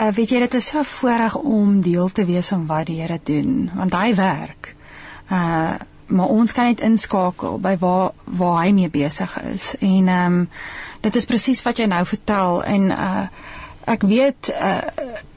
Uh, 0.00 0.08
weet 0.12 0.28
jy 0.28 0.38
dit 0.38 0.54
is 0.54 0.66
so 0.68 0.82
voorreg 0.82 1.34
om 1.34 1.80
deel 1.80 2.10
te 2.12 2.24
wees 2.24 2.48
van 2.52 2.66
wat 2.66 2.86
die 2.86 3.00
Here 3.00 3.20
doen 3.22 3.70
want 3.74 3.94
hy 3.96 4.14
werk 4.14 4.74
uh 5.30 5.74
maar 6.06 6.30
ons 6.30 6.52
kan 6.54 6.68
net 6.70 6.80
inskakel 6.86 7.56
by 7.58 7.72
waar 7.82 8.12
waar 8.24 8.60
hy 8.62 8.70
mee 8.72 8.90
besig 8.90 9.32
is 9.52 9.72
en 9.78 10.08
ehm 10.08 10.36
um, 10.36 10.48
dit 11.00 11.16
is 11.16 11.24
presies 11.26 11.62
wat 11.66 11.80
jy 11.82 11.88
nou 11.90 12.04
vertel 12.06 12.62
en 12.64 12.90
uh 12.90 13.24
ek 13.94 14.06
weet 14.06 14.52
uh 14.54 14.84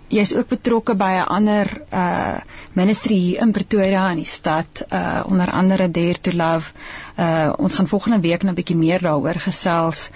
jy's 0.10 0.34
ook 0.36 0.48
betrokke 0.48 0.96
by 0.96 1.12
'n 1.20 1.28
ander 1.38 1.82
uh 1.94 2.38
ministry 2.74 3.16
hier 3.16 3.42
in 3.42 3.52
Pretoria 3.52 4.10
in 4.12 4.22
die 4.24 4.26
stad 4.26 4.84
uh 4.92 5.24
onder 5.26 5.52
andere 5.52 5.92
Dare 5.92 6.22
to 6.22 6.32
Love 6.32 6.72
uh 7.18 7.54
ons 7.58 7.76
gaan 7.76 7.88
volgende 7.88 8.20
week 8.20 8.44
nou 8.44 8.52
'n 8.52 8.60
bietjie 8.62 8.78
meer 8.78 9.02
daaroor 9.02 9.40
gesels 9.40 10.10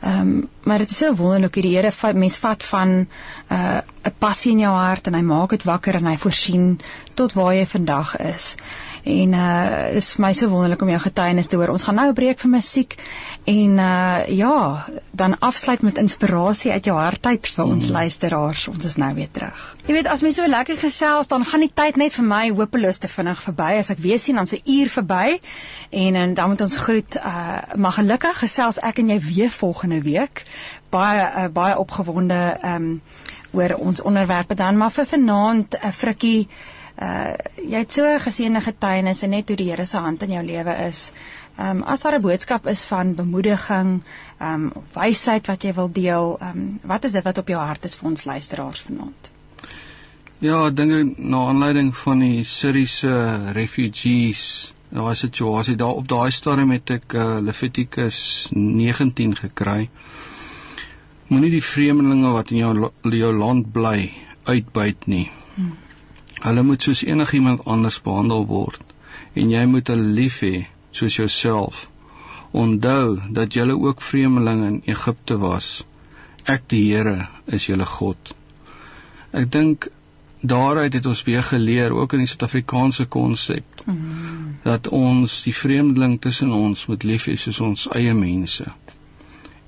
Ehm 0.00 0.20
um, 0.20 0.48
maar 0.64 0.78
dit 0.78 0.90
is 0.90 0.96
so 0.96 1.14
wonderlik 1.14 1.54
hoe 1.54 1.62
die 1.62 1.74
Here 1.76 1.92
vat 1.92 2.16
mens 2.16 2.36
vat 2.40 2.64
van 2.64 2.88
'n 2.88 3.08
uh, 3.52 3.80
'n 4.04 4.12
passie 4.18 4.52
in 4.52 4.58
jou 4.58 4.72
hart 4.72 5.06
en 5.06 5.14
hy 5.14 5.20
maak 5.20 5.50
dit 5.50 5.64
wakker 5.64 5.94
en 5.94 6.06
hy 6.06 6.16
voorsien 6.16 6.80
tot 7.14 7.32
waar 7.32 7.54
jy 7.54 7.66
vandag 7.66 8.16
is. 8.16 8.54
En 9.04 9.32
uh 9.32 9.96
is 9.96 10.12
vir 10.14 10.24
my 10.26 10.32
so 10.32 10.48
wonderlik 10.48 10.82
om 10.82 10.88
jou 10.88 11.00
getuienis 11.00 11.46
te 11.46 11.56
hoor. 11.56 11.68
Ons 11.68 11.84
gaan 11.84 11.94
nou 11.94 12.08
'n 12.08 12.14
breek 12.14 12.38
vir 12.38 12.50
musiek 12.50 12.96
en 13.44 13.78
uh 13.78 14.26
ja, 14.28 14.86
dan 15.20 15.36
afsluit 15.44 15.82
met 15.84 15.98
inspirasie 16.00 16.72
uit 16.72 16.86
jou 16.88 16.96
hart 16.96 17.26
uit 17.26 17.48
vir 17.54 17.64
ons 17.64 17.86
mm. 17.86 17.92
luisteraars. 17.92 18.62
Ons 18.72 18.86
is 18.88 18.96
nou 19.00 19.10
weer 19.18 19.28
terug. 19.32 19.64
Jy 19.84 19.96
weet 19.98 20.08
as 20.08 20.22
mens 20.24 20.38
so 20.40 20.48
lekker 20.48 20.78
gesels, 20.80 21.28
dan 21.28 21.44
gaan 21.44 21.64
die 21.64 21.72
tyd 21.82 22.00
net 22.00 22.16
vir 22.16 22.26
my 22.30 22.42
hopeloos 22.48 23.02
te 23.02 23.10
vinnig 23.12 23.42
verby. 23.44 23.70
As 23.82 23.92
ek 23.92 24.00
weer 24.00 24.20
sien 24.22 24.40
dan 24.40 24.48
se 24.48 24.62
uur 24.64 24.92
verby 24.96 25.38
en 26.04 26.16
en 26.22 26.34
dan 26.38 26.52
moet 26.54 26.64
ons 26.66 26.76
groet 26.86 27.20
uh 27.20 27.38
maar 27.76 27.96
gelukkig 27.98 28.40
gesels 28.46 28.80
ek 28.90 29.02
en 29.02 29.12
jy 29.12 29.20
weer 29.28 29.52
volgende 29.52 30.00
week. 30.06 30.44
Baie 30.94 31.22
uh, 31.28 31.46
baie 31.52 31.76
opgewonde 31.78 32.40
um 32.72 32.90
oor 33.52 33.76
ons 33.76 34.02
onderwerpe 34.06 34.54
dan 34.54 34.78
maar 34.78 34.94
vir 34.94 35.08
vanaand 35.12 35.76
'n 35.76 35.86
uh, 35.86 35.92
frikkie 35.92 36.48
uh 37.00 37.34
jy 37.56 37.84
het 37.84 37.92
so 37.92 38.16
geseënde 38.24 38.60
getuienis 38.60 39.22
en 39.22 39.30
net 39.36 39.48
hoe 39.48 39.56
die 39.56 39.70
Here 39.70 39.86
se 39.86 39.98
hand 39.98 40.22
in 40.22 40.32
jou 40.38 40.44
lewe 40.44 40.74
is. 40.86 41.12
Ehm 41.60 41.76
um, 41.76 41.82
as 41.82 42.00
daar 42.00 42.14
'n 42.16 42.20
boodskap 42.24 42.66
is 42.66 42.82
van 42.88 43.14
bemoediging, 43.14 43.88
ehm 44.38 44.62
um, 44.64 44.84
wysheid 44.92 45.46
wat 45.46 45.62
jy 45.62 45.72
wil 45.74 45.90
deel, 45.92 46.36
ehm 46.40 46.58
um, 46.58 46.78
wat 46.82 47.04
is 47.04 47.12
dit 47.12 47.24
wat 47.24 47.38
op 47.38 47.48
jou 47.52 47.60
hart 47.60 47.84
is 47.84 47.96
vir 47.96 48.08
ons 48.10 48.24
luisteraars 48.24 48.80
vanaand? 48.80 49.30
Ja, 50.38 50.70
dinge 50.70 51.02
na 51.16 51.42
aanleiding 51.48 51.96
van 51.96 52.18
die 52.24 52.44
Siriëse 52.44 53.12
refugees, 53.52 54.72
daai 54.88 55.14
situasie 55.14 55.76
daar 55.76 56.00
op 56.00 56.08
daai 56.08 56.30
stadium 56.30 56.70
het 56.70 56.90
ek 56.96 57.12
uh, 57.12 57.26
Levitikus 57.40 58.48
19 58.54 59.36
gekry. 59.42 59.90
Moenie 61.26 61.50
die 61.58 61.64
vreemdelinge 61.72 62.32
wat 62.38 62.50
in 62.50 62.56
jou 62.56 62.90
jou 63.02 63.36
land 63.36 63.72
bly 63.72 64.10
uitbuit 64.44 65.06
nie. 65.06 65.30
Hmm. 65.54 65.76
Hulle 66.40 66.62
moet 66.62 66.82
soos 66.82 67.04
enigiemand 67.04 67.64
anders 67.64 68.02
behandel 68.02 68.46
word 68.46 68.98
en 69.34 69.50
jy 69.50 69.66
moet 69.66 69.88
hulle 69.92 70.12
lief 70.24 70.40
hê 70.40 70.66
soos 70.90 71.16
jouself. 71.16 71.88
Onthou 72.50 73.20
dat 73.30 73.54
jy 73.54 73.70
ook 73.70 74.02
vreemdeling 74.02 74.64
in 74.66 74.82
Egipte 74.84 75.38
was. 75.38 75.84
Ek 76.44 76.66
die 76.66 76.82
Here 76.92 77.28
is 77.46 77.66
julle 77.66 77.86
God. 77.86 78.34
Ek 79.30 79.50
dink 79.52 79.90
daaruit 80.40 80.92
het 80.92 81.06
ons 81.06 81.22
weer 81.22 81.42
geleer 81.42 81.92
ook 81.92 82.12
in 82.12 82.18
die 82.24 82.26
Suid-Afrikaanse 82.26 83.06
konsep 83.06 83.64
mm 83.84 83.96
-hmm. 83.96 84.56
dat 84.62 84.88
ons 84.88 85.42
die 85.42 85.54
vreemdeling 85.54 86.20
tussen 86.20 86.52
ons 86.52 86.86
moet 86.86 87.02
lief 87.02 87.26
hê 87.26 87.34
soos 87.34 87.60
ons 87.60 87.88
eie 87.88 88.14
mense 88.14 88.64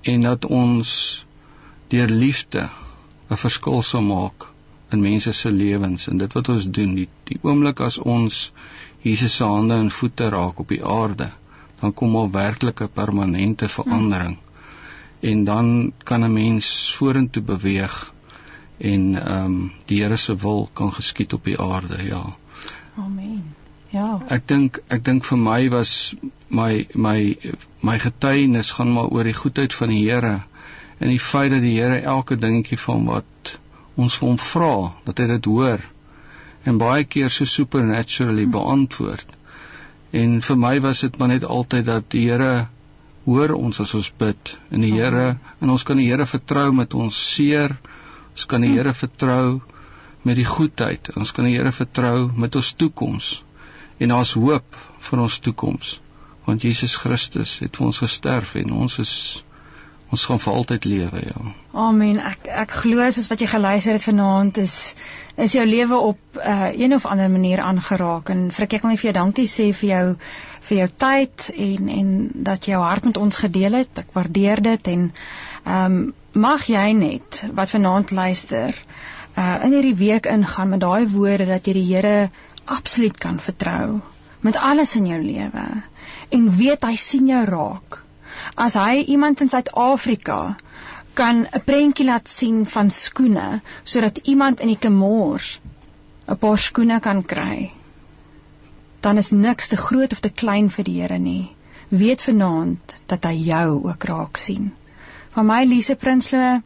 en 0.02 0.20
dat 0.20 0.44
ons 0.44 1.26
deur 1.88 2.08
liefde 2.08 2.68
'n 3.28 3.36
verskil 3.36 3.82
sal 3.82 4.02
maak 4.02 4.46
in 4.90 5.00
mense 5.00 5.32
se 5.32 5.50
lewens 5.50 6.08
en 6.08 6.16
dit 6.16 6.32
wat 6.32 6.48
ons 6.48 6.70
doen 6.70 6.94
die, 6.94 7.08
die 7.24 7.38
oomblik 7.42 7.80
as 7.80 7.98
ons 7.98 8.52
Jesus 9.02 9.36
se 9.36 9.44
hande 9.44 9.74
en 9.74 9.90
voete 9.90 10.28
raak 10.28 10.58
op 10.58 10.68
die 10.68 10.84
aarde 10.84 11.30
dan 11.80 11.94
kom 11.94 12.16
al 12.16 12.30
werklike 12.30 12.88
permanente 12.88 13.68
verandering 13.68 14.36
hmm. 14.36 15.30
en 15.30 15.44
dan 15.44 15.92
kan 16.04 16.24
'n 16.24 16.32
mens 16.32 16.94
vorentoe 16.98 17.42
beweeg 17.42 18.12
en 18.78 19.02
ehm 19.14 19.44
um, 19.44 19.72
die 19.86 20.02
Here 20.02 20.16
se 20.16 20.36
wil 20.36 20.68
kan 20.72 20.92
geskied 20.92 21.32
op 21.32 21.44
die 21.44 21.58
aarde 21.60 22.04
ja 22.04 22.22
amen 22.96 23.54
Ja. 23.92 24.22
Ek 24.32 24.46
dink 24.48 24.78
ek 24.88 25.02
dink 25.04 25.24
vir 25.28 25.36
my 25.36 25.68
was 25.72 26.14
my 26.48 26.86
my 26.94 27.36
my 27.84 27.98
getuienis 28.00 28.70
gaan 28.78 28.92
maar 28.92 29.12
oor 29.12 29.28
die 29.28 29.36
goedheid 29.36 29.74
van 29.76 29.92
die 29.92 29.98
Here 30.06 30.38
en 30.98 31.10
die 31.12 31.20
feit 31.20 31.50
dat 31.52 31.60
die 31.60 31.74
Here 31.76 31.98
elke 32.14 32.38
dingetjie 32.40 32.78
van 32.80 33.04
wat 33.10 33.52
ons 34.00 34.16
vir 34.16 34.28
hom 34.30 34.38
vra, 34.40 34.72
dat 35.04 35.20
hy 35.20 35.26
dit 35.34 35.48
hoor 35.52 35.84
en 36.64 36.78
baie 36.78 37.04
keer 37.04 37.30
so 37.30 37.48
supernaturally 37.48 38.46
beantwoord. 38.46 39.34
En 40.12 40.40
vir 40.44 40.58
my 40.60 40.76
was 40.84 41.00
dit 41.06 41.18
maar 41.18 41.32
net 41.32 41.44
altyd 41.44 41.86
dat 41.88 42.10
die 42.12 42.26
Here 42.28 42.68
hoor 43.24 43.54
ons 43.56 43.80
as 43.80 43.94
ons 43.94 44.10
bid 44.18 44.56
en 44.70 44.84
die 44.84 44.92
Here 44.92 45.38
en 45.60 45.72
ons 45.74 45.86
kan 45.88 45.98
die 45.98 46.08
Here 46.10 46.26
vertrou 46.26 46.70
met 46.76 46.94
ons 46.94 47.18
seer. 47.34 47.76
Ons 48.32 48.46
kan 48.50 48.64
die 48.64 48.74
Here 48.74 48.94
vertrou 48.94 49.60
met 50.22 50.38
die 50.38 50.48
goedheid. 50.48 51.10
Ons 51.16 51.32
kan 51.32 51.48
die 51.48 51.56
Here 51.56 51.72
vertrou 51.72 52.30
met 52.36 52.56
ons 52.56 52.74
toekoms. 52.78 53.32
En 53.98 54.14
daar's 54.14 54.34
hoop 54.38 54.78
vir 55.08 55.22
ons 55.24 55.38
toekoms. 55.42 55.96
Want 56.46 56.66
Jesus 56.66 56.96
Christus 56.98 57.58
het 57.62 57.78
vir 57.78 57.88
ons 57.88 58.02
gesterf 58.02 58.56
en 58.58 58.72
ons 58.84 58.98
is 59.02 59.14
ons 60.12 60.24
gaan 60.28 60.40
vir 60.44 60.52
altyd 60.52 60.84
lewe, 60.84 61.20
ja. 61.24 61.42
Amen. 61.72 62.18
Ek 62.20 62.48
ek 62.64 62.74
glo 62.82 63.04
soos 63.10 63.30
wat 63.32 63.40
jy 63.40 63.48
geluister 63.48 63.96
het 63.96 64.04
vanaand 64.04 64.58
is 64.60 64.94
is 65.40 65.54
jou 65.56 65.64
lewe 65.64 65.96
op 65.96 66.18
'n 66.36 66.40
uh, 66.54 66.72
een 66.76 66.94
of 66.94 67.06
ander 67.08 67.30
manier 67.30 67.60
aangeraak 67.64 68.28
en 68.28 68.50
Frik 68.52 68.74
ek 68.76 68.82
wil 68.82 68.90
net 68.90 69.00
vir 69.00 69.10
jou 69.10 69.18
dankie 69.18 69.46
sê 69.48 69.70
vir 69.72 69.88
jou 69.88 70.16
vir 70.68 70.78
jou 70.78 70.88
tyd 71.04 71.48
en 71.56 71.88
en 71.88 72.10
dat 72.34 72.66
jy 72.66 72.74
jou 72.74 72.82
hart 72.82 73.04
met 73.04 73.16
ons 73.16 73.36
gedeel 73.36 73.72
het. 73.80 73.98
Ek 73.98 74.12
waardeer 74.12 74.62
dit 74.62 74.92
en 74.96 75.12
ehm 75.64 75.84
um, 75.84 76.14
mag 76.32 76.68
jy 76.68 76.92
net 76.92 77.44
wat 77.52 77.72
vanaand 77.72 78.10
luister 78.10 78.76
uh 79.36 79.64
in 79.64 79.72
hierdie 79.72 79.96
week 79.96 80.26
ingaan 80.26 80.68
met 80.68 80.80
daai 80.80 81.08
woorde 81.08 81.46
dat 81.46 81.66
jy 81.66 81.72
die 81.72 81.88
Here 81.94 82.30
absoluut 82.64 83.18
kan 83.18 83.40
vertrou 83.40 84.00
met 84.40 84.56
alles 84.56 84.96
in 84.96 85.06
jou 85.06 85.20
lewe 85.22 85.66
en 86.28 86.50
weet 86.56 86.84
hy 86.84 86.96
sien 86.96 87.28
jou 87.28 87.44
raak 87.44 88.02
as 88.54 88.74
hy 88.74 89.04
iemand 89.16 89.40
in 89.40 89.48
Suid-Afrika 89.48 90.40
kan 91.14 91.46
'n 91.46 91.64
prentjie 91.64 92.06
laat 92.06 92.28
sien 92.28 92.64
van 92.66 92.90
skoene 92.90 93.60
sodat 93.82 94.24
iemand 94.34 94.60
in 94.60 94.74
die 94.74 94.80
Kemors 94.86 95.60
'n 96.28 96.36
paar 96.36 96.58
skoene 96.58 97.00
kan 97.00 97.22
kry 97.34 97.72
dan 99.02 99.18
is 99.18 99.30
niks 99.30 99.68
te 99.68 99.76
groot 99.76 100.12
of 100.12 100.20
te 100.20 100.30
klein 100.30 100.70
vir 100.70 100.86
die 100.88 101.00
Here 101.00 101.18
nie. 101.18 101.50
Weet 102.02 102.22
vanaand 102.22 102.96
dat 103.12 103.26
hy 103.28 103.34
jou 103.50 103.82
ook 103.90 104.08
raak 104.12 104.40
sien. 104.40 104.70
Van 105.34 105.48
my 105.50 105.62
Lise 105.66 105.98
Prinsloo 105.98 106.60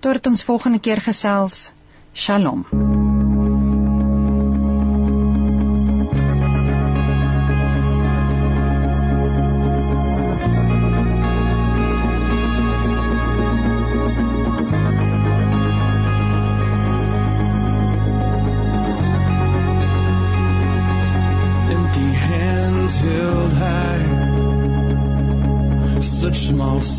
tot 0.00 0.32
ons 0.32 0.46
volgende 0.46 0.78
keer 0.78 1.02
gesels. 1.10 1.70
Shalom 2.14 3.01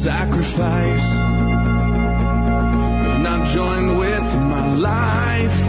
sacrifice 0.03 1.11
have 3.13 3.21
not 3.21 3.47
joined 3.47 3.97
with 3.97 4.35
my 4.35 4.75
life. 4.75 5.61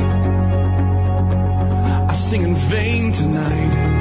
I 2.10 2.12
sing 2.14 2.42
in 2.42 2.56
vain 2.56 3.12
tonight. 3.12 3.93